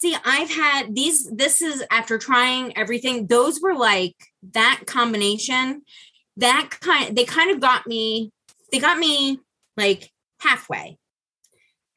See, 0.00 0.16
I've 0.24 0.50
had 0.50 0.94
these, 0.94 1.28
this 1.30 1.60
is 1.60 1.84
after 1.90 2.18
trying 2.18 2.76
everything. 2.76 3.26
Those 3.26 3.60
were 3.60 3.74
like 3.74 4.14
that 4.52 4.82
combination, 4.86 5.82
that 6.36 6.70
kind, 6.80 7.16
they 7.16 7.24
kind 7.24 7.50
of 7.50 7.60
got 7.60 7.86
me, 7.86 8.32
they 8.70 8.78
got 8.78 8.98
me 8.98 9.40
like 9.76 10.10
halfway. 10.40 10.98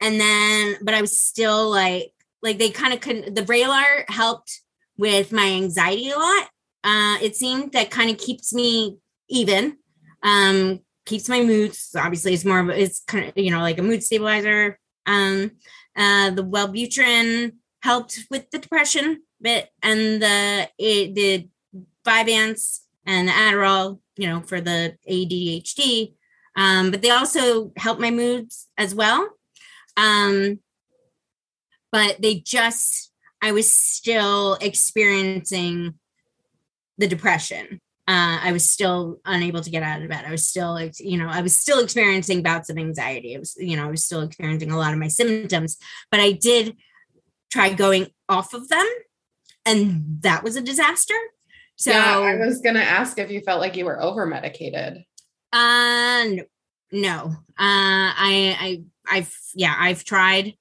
And 0.00 0.20
then, 0.20 0.76
but 0.82 0.94
I 0.94 1.00
was 1.00 1.20
still 1.20 1.70
like, 1.70 2.12
like 2.42 2.58
they 2.58 2.70
kind 2.70 2.92
of 2.92 3.00
couldn't, 3.00 3.36
the 3.36 3.42
Vraylar 3.42 4.08
helped 4.08 4.62
with 4.98 5.30
my 5.30 5.46
anxiety 5.46 6.10
a 6.10 6.18
lot. 6.18 6.48
Uh, 6.82 7.18
it 7.22 7.36
seemed 7.36 7.70
that 7.72 7.90
kind 7.90 8.10
of 8.10 8.18
keeps 8.18 8.52
me 8.52 8.98
even, 9.32 9.76
um, 10.22 10.80
keeps 11.06 11.28
my 11.28 11.42
moods. 11.42 11.94
Obviously, 11.96 12.34
it's 12.34 12.44
more 12.44 12.60
of 12.60 12.68
it's 12.70 13.00
kind 13.00 13.28
of 13.28 13.36
you 13.36 13.50
know 13.50 13.60
like 13.60 13.78
a 13.78 13.82
mood 13.82 14.02
stabilizer. 14.02 14.78
Um, 15.06 15.52
uh, 15.96 16.30
the 16.30 16.44
Wellbutrin 16.44 17.52
helped 17.82 18.20
with 18.30 18.50
the 18.50 18.58
depression 18.58 19.22
bit 19.40 19.70
and 19.82 20.22
the 20.22 20.68
it, 20.78 21.14
the 21.14 21.48
Vyvanse 22.06 22.80
and 23.06 23.28
the 23.28 23.32
Adderall, 23.32 23.98
you 24.16 24.28
know, 24.28 24.40
for 24.40 24.60
the 24.60 24.96
ADHD. 25.08 26.14
Um, 26.56 26.90
but 26.90 27.02
they 27.02 27.10
also 27.10 27.72
help 27.76 27.98
my 27.98 28.10
moods 28.10 28.68
as 28.76 28.94
well. 28.94 29.28
Um, 29.96 30.60
but 31.90 32.20
they 32.20 32.36
just, 32.36 33.12
I 33.42 33.52
was 33.52 33.70
still 33.70 34.54
experiencing 34.60 35.94
the 36.98 37.06
depression. 37.06 37.80
Uh, 38.08 38.38
I 38.42 38.50
was 38.52 38.68
still 38.68 39.20
unable 39.24 39.60
to 39.60 39.70
get 39.70 39.84
out 39.84 40.02
of 40.02 40.08
bed. 40.08 40.24
I 40.26 40.32
was 40.32 40.46
still, 40.46 40.78
you 40.98 41.16
know, 41.16 41.28
I 41.28 41.40
was 41.40 41.56
still 41.56 41.78
experiencing 41.78 42.42
bouts 42.42 42.68
of 42.68 42.76
anxiety. 42.76 43.36
I 43.36 43.38
was, 43.38 43.54
you 43.58 43.76
know, 43.76 43.86
I 43.86 43.90
was 43.90 44.04
still 44.04 44.22
experiencing 44.22 44.72
a 44.72 44.76
lot 44.76 44.92
of 44.92 44.98
my 44.98 45.06
symptoms, 45.06 45.76
but 46.10 46.18
I 46.18 46.32
did 46.32 46.76
try 47.52 47.72
going 47.72 48.08
off 48.28 48.54
of 48.54 48.68
them 48.68 48.86
and 49.64 50.18
that 50.22 50.42
was 50.42 50.56
a 50.56 50.62
disaster. 50.62 51.14
So 51.76 51.90
yeah, 51.90 52.18
I 52.18 52.36
was 52.36 52.60
going 52.60 52.74
to 52.74 52.82
ask 52.82 53.18
if 53.18 53.30
you 53.30 53.40
felt 53.40 53.60
like 53.60 53.76
you 53.76 53.84
were 53.84 54.02
over 54.02 54.26
medicated. 54.26 55.04
Uh 55.52 56.24
no. 56.24 56.44
no. 56.92 57.24
Uh 57.26 57.34
I 57.58 58.56
I 58.58 58.82
I've 59.10 59.36
yeah, 59.54 59.76
I've 59.78 60.04
tried 60.04 60.54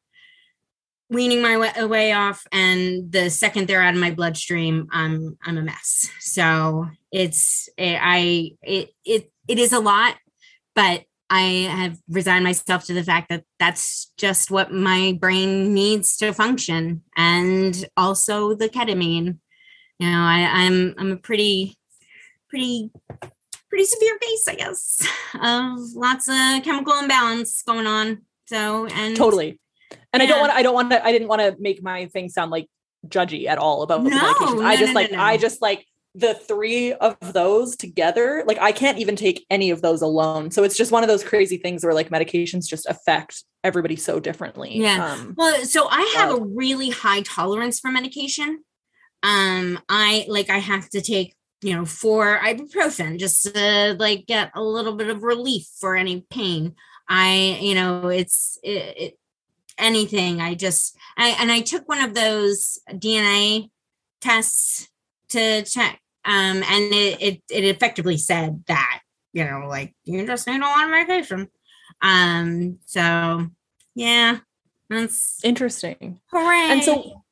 weaning 1.10 1.42
my 1.42 1.58
way, 1.58 1.86
way 1.86 2.14
off 2.14 2.46
and 2.52 3.12
the 3.12 3.30
second 3.30 3.68
they're 3.68 3.82
out 3.82 3.94
of 3.94 4.00
my 4.00 4.12
bloodstream, 4.12 4.88
I'm 4.92 5.38
I'm 5.44 5.58
a 5.58 5.62
mess. 5.62 6.10
So 6.20 6.88
it's 7.12 7.70
eh, 7.78 7.98
I 8.00 8.52
it 8.62 8.92
it 9.06 9.32
it 9.48 9.60
is 9.60 9.74
a 9.74 9.80
lot, 9.80 10.16
but 10.76 11.04
I 11.30 11.42
have 11.70 11.98
resigned 12.10 12.44
myself 12.44 12.86
to 12.86 12.94
the 12.94 13.04
fact 13.04 13.30
that 13.30 13.44
that's 13.60 14.12
just 14.18 14.52
what 14.52 14.74
my 14.74 15.18
brain 15.20 15.74
needs 15.74 16.18
to 16.18 16.34
function, 16.34 17.04
and 17.16 17.86
also 17.96 18.54
the 18.54 18.70
ketamine. 18.70 19.38
You 20.00 20.10
know, 20.10 20.20
I, 20.20 20.66
I'm 20.66 20.96
I'm 20.98 21.12
a 21.12 21.18
pretty 21.18 21.78
pretty 22.50 22.92
pretty 23.70 23.86
severe 23.86 24.18
case, 24.20 24.48
I 24.48 24.56
guess, 24.56 25.08
of 25.42 25.80
lots 25.96 26.28
of 26.28 26.64
chemical 26.64 26.94
imbalance 27.00 27.64
going 27.64 27.88
on. 27.88 28.24
So 28.48 28.86
and 28.88 29.16
totally. 29.16 29.60
And 30.14 30.22
yeah. 30.22 30.28
I 30.28 30.28
don't 30.28 30.40
want 30.42 30.52
to, 30.52 30.58
I 30.58 30.62
don't 30.62 30.74
want 30.74 30.92
to, 30.92 31.06
I 31.06 31.12
didn't 31.12 31.28
want 31.30 31.42
to 31.42 31.56
make 31.60 31.82
my 31.82 32.06
thing 32.08 32.30
sound 32.30 32.52
like 32.52 32.68
judgy 33.08 33.48
at 33.48 33.58
all 33.58 33.82
about 33.82 34.04
no, 34.04 34.10
the 34.10 34.16
medication. 34.16 34.58
No, 34.58 34.66
I 34.66 34.76
just 34.76 34.94
no, 34.94 35.00
like, 35.00 35.14
I 35.14 35.38
just 35.38 35.62
like 35.62 35.86
the 36.14 36.34
three 36.34 36.94
of 36.94 37.18
those 37.34 37.76
together, 37.76 38.44
like 38.46 38.60
I 38.60 38.72
can't 38.72 38.98
even 38.98 39.16
take 39.16 39.46
any 39.50 39.70
of 39.70 39.82
those 39.82 40.02
alone. 40.02 40.52
So 40.52 40.64
it's 40.64 40.76
just 40.76 40.92
one 40.92 41.04
of 41.04 41.08
those 41.08 41.24
crazy 41.24 41.58
things 41.58 41.84
where 41.84 41.94
like 41.94 42.10
medications 42.10 42.68
just 42.68 42.86
affect 42.86 43.44
everybody 43.64 43.96
so 43.96 44.20
differently. 44.20 44.78
Yeah. 44.78 45.14
Um, 45.14 45.36
well, 45.38 45.64
so 45.64 45.88
I 45.90 46.14
have 46.18 46.34
a 46.34 46.42
really 46.44 46.90
high 46.90 47.22
tolerance 47.22 47.80
for 47.80 47.92
medication. 47.92 48.64
Um, 49.24 49.80
I 49.88 50.26
like 50.28 50.50
I 50.50 50.58
have 50.58 50.90
to 50.90 51.02
take 51.02 51.36
you 51.62 51.76
know 51.76 51.86
four 51.86 52.40
ibuprofen 52.40 53.20
just 53.20 53.54
to 53.54 53.96
like 53.98 54.26
get 54.26 54.52
a 54.56 54.62
little 54.62 54.96
bit 54.96 55.10
of 55.10 55.24
relief 55.24 55.66
for 55.80 55.96
any 55.96 56.26
pain. 56.30 56.76
I 57.08 57.58
you 57.62 57.76
know 57.76 58.08
it's 58.08 58.60
it, 58.64 58.98
it 58.98 59.18
anything. 59.78 60.42
I 60.42 60.56
just 60.56 60.98
I, 61.18 61.30
and 61.40 61.52
I 61.52 61.62
took 61.62 61.88
one 61.88 62.02
of 62.02 62.14
those 62.14 62.80
DNA 62.90 63.70
tests 64.20 64.90
to 65.30 65.64
check 65.64 66.01
Um, 66.26 66.64
and 66.64 66.94
it, 66.94 67.22
it 67.22 67.42
it 67.50 67.64
effectively 67.66 68.18
said 68.18 68.64
that, 68.68 69.02
you 69.34 69.44
know, 69.44 69.66
like 69.68 69.96
you 70.04 70.26
just 70.26 70.48
need 70.48 70.62
a 70.62 70.66
lot 70.66 70.84
of 70.86 70.90
medication. 70.92 71.48
Um, 72.02 72.80
so 72.86 73.48
yeah, 73.96 74.40
that's 74.90 75.44
interesting. 75.44 76.20
Hooray. 76.32 76.72
And 76.72 76.84
so 76.84 77.24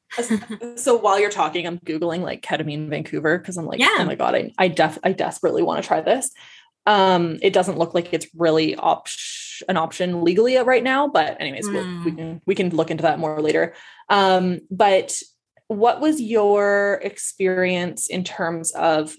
so 0.75 0.95
while 0.95 1.19
you're 1.19 1.29
talking, 1.29 1.67
I'm 1.67 1.77
Googling 1.79 2.21
like 2.21 2.41
ketamine 2.41 2.89
Vancouver 2.89 3.37
because 3.37 3.57
I'm 3.57 3.65
like, 3.65 3.79
Yeah. 3.79 3.89
oh 3.99 4.05
my 4.05 4.15
God, 4.15 4.33
I 4.35 4.51
I 4.57 4.67
def 4.69 4.97
I 5.03 5.11
desperately 5.11 5.61
want 5.61 5.83
to 5.83 5.87
try 5.87 6.01
this. 6.01 6.31
Um, 6.87 7.37
it 7.43 7.53
doesn't 7.53 7.77
look 7.77 7.93
like 7.93 8.11
it's 8.13 8.27
really 8.35 8.75
op- 8.75 9.07
an 9.67 9.77
option 9.77 10.23
legally 10.23 10.57
right 10.57 10.83
now, 10.83 11.07
but 11.07 11.39
anyways, 11.39 11.67
we'll, 11.69 11.83
we 12.03 12.11
Mm. 12.11 12.17
can 12.17 12.41
we 12.47 12.55
can 12.55 12.69
look 12.75 12.89
into 12.89 13.03
that 13.03 13.19
more 13.19 13.39
later. 13.41 13.75
Um, 14.09 14.61
but 14.71 15.21
what 15.69 16.01
was 16.01 16.19
your 16.19 16.99
experience 17.03 18.07
in 18.07 18.23
terms 18.23 18.71
of 18.71 19.15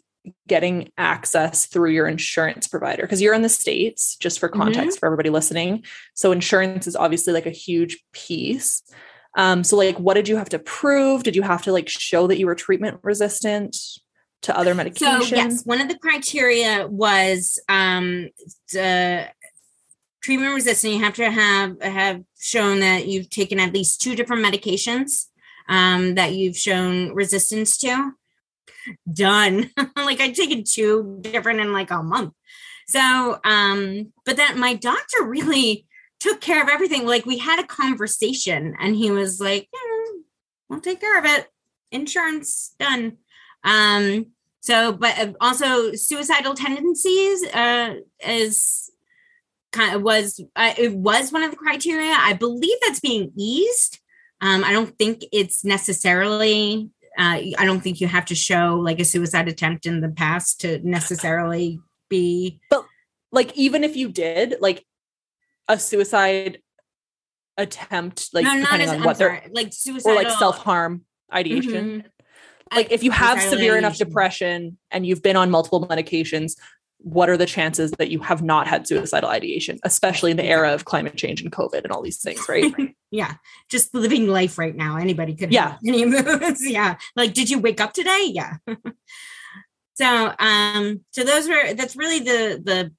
getting 0.48 0.90
access 0.98 1.66
through 1.66 1.90
your 1.90 2.08
insurance 2.08 2.66
provider? 2.66 3.02
Because 3.02 3.22
you're 3.22 3.34
in 3.34 3.42
the 3.42 3.48
States, 3.48 4.16
just 4.16 4.40
for 4.40 4.48
context 4.48 4.98
for 4.98 5.06
everybody 5.06 5.30
listening. 5.30 5.84
So 6.14 6.32
insurance 6.32 6.88
is 6.88 6.96
obviously 6.96 7.32
like 7.32 7.46
a 7.46 7.50
huge 7.50 8.02
piece. 8.12 8.82
Um, 9.36 9.62
so 9.62 9.76
like 9.76 9.98
what 10.00 10.14
did 10.14 10.28
you 10.28 10.36
have 10.36 10.48
to 10.48 10.58
prove? 10.58 11.22
Did 11.22 11.36
you 11.36 11.42
have 11.42 11.62
to 11.62 11.72
like 11.72 11.88
show 11.88 12.26
that 12.26 12.38
you 12.38 12.46
were 12.46 12.56
treatment 12.56 12.98
resistant 13.04 13.76
to 14.42 14.56
other 14.56 14.74
medications 14.74 15.22
So 15.28 15.36
yes, 15.36 15.64
one 15.64 15.80
of 15.80 15.88
the 15.88 15.98
criteria 15.98 16.88
was 16.88 17.60
um 17.68 18.28
the 18.72 19.28
treatment 20.20 20.52
resistant. 20.52 20.94
You 20.94 21.04
have 21.04 21.14
to 21.14 21.30
have 21.30 21.80
have 21.80 22.22
shown 22.40 22.80
that 22.80 23.06
you've 23.06 23.30
taken 23.30 23.60
at 23.60 23.72
least 23.72 24.02
two 24.02 24.16
different 24.16 24.44
medications 24.44 25.26
um 25.68 26.14
that 26.14 26.34
you've 26.34 26.56
shown 26.56 27.14
resistance 27.14 27.78
to. 27.78 28.12
Done. 29.12 29.70
like 29.96 30.20
I'd 30.20 30.34
taken 30.34 30.64
two 30.64 31.18
different 31.20 31.60
in 31.60 31.72
like 31.72 31.90
a 31.90 32.02
month. 32.02 32.34
So 32.88 33.38
um, 33.44 34.12
but 34.24 34.36
then 34.36 34.58
my 34.58 34.74
doctor 34.74 35.24
really 35.24 35.86
took 36.18 36.40
care 36.40 36.62
of 36.62 36.68
everything. 36.68 37.06
Like 37.06 37.26
we 37.26 37.38
had 37.38 37.58
a 37.58 37.66
conversation 37.66 38.76
and 38.78 38.94
he 38.94 39.10
was 39.10 39.40
like, 39.40 39.68
yeah, 39.72 40.20
I'll 40.70 40.80
take 40.80 41.00
care 41.00 41.18
of 41.18 41.24
it. 41.24 41.46
Insurance 41.90 42.74
done. 42.78 43.16
Um, 43.64 44.26
so, 44.60 44.92
but 44.92 45.18
uh, 45.18 45.32
also 45.40 45.92
suicidal 45.94 46.54
tendencies 46.54 47.44
uh, 47.48 47.94
is 48.26 48.90
kind 49.72 49.94
of 49.94 50.02
was 50.02 50.40
uh, 50.54 50.74
it 50.76 50.94
was 50.94 51.32
one 51.32 51.42
of 51.42 51.50
the 51.50 51.56
criteria. 51.56 52.14
I 52.16 52.34
believe 52.34 52.76
that's 52.82 53.00
being 53.00 53.32
eased. 53.36 53.98
Um, 54.40 54.64
I 54.64 54.72
don't 54.72 54.96
think 54.98 55.24
it's 55.32 55.64
necessarily. 55.64 56.90
Uh, 57.18 57.40
I 57.58 57.64
don't 57.64 57.80
think 57.80 58.00
you 58.00 58.06
have 58.06 58.24
to 58.26 58.34
show 58.34 58.80
like 58.82 59.00
a 59.00 59.04
suicide 59.04 59.48
attempt 59.48 59.84
in 59.86 60.00
the 60.00 60.08
past 60.08 60.60
to 60.62 60.78
necessarily 60.86 61.80
be. 62.08 62.60
But 62.70 62.86
like 63.32 63.56
even 63.56 63.84
if 63.84 63.96
you 63.96 64.08
did 64.08 64.56
like 64.60 64.84
a 65.68 65.78
suicide 65.78 66.58
attempt, 67.56 68.30
like 68.32 68.44
no, 68.44 68.60
depending 68.60 68.88
as 68.88 68.94
on 68.94 68.96
I'm 69.00 69.04
what 69.04 69.18
they're 69.18 69.40
sorry, 69.40 69.50
like 69.52 69.72
suicide 69.72 70.10
or 70.10 70.14
like 70.14 70.30
self-harm 70.30 71.04
ideation. 71.32 72.02
Mhm. 72.02 72.04
Like 72.74 72.92
if 72.92 73.02
you 73.02 73.10
have 73.10 73.40
severe 73.42 73.76
enough 73.76 73.98
depression 73.98 74.78
and 74.90 75.04
you've 75.04 75.22
been 75.22 75.36
on 75.36 75.50
multiple 75.50 75.86
medications, 75.86 76.52
what 77.02 77.30
are 77.30 77.36
the 77.36 77.46
chances 77.46 77.92
that 77.92 78.10
you 78.10 78.20
have 78.20 78.42
not 78.42 78.66
had 78.66 78.86
suicidal 78.86 79.30
ideation, 79.30 79.78
especially 79.84 80.30
in 80.30 80.36
the 80.36 80.44
era 80.44 80.72
of 80.74 80.84
climate 80.84 81.16
change 81.16 81.40
and 81.40 81.50
COVID 81.50 81.82
and 81.82 81.92
all 81.92 82.02
these 82.02 82.20
things, 82.20 82.46
right? 82.48 82.74
yeah, 83.10 83.34
just 83.68 83.94
living 83.94 84.26
life 84.26 84.58
right 84.58 84.76
now. 84.76 84.96
Anybody 84.96 85.34
could 85.34 85.52
Yeah. 85.52 85.76
any 85.86 86.02
of 86.02 86.12
those. 86.12 86.66
yeah. 86.66 86.96
Like, 87.16 87.32
did 87.32 87.48
you 87.48 87.58
wake 87.58 87.80
up 87.80 87.92
today? 87.94 88.30
Yeah. 88.32 88.56
so 89.94 90.34
um, 90.38 91.00
so 91.10 91.24
those 91.24 91.48
were 91.48 91.74
that's 91.74 91.96
really 91.96 92.18
the 92.20 92.60
the 92.62 92.92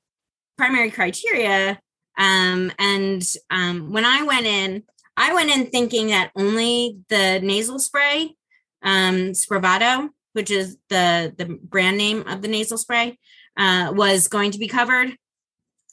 primary 0.57 0.91
criteria. 0.91 1.79
Um, 2.17 2.71
and 2.79 3.23
um 3.49 3.91
when 3.91 4.05
I 4.05 4.23
went 4.23 4.45
in, 4.45 4.83
I 5.15 5.33
went 5.33 5.51
in 5.51 5.67
thinking 5.67 6.07
that 6.07 6.31
only 6.35 6.97
the 7.09 7.39
nasal 7.41 7.79
spray, 7.79 8.35
um, 8.83 9.31
Spravato, 9.33 10.09
which 10.33 10.49
is 10.49 10.77
the 10.89 11.33
the 11.37 11.45
brand 11.45 11.97
name 11.97 12.27
of 12.27 12.41
the 12.41 12.47
nasal 12.47 12.77
spray, 12.77 13.17
uh, 13.57 13.91
was 13.95 14.27
going 14.27 14.51
to 14.51 14.59
be 14.59 14.67
covered. 14.67 15.15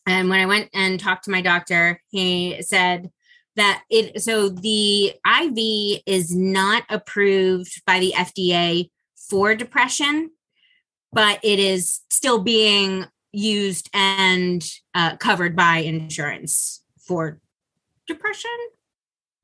And 0.06 0.28
when 0.30 0.40
I 0.40 0.46
went 0.46 0.70
and 0.72 0.98
talked 0.98 1.24
to 1.24 1.30
my 1.30 1.42
doctor, 1.42 2.00
he 2.10 2.62
said 2.62 3.10
that 3.56 3.82
it 3.90 4.22
so 4.22 4.48
the 4.48 5.12
IV 5.26 6.02
is 6.06 6.34
not 6.34 6.84
approved 6.88 7.82
by 7.86 7.98
the 7.98 8.12
FDA 8.16 8.90
for 9.28 9.54
depression, 9.54 10.30
but 11.12 11.40
it 11.42 11.58
is 11.58 12.00
still 12.08 12.40
being 12.40 13.06
used 13.32 13.90
and 13.92 14.64
uh, 14.94 15.16
covered 15.16 15.54
by 15.54 15.78
insurance 15.78 16.82
for 17.06 17.40
depression. 18.06 18.50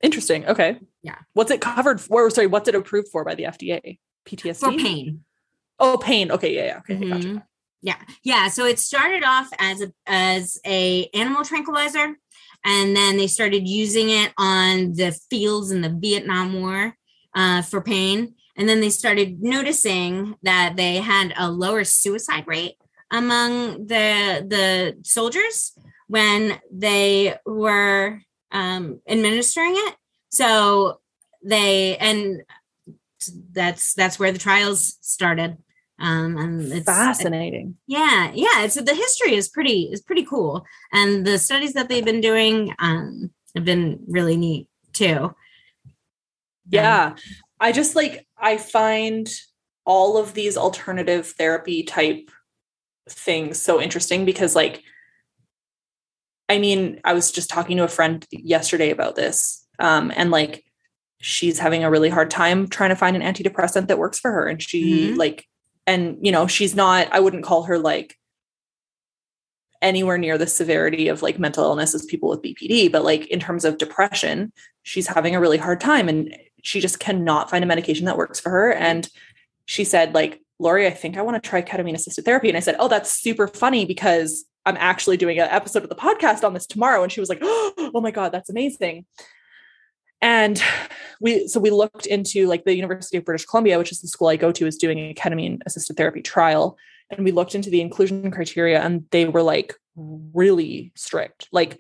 Interesting. 0.01 0.47
Okay. 0.47 0.79
Yeah. 1.03 1.19
What's 1.35 1.51
it 1.51 1.61
covered 1.61 2.01
for? 2.01 2.31
Sorry, 2.31 2.47
what's 2.47 2.69
it 2.69 2.75
approved 2.75 3.09
for 3.09 3.25
by 3.25 3.35
the 3.35 3.45
FDA? 3.45 3.99
PTSD? 4.27 4.59
For 4.61 4.71
pain. 4.73 5.25
Oh, 5.79 5.99
pain. 5.99 6.31
Okay. 6.31 6.55
Yeah. 6.55 6.65
Yeah. 6.65 6.79
Okay. 6.79 6.97
Mhm. 6.97 7.11
Gotcha. 7.11 7.47
Yeah, 7.85 8.01
yeah. 8.23 8.49
So 8.49 8.65
it 8.65 8.79
started 8.79 9.23
off 9.25 9.51
as 9.59 9.83
a 9.83 9.93
as 10.07 10.59
a 10.65 11.07
animal 11.13 11.45
tranquilizer, 11.45 12.17
and 12.65 12.97
then 12.97 13.19
they 13.19 13.27
started 13.27 13.69
using 13.69 14.09
it 14.09 14.33
on 14.39 14.95
the 14.95 15.13
fields 15.29 15.71
in 15.71 15.83
the 15.83 15.95
Vietnam 15.95 16.59
War 16.59 16.97
uh, 17.37 17.61
for 17.61 17.83
pain. 17.83 18.37
And 18.57 18.67
then 18.67 18.81
they 18.81 18.89
started 18.89 19.43
noticing 19.43 20.37
that 20.45 20.77
they 20.77 20.97
had 20.97 21.35
a 21.37 21.51
lower 21.51 21.85
suicide 21.85 22.45
rate 22.47 22.77
among 23.11 23.87
the 23.87 24.47
the 24.49 24.97
soldiers 25.03 25.77
when 26.07 26.59
they 26.73 27.37
were 27.45 28.23
um, 28.51 29.03
administering 29.07 29.75
it. 29.77 29.95
So 30.31 31.01
they 31.45 31.99
and 31.99 32.45
that's 33.53 33.93
that's 33.93 34.19
where 34.19 34.33
the 34.33 34.39
trials 34.39 34.97
started. 35.03 35.59
Um, 35.99 36.37
and 36.37 36.73
it's 36.73 36.87
Fascinating. 36.87 37.77
yeah, 37.87 38.33
yeah. 38.35 38.67
So 38.67 38.81
the 38.83 38.95
history 38.95 39.35
is 39.37 39.49
pretty 39.49 39.89
is 39.93 40.01
pretty 40.01 40.25
cool, 40.25 40.65
and 40.93 41.25
the 41.25 41.39
studies 41.39 41.73
that 41.75 41.89
they've 41.89 42.05
been 42.05 42.21
doing 42.21 42.75
um, 42.81 43.31
have 43.55 43.65
been 43.65 44.01
really 44.09 44.37
neat 44.37 44.67
too. 44.93 45.35
Yeah. 46.69 47.15
I 47.61 47.73
just 47.73 47.95
like, 47.95 48.27
I 48.39 48.57
find 48.59 49.29
all 49.85 50.17
of 50.17 50.35
these 50.35 50.57
alternative 50.57 51.27
therapy 51.39 51.83
type 51.83 52.31
things 53.09 53.61
so 53.61 53.81
interesting 53.81 54.25
because, 54.25 54.57
like, 54.57 54.83
I 56.49 56.59
mean, 56.59 57.01
I 57.05 57.13
was 57.15 57.31
just 57.33 57.51
talking 57.51 57.77
to 57.77 57.85
a 57.85 57.89
friend 57.89 58.25
yesterday 58.31 58.91
about 58.91 59.15
this. 59.15 59.67
Um, 59.79 60.13
and 60.15 60.31
like, 60.31 60.65
she's 61.21 61.59
having 61.59 61.85
a 61.85 61.91
really 61.91 62.11
hard 62.11 62.31
time 62.31 62.69
trying 62.69 62.91
to 62.91 62.97
find 62.97 63.17
an 63.17 63.23
antidepressant 63.23 63.89
that 63.89 63.99
works 63.99 64.19
for 64.19 64.31
her. 64.33 64.47
And 64.47 64.63
she, 64.63 65.13
Mhm. 65.13 65.17
like, 65.17 65.47
and 65.87 66.19
you 66.21 66.33
know, 66.33 66.47
she's 66.47 66.75
not, 66.75 67.09
I 67.13 67.21
wouldn't 67.21 67.45
call 67.45 67.65
her 67.65 67.79
like 67.79 68.17
anywhere 69.83 70.19
near 70.19 70.39
the 70.39 70.47
severity 70.47 71.09
of 71.09 71.23
like 71.23 71.39
mental 71.39 71.65
illness 71.65 71.95
as 71.95 72.07
people 72.07 72.31
with 72.31 72.43
BPD, 72.43 72.91
but 72.91 73.05
like 73.05 73.27
in 73.27 73.39
terms 73.39 73.65
of 73.65 73.79
depression, 73.79 74.53
she's 74.83 75.07
having 75.07 75.35
a 75.35 75.41
really 75.41 75.59
hard 75.59 75.81
time 75.81 76.09
and 76.09 76.35
she 76.63 76.81
just 76.81 76.99
cannot 76.99 77.51
find 77.51 77.63
a 77.63 77.67
medication 77.67 78.07
that 78.07 78.17
works 78.17 78.41
for 78.41 78.51
her. 78.51 78.73
And 78.73 79.09
she 79.67 79.85
said, 79.85 80.15
like, 80.15 80.41
Lori, 80.59 80.87
I 80.87 80.91
think 80.91 81.19
I 81.19 81.23
want 81.23 81.43
to 81.43 81.49
try 81.49 81.61
ketamine 81.61 81.95
assisted 81.95 82.25
therapy. 82.25 82.49
And 82.49 82.57
I 82.57 82.61
said, 82.61 82.77
Oh, 82.79 82.89
that's 82.89 83.11
super 83.11 83.47
funny 83.47 83.85
because 83.85 84.45
I'm 84.65 84.77
actually 84.79 85.17
doing 85.17 85.39
an 85.39 85.49
episode 85.51 85.83
of 85.83 85.89
the 85.91 85.95
podcast 85.95 86.45
on 86.45 86.55
this 86.55 86.67
tomorrow. 86.67 87.03
And 87.03 87.13
she 87.13 87.21
was 87.21 87.29
like, 87.29 87.41
Oh 87.43 88.01
my 88.03 88.11
God, 88.11 88.33
that's 88.33 88.51
amazing. 88.51 89.05
And 90.25 90.61
we, 91.21 91.47
so 91.49 91.61
we 91.61 91.71
looked 91.71 92.07
into 92.07 92.47
like 92.47 92.65
the 92.65 92.75
University 92.75 93.19
of 93.19 93.27
British 93.27 93.45
Columbia, 93.45 93.77
which 93.77 93.93
is 93.93 94.01
the 94.01 94.09
school 94.09 94.29
I 94.29 94.37
go 94.37 94.51
to, 94.53 94.67
is 94.67 94.79
doing 94.79 94.99
a 94.99 95.13
ketamine 95.13 95.61
assisted 95.67 95.99
therapy 95.99 96.23
trial. 96.23 96.79
And 97.11 97.27
we 97.27 97.31
looked 97.31 97.55
into 97.55 97.69
the 97.69 97.83
inclusion 97.83 98.31
criteria 98.31 98.81
and 98.81 99.05
they 99.11 99.27
were 99.27 99.43
like 99.43 99.75
really 99.95 100.93
strict. 100.97 101.49
Like 101.53 101.79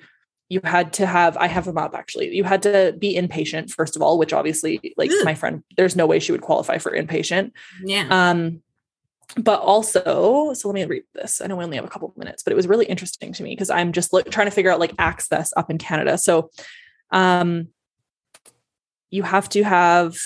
you 0.50 0.60
had 0.62 0.92
to 0.94 1.06
have, 1.06 1.38
I 1.38 1.46
have 1.46 1.64
them 1.64 1.78
up 1.78 1.94
actually. 1.94 2.36
You 2.36 2.44
had 2.44 2.62
to 2.64 2.94
be 2.98 3.16
inpatient, 3.16 3.70
first 3.70 3.96
of 3.96 4.02
all, 4.02 4.18
which 4.18 4.34
obviously, 4.34 4.92
like 4.98 5.10
Ugh. 5.10 5.24
my 5.24 5.34
friend, 5.34 5.64
there's 5.78 5.96
no 5.96 6.06
way 6.06 6.18
she 6.18 6.32
would 6.32 6.42
qualify 6.42 6.76
for 6.76 6.92
inpatient. 6.92 7.52
Yeah, 7.82 8.06
Um, 8.10 8.62
but 9.38 9.60
also, 9.60 10.52
so 10.52 10.68
let 10.68 10.74
me 10.74 10.84
read 10.84 11.04
this. 11.14 11.40
I 11.40 11.46
know 11.46 11.56
we 11.56 11.64
only 11.64 11.76
have 11.76 11.86
a 11.86 11.88
couple 11.88 12.10
of 12.10 12.16
minutes, 12.18 12.42
but 12.42 12.52
it 12.52 12.56
was 12.56 12.68
really 12.68 12.84
interesting 12.84 13.32
to 13.32 13.42
me 13.42 13.52
because 13.52 13.70
I'm 13.70 13.92
just 13.92 14.12
look, 14.12 14.30
trying 14.30 14.48
to 14.48 14.50
figure 14.50 14.70
out 14.70 14.80
like 14.80 14.92
access 14.98 15.50
up 15.56 15.70
in 15.70 15.78
Canada. 15.78 16.18
So, 16.18 16.50
um, 17.10 17.68
you 19.14 19.22
have 19.22 19.48
to 19.50 19.62
have 19.62 20.18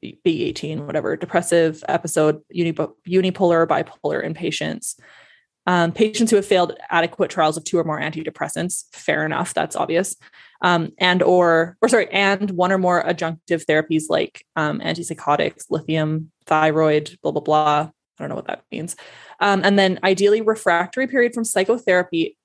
be 0.00 0.44
18, 0.44 0.84
whatever, 0.84 1.16
depressive 1.16 1.84
episode, 1.88 2.42
uni- 2.50 2.72
unipolar, 2.72 3.68
bipolar 3.68 4.20
in 4.20 4.34
patients. 4.34 4.98
Um, 5.64 5.92
patients 5.92 6.30
who 6.30 6.36
have 6.36 6.44
failed 6.44 6.76
adequate 6.90 7.30
trials 7.30 7.56
of 7.56 7.62
two 7.62 7.78
or 7.78 7.84
more 7.84 8.00
antidepressants, 8.00 8.86
fair 8.92 9.24
enough, 9.24 9.54
that's 9.54 9.76
obvious. 9.76 10.16
Um, 10.60 10.90
and 10.98 11.22
or 11.22 11.76
or 11.80 11.88
sorry, 11.88 12.08
and 12.10 12.50
one 12.50 12.72
or 12.72 12.78
more 12.78 13.04
adjunctive 13.04 13.64
therapies 13.64 14.04
like 14.08 14.44
um, 14.56 14.80
antipsychotics, 14.80 15.66
lithium, 15.70 16.32
thyroid, 16.46 17.16
blah 17.22 17.30
blah 17.30 17.42
blah, 17.42 17.90
I 18.18 18.22
don't 18.22 18.28
know 18.28 18.34
what 18.34 18.48
that 18.48 18.64
means. 18.72 18.96
Um, 19.38 19.62
and 19.64 19.78
then 19.78 20.00
ideally 20.02 20.40
refractory 20.40 21.06
period 21.06 21.32
from 21.32 21.44
psychotherapy, 21.44 22.36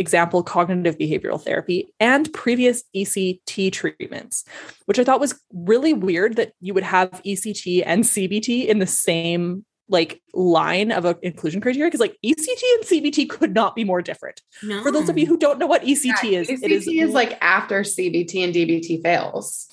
example, 0.00 0.42
cognitive 0.42 0.98
behavioral 0.98 1.40
therapy, 1.40 1.92
and 2.00 2.32
previous 2.32 2.82
ECT 2.96 3.72
treatments, 3.72 4.44
which 4.86 4.98
I 4.98 5.04
thought 5.04 5.20
was 5.20 5.40
really 5.52 5.92
weird 5.92 6.36
that 6.36 6.52
you 6.60 6.74
would 6.74 6.82
have 6.82 7.10
ECT 7.24 7.84
and 7.86 8.02
CBT 8.02 8.66
in 8.66 8.78
the 8.78 8.86
same 8.86 9.64
like 9.88 10.22
line 10.34 10.92
of 10.92 11.04
an 11.04 11.16
inclusion 11.22 11.60
criteria 11.60 11.88
because 11.88 12.00
like 12.00 12.16
ECT 12.24 12.62
and 12.74 12.84
CBT 12.84 13.28
could 13.28 13.52
not 13.52 13.74
be 13.74 13.84
more 13.84 14.00
different. 14.00 14.40
No. 14.62 14.82
For 14.82 14.92
those 14.92 15.08
of 15.08 15.18
you 15.18 15.26
who 15.26 15.36
don't 15.36 15.58
know 15.58 15.66
what 15.66 15.82
ECT 15.82 16.04
yeah, 16.04 16.38
is, 16.40 16.48
ECT 16.48 16.62
it 16.62 16.70
is, 16.70 16.86
is 16.86 17.10
like 17.12 17.36
after 17.40 17.80
CBT 17.82 18.44
and 18.44 18.54
DBT 18.54 19.02
fails 19.02 19.68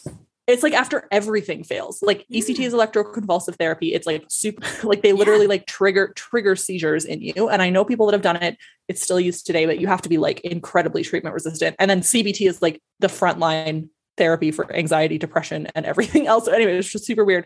it's 0.48 0.64
like 0.64 0.74
after 0.74 1.08
everything 1.12 1.64
fails. 1.64 2.02
Like 2.02 2.26
ect 2.34 2.50
is 2.50 2.74
electroconvulsive 2.74 3.58
therapy. 3.58 3.94
It's 3.94 4.08
like 4.08 4.26
super 4.30 4.66
like 4.88 5.04
they 5.04 5.12
literally 5.12 5.44
yeah. 5.44 5.50
like 5.50 5.68
trigger 5.68 6.14
trigger 6.16 6.56
seizures 6.56 7.04
in 7.06 7.22
you. 7.22 7.50
And 7.50 7.62
i 7.62 7.70
know 7.70 7.84
people 7.84 8.06
that 8.08 8.14
have 8.14 8.22
done 8.22 8.38
it. 8.38 8.58
It's 8.88 9.02
still 9.02 9.20
used 9.20 9.46
today 9.46 9.66
but 9.66 9.80
you 9.80 9.88
have 9.88 10.02
to 10.04 10.10
be 10.10 10.18
like 10.18 10.40
incredibly 10.42 11.04
treatment 11.04 11.34
resistant. 11.34 11.76
And 11.80 11.92
then 11.92 12.00
cbt 12.00 12.48
is 12.48 12.62
like 12.62 12.82
the 13.00 13.08
frontline 13.08 13.90
therapy 14.16 14.52
for 14.52 14.74
anxiety 14.74 15.18
depression 15.18 15.68
and 15.76 15.86
everything 15.86 16.28
else. 16.32 16.46
So 16.46 16.54
anyway 16.54 16.78
it's 16.78 16.92
just 16.92 17.06
super 17.06 17.26
weird. 17.26 17.46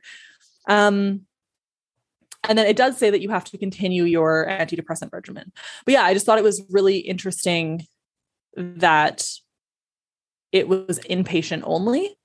Um 0.67 1.21
and 2.47 2.57
then 2.57 2.65
it 2.65 2.75
does 2.75 2.97
say 2.97 3.11
that 3.11 3.21
you 3.21 3.29
have 3.29 3.43
to 3.45 3.57
continue 3.57 4.03
your 4.03 4.47
antidepressant 4.47 5.11
regimen. 5.11 5.51
But 5.85 5.93
yeah 5.93 6.03
i 6.03 6.13
just 6.13 6.27
thought 6.27 6.37
it 6.37 6.43
was 6.43 6.63
really 6.69 6.99
interesting 6.99 7.87
that 8.55 9.27
it 10.51 10.67
was 10.67 10.99
inpatient 11.09 11.63
only 11.63 12.15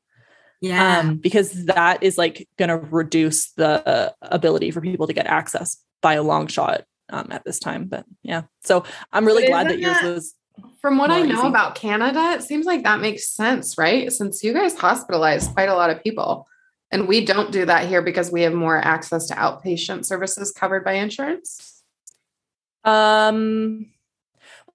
yeah. 0.61 1.01
Um, 1.01 1.17
because 1.17 1.67
that 1.67 2.03
is 2.03 2.17
like 2.17 2.49
going 2.59 2.69
to 2.69 2.77
reduce 2.77 3.53
the 3.53 4.15
ability 4.23 4.71
for 4.71 4.81
people 4.81 5.07
to 5.07 5.13
get 5.13 5.27
access 5.27 5.83
by 6.03 6.15
a 6.15 6.23
long 6.23 6.47
shot 6.47 6.85
um, 7.11 7.29
at 7.31 7.45
this 7.45 7.59
time. 7.59 7.85
But 7.87 8.05
yeah, 8.23 8.43
so 8.63 8.85
I'm 9.13 9.25
really 9.25 9.47
glad 9.47 9.69
that 9.69 9.79
yours 9.79 10.03
was. 10.03 10.35
From 10.81 10.97
what 10.97 11.11
I 11.11 11.21
know 11.23 11.41
easy. 11.41 11.49
about 11.49 11.75
Canada, 11.75 12.33
it 12.33 12.43
seems 12.43 12.65
like 12.65 12.85
that 12.85 13.01
makes 13.01 13.29
sense, 13.29 13.77
right? 13.77 14.11
Since 14.11 14.43
you 14.43 14.55
guys 14.55 14.75
hospitalize 14.75 15.53
quite 15.53 15.69
a 15.69 15.75
lot 15.75 15.91
of 15.91 16.03
people. 16.03 16.47
And 16.91 17.09
we 17.09 17.25
don't 17.25 17.51
do 17.51 17.67
that 17.67 17.89
here 17.89 18.01
because 18.01 18.31
we 18.31 18.43
have 18.43 18.55
more 18.55 18.79
access 18.79 19.27
to 19.27 19.35
outpatient 19.35 20.07
services 20.07 20.53
covered 20.53 20.85
by 20.85 20.93
insurance. 20.93 21.83
Um, 22.85 23.91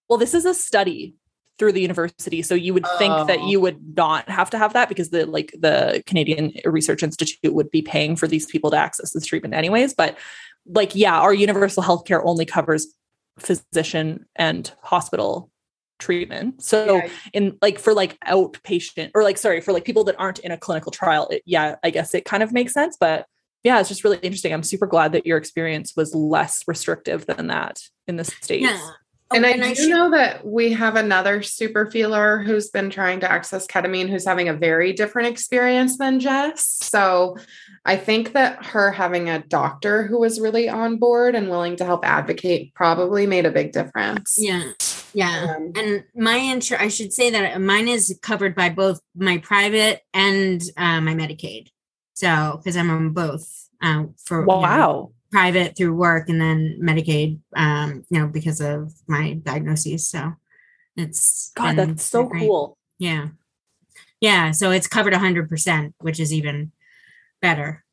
well, 0.10 0.20
this 0.20 0.34
is 0.34 0.46
a 0.46 0.54
study 0.54 1.16
through 1.62 1.72
the 1.72 1.82
university. 1.82 2.41
So 2.41 2.55
you 2.55 2.74
would 2.74 2.86
oh. 2.88 2.97
think 2.97 3.28
that 3.28 3.38
oh. 3.39 3.47
you 3.47 3.59
oh. 3.59 3.62
would 3.62 3.95
not 3.95 4.28
have 4.28 4.49
to 4.49 4.57
have 4.57 4.74
that 4.74 4.89
because 4.89 5.12
the 5.12 5.28
like 5.28 5.53
the 5.59 6.01
Canadian 6.07 6.53
Research 6.66 7.03
Institute 7.03 7.53
would 7.53 7.70
be 7.70 7.84
paying 7.84 8.16
for 8.16 8.28
these 8.28 8.47
people 8.47 8.72
to 8.72 8.78
access 8.78 9.12
this 9.14 9.28
treatment 9.28 9.53
anyways. 9.53 9.93
But 9.93 10.18
like, 10.66 10.95
yeah, 10.95 11.20
our 11.20 11.36
universal 11.36 11.84
healthcare 11.84 12.20
only 12.26 12.45
covers 12.45 12.88
physician 13.38 14.26
and 14.36 14.74
hospital 14.82 15.51
treatment. 15.99 16.64
So 16.64 16.95
yeah. 16.95 17.09
in 17.32 17.57
like 17.62 17.78
for 17.78 17.93
like 17.93 18.20
outpatient 18.22 19.12
or 19.14 19.22
like 19.22 19.38
sorry 19.38 19.62
for 19.62 19.72
like 19.72 19.86
people 19.86 20.03
that 20.05 20.20
aren't 20.20 20.39
in 20.39 20.51
a 20.51 20.57
clinical 20.57 20.91
trial, 20.91 21.28
it, 21.30 21.43
yeah, 21.45 21.76
I 21.84 21.91
guess 21.91 22.16
it 22.16 22.26
kind 22.26 22.41
of 22.41 22.51
makes 22.51 22.74
sense. 22.74 22.97
But 22.99 23.28
yeah, 23.64 23.80
it's 23.80 23.89
just 23.89 24.03
really 24.03 24.18
interesting. 24.24 24.51
I'm 24.51 24.64
super 24.64 24.88
glad 24.88 25.12
that 25.12 25.28
your 25.28 25.38
experience 25.38 25.93
was 25.95 26.16
less 26.16 26.64
restrictive 26.68 27.28
than 27.28 27.45
that 27.47 27.82
in 28.07 28.16
the 28.16 28.24
states. 28.24 28.64
Yeah. 28.64 28.89
Oh, 29.32 29.36
and 29.36 29.46
I 29.46 29.52
and 29.52 29.64
do 29.64 29.76
should- 29.76 29.90
know 29.90 30.12
that 30.12 30.46
we 30.46 30.74
have 30.74 30.96
another 30.96 31.42
super 31.42 31.90
feeler 31.90 32.40
who's 32.40 32.70
been 32.70 32.90
trying 32.90 33.22
to 33.22 33.32
access 33.32 33.66
ketamine 33.66 34.10
who's 34.10 34.26
having 34.26 34.50
a 34.50 34.54
very 34.54 34.94
different 34.94 35.30
experience 35.30 35.98
than 35.98 36.20
Jess. 36.20 36.78
So 36.82 37.38
I 37.86 37.96
think 37.96 38.34
that 38.34 38.66
her 38.66 38.92
having 38.92 39.30
a 39.30 39.40
doctor 39.40 40.04
who 40.04 40.20
was 40.20 40.40
really 40.40 40.68
on 40.70 40.98
board 40.98 41.34
and 41.36 41.50
willing 41.50 41.78
to 41.78 41.86
help 41.86 42.06
advocate 42.06 42.74
probably 42.74 43.26
made 43.26 43.46
a 43.46 43.52
big 43.52 43.72
difference. 43.72 44.36
Yeah. 44.38 44.74
Yeah. 45.14 45.56
Um, 45.56 45.72
and 45.76 46.04
my 46.16 46.38
insurance, 46.38 46.84
I 46.84 46.88
should 46.90 47.14
say 47.14 47.30
that 47.32 47.60
mine 47.60 47.88
is 47.88 48.18
covered 48.22 48.56
by 48.56 48.70
both 48.70 49.02
my 49.16 49.40
private 49.40 50.02
and 50.14 50.62
uh, 50.78 51.02
my 51.02 51.14
Medicaid. 51.16 51.68
So, 52.14 52.58
because 52.58 52.78
I'm 52.78 52.90
on 52.90 53.10
both 53.12 53.70
uh, 53.82 54.04
for 54.24 54.46
wow. 54.46 54.62
You 54.62 54.78
know, 54.78 55.14
private 55.32 55.76
through 55.76 55.96
work 55.96 56.30
and 56.30 56.42
then 56.42 56.80
Medicaid, 56.82 57.40
um, 57.56 58.04
you 58.10 58.20
know, 58.20 58.28
because 58.28 58.62
of 58.62 58.94
my 59.08 59.34
diagnoses. 59.34 60.08
So 60.08 60.34
it's 60.96 61.52
God, 61.56 61.78
that's 61.78 62.04
so 62.04 62.26
great. 62.26 62.42
cool. 62.42 62.78
Yeah. 63.00 63.30
Yeah. 64.20 64.52
So 64.52 64.72
it's 64.72 64.88
covered 64.88 65.14
hundred 65.14 65.50
percent, 65.50 65.96
which 66.00 66.20
is 66.20 66.34
even 66.34 66.72
better. 67.42 67.84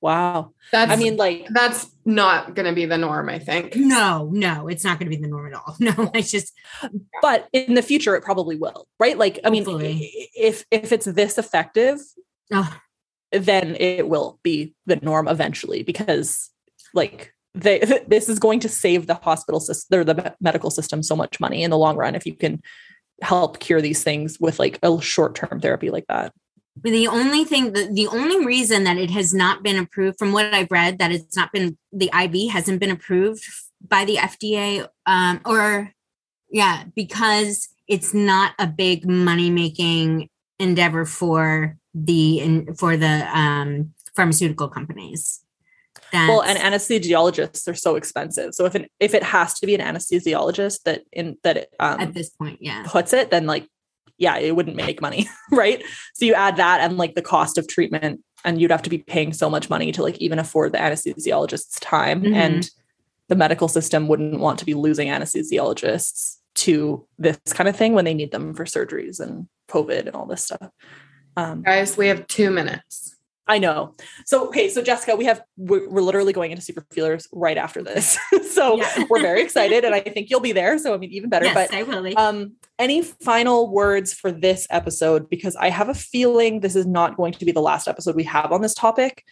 Wow. 0.00 0.52
That's, 0.70 0.92
I 0.92 0.96
mean, 0.96 1.16
like, 1.16 1.46
that's 1.48 1.90
not 2.04 2.54
going 2.54 2.66
to 2.66 2.74
be 2.74 2.84
the 2.84 2.98
norm, 2.98 3.30
I 3.30 3.38
think. 3.38 3.74
No, 3.74 4.28
no, 4.34 4.68
it's 4.68 4.84
not 4.84 4.98
going 4.98 5.10
to 5.10 5.16
be 5.16 5.22
the 5.22 5.28
norm 5.28 5.46
at 5.46 5.54
all. 5.54 5.76
No, 5.80 6.10
it's 6.12 6.30
just, 6.30 6.52
but 7.22 7.48
in 7.54 7.72
the 7.72 7.80
future, 7.80 8.14
it 8.14 8.22
probably 8.22 8.56
will, 8.56 8.86
right? 9.00 9.16
Like, 9.16 9.40
I 9.46 9.48
mean, 9.48 9.64
if, 9.66 10.66
if 10.70 10.92
it's 10.92 11.06
this 11.06 11.38
effective, 11.38 12.00
oh 12.52 12.78
then 13.38 13.76
it 13.76 14.08
will 14.08 14.38
be 14.42 14.74
the 14.86 14.96
norm 14.96 15.28
eventually 15.28 15.82
because 15.82 16.50
like 16.92 17.32
they 17.54 17.78
this 18.06 18.28
is 18.28 18.38
going 18.38 18.60
to 18.60 18.68
save 18.68 19.06
the 19.06 19.14
hospital 19.14 19.60
system 19.60 20.00
or 20.00 20.04
the 20.04 20.34
medical 20.40 20.70
system 20.70 21.02
so 21.02 21.16
much 21.16 21.40
money 21.40 21.62
in 21.62 21.70
the 21.70 21.78
long 21.78 21.96
run 21.96 22.14
if 22.14 22.26
you 22.26 22.34
can 22.34 22.62
help 23.22 23.60
cure 23.60 23.80
these 23.80 24.02
things 24.02 24.38
with 24.40 24.58
like 24.58 24.78
a 24.82 25.00
short-term 25.00 25.60
therapy 25.60 25.88
like 25.90 26.06
that. 26.08 26.32
The 26.82 27.06
only 27.06 27.44
thing 27.44 27.72
the, 27.72 27.88
the 27.92 28.08
only 28.08 28.44
reason 28.44 28.84
that 28.84 28.96
it 28.96 29.10
has 29.10 29.32
not 29.32 29.62
been 29.62 29.76
approved 29.76 30.18
from 30.18 30.32
what 30.32 30.52
i've 30.52 30.70
read 30.70 30.98
that 30.98 31.12
it's 31.12 31.36
not 31.36 31.52
been 31.52 31.78
the 31.92 32.10
iv 32.12 32.50
hasn't 32.50 32.80
been 32.80 32.90
approved 32.90 33.44
by 33.86 34.04
the 34.04 34.16
fda 34.16 34.88
um, 35.06 35.40
or 35.46 35.92
yeah 36.50 36.82
because 36.96 37.68
it's 37.86 38.12
not 38.12 38.54
a 38.58 38.66
big 38.66 39.08
money 39.08 39.50
making 39.50 40.28
endeavor 40.58 41.04
for 41.04 41.76
the 41.94 42.40
in, 42.40 42.74
for 42.74 42.96
the 42.96 43.28
um, 43.36 43.92
pharmaceutical 44.16 44.68
companies. 44.68 45.40
That's, 46.12 46.28
well, 46.28 46.42
and 46.42 46.58
anesthesiologists 46.58 47.66
are 47.68 47.74
so 47.74 47.96
expensive. 47.96 48.54
So 48.54 48.66
if 48.66 48.74
an, 48.74 48.86
if 49.00 49.14
it 49.14 49.22
has 49.22 49.58
to 49.60 49.66
be 49.66 49.74
an 49.74 49.80
anesthesiologist 49.80 50.82
that 50.84 51.02
in 51.12 51.36
that 51.42 51.56
it, 51.56 51.74
um, 51.80 52.00
at 52.00 52.14
this 52.14 52.30
point, 52.30 52.58
yeah, 52.60 52.84
puts 52.86 53.12
it, 53.12 53.30
then 53.30 53.46
like 53.46 53.68
yeah, 54.16 54.36
it 54.36 54.54
wouldn't 54.54 54.76
make 54.76 55.00
money, 55.00 55.28
right? 55.50 55.82
So 56.14 56.24
you 56.24 56.34
add 56.34 56.56
that 56.56 56.80
and 56.80 56.96
like 56.96 57.14
the 57.14 57.22
cost 57.22 57.58
of 57.58 57.66
treatment, 57.66 58.20
and 58.44 58.60
you'd 58.60 58.70
have 58.70 58.82
to 58.82 58.90
be 58.90 58.98
paying 58.98 59.32
so 59.32 59.50
much 59.50 59.70
money 59.70 59.92
to 59.92 60.02
like 60.02 60.18
even 60.18 60.38
afford 60.38 60.72
the 60.72 60.78
anesthesiologist's 60.78 61.80
time, 61.80 62.22
mm-hmm. 62.22 62.34
and 62.34 62.70
the 63.28 63.36
medical 63.36 63.68
system 63.68 64.06
wouldn't 64.06 64.40
want 64.40 64.58
to 64.58 64.66
be 64.66 64.74
losing 64.74 65.08
anesthesiologists 65.08 66.36
to 66.54 67.06
this 67.18 67.38
kind 67.50 67.68
of 67.68 67.76
thing 67.76 67.94
when 67.94 68.04
they 68.04 68.14
need 68.14 68.30
them 68.30 68.54
for 68.54 68.64
surgeries 68.64 69.18
and 69.18 69.48
COVID 69.68 70.06
and 70.06 70.14
all 70.14 70.26
this 70.26 70.44
stuff. 70.44 70.70
Um, 71.36 71.62
Guys, 71.62 71.96
we 71.96 72.08
have 72.08 72.26
two 72.26 72.50
minutes. 72.50 73.14
I 73.46 73.58
know. 73.58 73.94
So, 74.24 74.46
okay, 74.48 74.70
so 74.70 74.80
Jessica, 74.80 75.16
we 75.16 75.26
have 75.26 75.42
we're, 75.58 75.88
we're 75.88 76.00
literally 76.00 76.32
going 76.32 76.50
into 76.50 76.62
super 76.62 76.86
feelers 76.90 77.28
right 77.30 77.58
after 77.58 77.82
this, 77.82 78.18
so 78.50 78.78
yeah. 78.78 79.04
we're 79.10 79.20
very 79.20 79.42
excited, 79.42 79.84
and 79.84 79.94
I 79.94 80.00
think 80.00 80.30
you'll 80.30 80.40
be 80.40 80.52
there. 80.52 80.78
So, 80.78 80.94
I 80.94 80.96
mean, 80.96 81.10
even 81.10 81.28
better. 81.28 81.44
Yes, 81.44 81.54
but 81.54 81.76
I 81.76 81.82
will. 81.82 82.02
Be. 82.02 82.16
Um, 82.16 82.52
any 82.78 83.02
final 83.02 83.70
words 83.70 84.14
for 84.14 84.32
this 84.32 84.66
episode? 84.70 85.28
Because 85.28 85.56
I 85.56 85.68
have 85.68 85.90
a 85.90 85.94
feeling 85.94 86.60
this 86.60 86.74
is 86.74 86.86
not 86.86 87.18
going 87.18 87.34
to 87.34 87.44
be 87.44 87.52
the 87.52 87.60
last 87.60 87.86
episode 87.86 88.16
we 88.16 88.24
have 88.24 88.50
on 88.50 88.62
this 88.62 88.74
topic. 88.74 89.24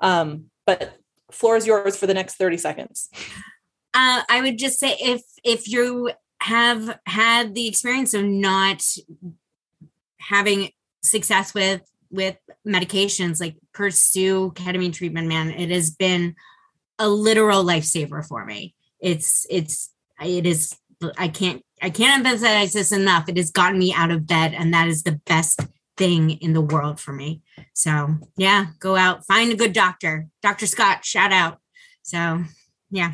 Um, 0.00 0.46
but 0.66 0.96
floor 1.30 1.56
is 1.56 1.64
yours 1.64 1.96
for 1.96 2.08
the 2.08 2.14
next 2.14 2.36
thirty 2.36 2.56
seconds. 2.56 3.08
Uh, 3.94 4.22
I 4.28 4.40
would 4.40 4.58
just 4.58 4.80
say 4.80 4.96
if 5.00 5.22
if 5.44 5.68
you 5.68 6.10
have 6.40 6.98
had 7.06 7.54
the 7.54 7.68
experience 7.68 8.14
of 8.14 8.24
not 8.24 8.82
having 10.18 10.70
success 11.02 11.54
with 11.54 11.82
with 12.10 12.36
medications 12.66 13.40
like 13.40 13.56
pursue 13.72 14.52
ketamine 14.52 14.92
treatment 14.92 15.28
man. 15.28 15.50
It 15.50 15.70
has 15.70 15.90
been 15.90 16.34
a 16.98 17.08
literal 17.08 17.64
lifesaver 17.64 18.26
for 18.26 18.44
me. 18.44 18.74
It's 19.00 19.46
it's 19.48 19.90
it 20.22 20.46
is 20.46 20.76
i 21.16 21.28
can't 21.28 21.64
i 21.80 21.88
can't 21.88 22.26
emphasize 22.26 22.72
this 22.72 22.92
enough. 22.92 23.28
It 23.28 23.36
has 23.36 23.50
gotten 23.50 23.78
me 23.78 23.94
out 23.94 24.10
of 24.10 24.26
bed 24.26 24.54
and 24.54 24.74
that 24.74 24.88
is 24.88 25.02
the 25.02 25.20
best 25.26 25.60
thing 25.96 26.30
in 26.30 26.52
the 26.52 26.60
world 26.60 27.00
for 27.00 27.12
me. 27.12 27.42
So 27.74 28.16
yeah 28.36 28.66
go 28.78 28.96
out 28.96 29.26
find 29.26 29.52
a 29.52 29.56
good 29.56 29.72
doctor. 29.72 30.26
Dr 30.42 30.66
scott 30.66 31.04
shout 31.04 31.32
out. 31.32 31.58
So 32.02 32.44
yeah 32.90 33.12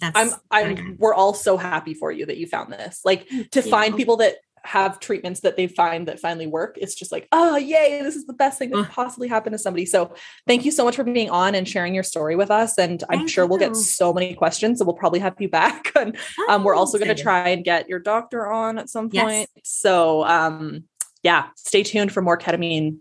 that's 0.00 0.34
i'm 0.50 0.74
i'm 0.78 0.96
we're 0.98 1.12
all 1.12 1.34
so 1.34 1.58
happy 1.58 1.92
for 1.92 2.10
you 2.10 2.26
that 2.26 2.38
you 2.38 2.46
found 2.46 2.72
this. 2.72 3.02
Like 3.04 3.28
to 3.52 3.62
find 3.62 3.96
people 3.96 4.16
that 4.16 4.36
have 4.64 5.00
treatments 5.00 5.40
that 5.40 5.56
they 5.56 5.66
find 5.66 6.08
that 6.08 6.20
finally 6.20 6.46
work 6.46 6.76
it's 6.80 6.94
just 6.94 7.10
like 7.10 7.26
oh 7.32 7.56
yay 7.56 8.00
this 8.02 8.16
is 8.16 8.26
the 8.26 8.32
best 8.32 8.58
thing 8.58 8.70
that 8.70 8.76
could 8.76 8.92
possibly 8.92 9.28
happen 9.28 9.52
to 9.52 9.58
somebody 9.58 9.86
so 9.86 10.14
thank 10.46 10.64
you 10.64 10.70
so 10.70 10.84
much 10.84 10.96
for 10.96 11.04
being 11.04 11.30
on 11.30 11.54
and 11.54 11.68
sharing 11.68 11.94
your 11.94 12.02
story 12.02 12.36
with 12.36 12.50
us 12.50 12.78
and 12.78 13.02
i'm 13.10 13.26
sure 13.26 13.46
we'll 13.46 13.58
get 13.58 13.74
so 13.74 14.12
many 14.12 14.34
questions 14.34 14.78
so 14.78 14.84
we'll 14.84 14.94
probably 14.94 15.18
have 15.18 15.34
you 15.38 15.48
back 15.48 15.90
and 15.98 16.16
um, 16.48 16.64
we're 16.64 16.74
also 16.74 16.98
going 16.98 17.14
to 17.14 17.20
try 17.20 17.48
and 17.48 17.64
get 17.64 17.88
your 17.88 17.98
doctor 17.98 18.50
on 18.50 18.78
at 18.78 18.88
some 18.88 19.08
point 19.08 19.48
yes. 19.54 19.64
so 19.64 20.24
um, 20.24 20.84
yeah 21.22 21.48
stay 21.56 21.82
tuned 21.82 22.12
for 22.12 22.22
more 22.22 22.38
ketamine 22.38 22.98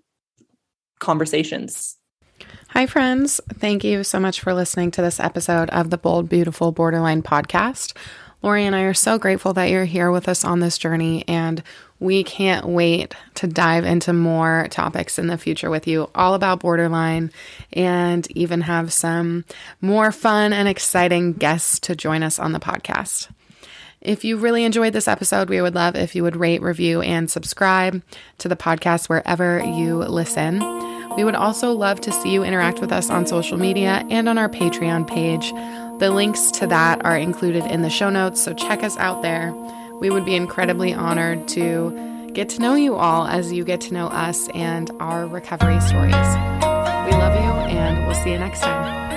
conversations 0.99 1.97
Hi, 2.69 2.85
friends. 2.85 3.41
Thank 3.55 3.83
you 3.83 4.03
so 4.03 4.19
much 4.19 4.41
for 4.41 4.53
listening 4.53 4.91
to 4.91 5.01
this 5.01 5.19
episode 5.19 5.69
of 5.71 5.89
the 5.89 5.97
Bold, 5.97 6.29
Beautiful 6.29 6.71
Borderline 6.71 7.23
podcast. 7.23 7.93
Lori 8.41 8.65
and 8.65 8.75
I 8.75 8.83
are 8.83 8.93
so 8.93 9.17
grateful 9.17 9.53
that 9.53 9.69
you're 9.69 9.85
here 9.85 10.11
with 10.11 10.29
us 10.29 10.45
on 10.45 10.61
this 10.61 10.77
journey, 10.77 11.25
and 11.27 11.61
we 11.99 12.23
can't 12.23 12.65
wait 12.65 13.13
to 13.35 13.47
dive 13.47 13.83
into 13.83 14.13
more 14.13 14.67
topics 14.71 15.19
in 15.19 15.27
the 15.27 15.37
future 15.37 15.69
with 15.69 15.87
you, 15.87 16.09
all 16.15 16.33
about 16.33 16.61
borderline, 16.61 17.31
and 17.73 18.29
even 18.31 18.61
have 18.61 18.93
some 18.93 19.43
more 19.81 20.13
fun 20.13 20.53
and 20.53 20.69
exciting 20.69 21.33
guests 21.33 21.79
to 21.79 21.95
join 21.95 22.23
us 22.23 22.39
on 22.39 22.53
the 22.53 22.59
podcast. 22.59 23.29
If 23.99 24.23
you 24.23 24.37
really 24.37 24.63
enjoyed 24.63 24.93
this 24.93 25.09
episode, 25.09 25.49
we 25.49 25.61
would 25.61 25.75
love 25.75 25.97
if 25.97 26.15
you 26.15 26.23
would 26.23 26.37
rate, 26.37 26.61
review, 26.61 27.01
and 27.01 27.29
subscribe 27.29 28.01
to 28.37 28.47
the 28.47 28.55
podcast 28.55 29.09
wherever 29.09 29.61
you 29.61 29.97
listen. 29.97 30.59
We 31.17 31.23
would 31.23 31.35
also 31.35 31.71
love 31.73 32.01
to 32.01 32.11
see 32.11 32.31
you 32.31 32.43
interact 32.43 32.79
with 32.79 32.91
us 32.91 33.09
on 33.09 33.27
social 33.27 33.57
media 33.57 34.05
and 34.09 34.29
on 34.29 34.37
our 34.37 34.49
Patreon 34.49 35.07
page. 35.07 35.51
The 35.99 36.11
links 36.11 36.51
to 36.51 36.67
that 36.67 37.03
are 37.03 37.17
included 37.17 37.65
in 37.65 37.81
the 37.81 37.89
show 37.89 38.09
notes, 38.09 38.41
so 38.41 38.53
check 38.53 38.83
us 38.83 38.95
out 38.97 39.21
there. 39.21 39.53
We 39.99 40.09
would 40.09 40.23
be 40.23 40.35
incredibly 40.35 40.93
honored 40.93 41.47
to 41.49 42.31
get 42.33 42.47
to 42.49 42.61
know 42.61 42.75
you 42.75 42.95
all 42.95 43.27
as 43.27 43.51
you 43.51 43.65
get 43.65 43.81
to 43.81 43.93
know 43.93 44.07
us 44.07 44.47
and 44.49 44.89
our 44.99 45.27
recovery 45.27 45.81
stories. 45.81 46.13
We 46.13 47.11
love 47.17 47.35
you, 47.35 47.75
and 47.75 48.05
we'll 48.05 48.15
see 48.15 48.31
you 48.31 48.39
next 48.39 48.61
time. 48.61 49.08